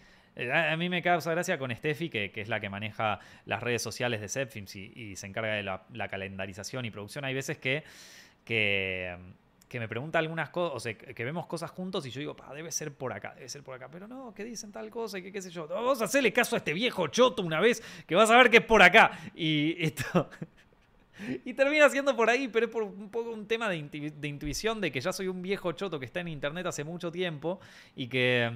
A 0.51 0.75
mí 0.75 0.89
me 0.89 1.01
causa 1.01 1.31
gracia 1.31 1.57
con 1.57 1.73
Steffi, 1.73 2.09
que, 2.09 2.29
que, 2.29 2.41
es 2.41 2.49
la 2.49 2.59
que 2.59 2.69
maneja 2.69 3.19
las 3.45 3.63
redes 3.63 3.81
sociales 3.81 4.19
de 4.19 4.27
Zepfilms 4.27 4.75
y, 4.75 5.15
se 5.15 5.27
encarga 5.27 5.53
de 5.53 5.63
la, 5.63 5.85
la, 5.93 6.09
calendarización 6.09 6.83
y 6.83 6.91
producción. 6.91 7.23
Hay 7.23 7.33
veces 7.33 7.57
que, 7.57 7.85
que 8.43 9.15
que 9.75 9.79
me 9.81 9.89
pregunta 9.89 10.19
algunas 10.19 10.51
cosas, 10.51 10.73
o 10.77 10.79
sea, 10.79 10.97
que 10.97 11.25
vemos 11.25 11.47
cosas 11.47 11.69
juntos 11.69 12.05
y 12.05 12.09
yo 12.09 12.21
digo, 12.21 12.33
debe 12.55 12.71
ser 12.71 12.93
por 12.93 13.11
acá, 13.11 13.33
debe 13.35 13.49
ser 13.49 13.61
por 13.61 13.75
acá. 13.75 13.89
Pero 13.91 14.07
no, 14.07 14.33
que 14.33 14.45
dicen 14.45 14.71
tal 14.71 14.89
cosa 14.89 15.19
y 15.19 15.21
que 15.21 15.33
qué 15.33 15.41
sé 15.41 15.49
yo. 15.51 15.67
Vamos 15.67 16.01
a 16.01 16.05
hacerle 16.05 16.31
caso 16.31 16.55
a 16.55 16.59
este 16.59 16.71
viejo 16.71 17.07
choto 17.07 17.43
una 17.43 17.59
vez, 17.59 17.83
que 18.07 18.15
vas 18.15 18.29
a 18.29 18.37
ver 18.37 18.49
que 18.49 18.57
es 18.57 18.63
por 18.63 18.81
acá. 18.81 19.11
Y 19.35 19.75
esto... 19.83 20.29
Y 21.45 21.53
termina 21.53 21.87
siendo 21.87 22.13
por 22.13 22.29
ahí, 22.29 22.49
pero 22.49 22.67
es 22.67 22.75
un 22.75 23.09
poco 23.09 23.31
un 23.31 23.47
tema 23.47 23.69
de, 23.69 23.77
intuición 23.77 24.81
de 24.81 24.91
que 24.91 24.99
ya 24.99 25.13
soy 25.13 25.29
un 25.29 25.41
viejo 25.41 25.71
choto 25.71 25.97
que 25.97 26.05
está 26.05 26.19
en 26.19 26.27
internet 26.27 26.65
hace 26.65 26.83
mucho 26.83 27.09
tiempo 27.09 27.61
y 27.95 28.07
que, 28.07 28.51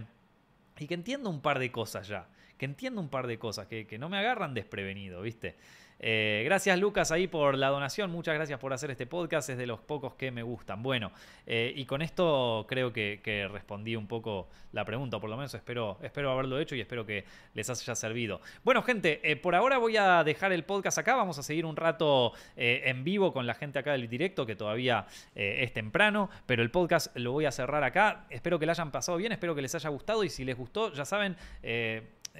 y 0.78 0.86
que 0.86 0.94
entiendo 0.94 1.30
un 1.30 1.40
par 1.42 1.58
de 1.58 1.72
cosas 1.72 2.10
ya. 2.10 2.28
Que 2.58 2.66
entiendo 2.66 3.00
un 3.00 3.08
par 3.08 3.28
de 3.28 3.40
cosas, 3.40 3.68
que, 3.68 3.88
que 3.88 3.98
no 3.98 4.10
me 4.10 4.18
agarran 4.18 4.54
desprevenido, 4.54 5.22
¿viste? 5.22 5.56
Eh, 6.00 6.44
gracias 6.46 6.80
Lucas 6.80 7.12
ahí 7.12 7.28
por 7.28 7.58
la 7.58 7.68
donación, 7.68 8.10
muchas 8.10 8.34
gracias 8.34 8.58
por 8.58 8.72
hacer 8.72 8.90
este 8.92 9.06
podcast, 9.06 9.50
es 9.50 9.58
de 9.58 9.68
los 9.68 9.80
pocos 9.82 10.16
que 10.16 10.32
me 10.32 10.44
gustan. 10.44 10.82
Bueno, 10.82 11.12
eh, 11.46 11.74
y 11.76 11.86
con 11.86 12.02
esto 12.02 12.66
creo 12.70 12.94
que, 12.94 13.20
respondí 13.52 13.96
un 13.96 14.08
poco 14.08 14.50
la 14.72 14.86
pregunta, 14.86 15.20
por 15.20 15.30
lo 15.30 15.38
menos 15.38 15.54
espero, 15.54 15.98
espero 16.02 16.32
haberlo 16.32 16.60
hecho 16.60 16.76
y 16.76 16.82
espero 16.82 17.06
que 17.06 17.26
les 17.54 17.70
haya 17.70 17.96
servido. 17.96 18.40
Bueno 18.64 18.82
gente, 18.84 19.20
eh, 19.30 19.36
por 19.36 19.56
ahora 19.56 19.78
voy 19.78 19.98
a 19.98 20.24
dejar 20.24 20.52
el 20.54 20.64
podcast 20.64 20.98
acá, 20.98 21.16
vamos 21.16 21.38
a 21.38 21.44
seguir 21.44 21.66
un 21.66 21.76
rato 21.76 22.34
en 22.56 23.04
vivo 23.04 23.34
con 23.34 23.46
la 23.46 23.54
gente 23.54 23.80
acá 23.80 23.92
del 23.94 24.08
directo, 24.08 24.46
que 24.46 24.56
todavía 24.56 25.06
es 25.36 25.74
temprano, 25.74 26.30
pero 26.46 26.62
el 26.62 26.72
podcast 26.72 27.16
lo 27.18 27.32
voy 27.32 27.46
a 27.46 27.52
cerrar 27.52 27.84
acá. 27.84 28.26
Espero 28.30 28.60
que 28.60 28.66
lo 28.66 28.72
hayan 28.72 28.92
pasado 28.92 29.18
bien, 29.18 29.32
espero 29.32 29.56
que 29.56 29.62
les 29.62 29.74
haya 29.76 29.90
gustado 29.90 30.24
y 30.24 30.30
si 30.30 30.46
les 30.46 30.58
gustó, 30.58 30.94
ya 30.94 31.06
saben... 31.06 31.36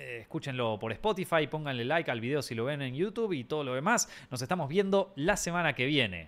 Eh, 0.02 0.20
escúchenlo 0.22 0.80
por 0.80 0.94
Spotify, 0.94 1.48
pónganle 1.48 1.84
like 1.84 2.10
al 2.10 2.22
video 2.22 2.42
si 2.42 2.56
lo 2.56 2.64
ven 2.64 2.82
en 2.82 2.96
YouTube 2.96 3.34
y 3.34 3.44
todo 3.44 3.66
lo 3.66 3.74
demás. 3.74 4.10
Nos 4.32 4.42
estamos 4.42 4.70
viendo 4.70 5.12
la 5.18 5.36
semana 5.36 5.74
que 5.74 5.86
viene. 5.86 6.28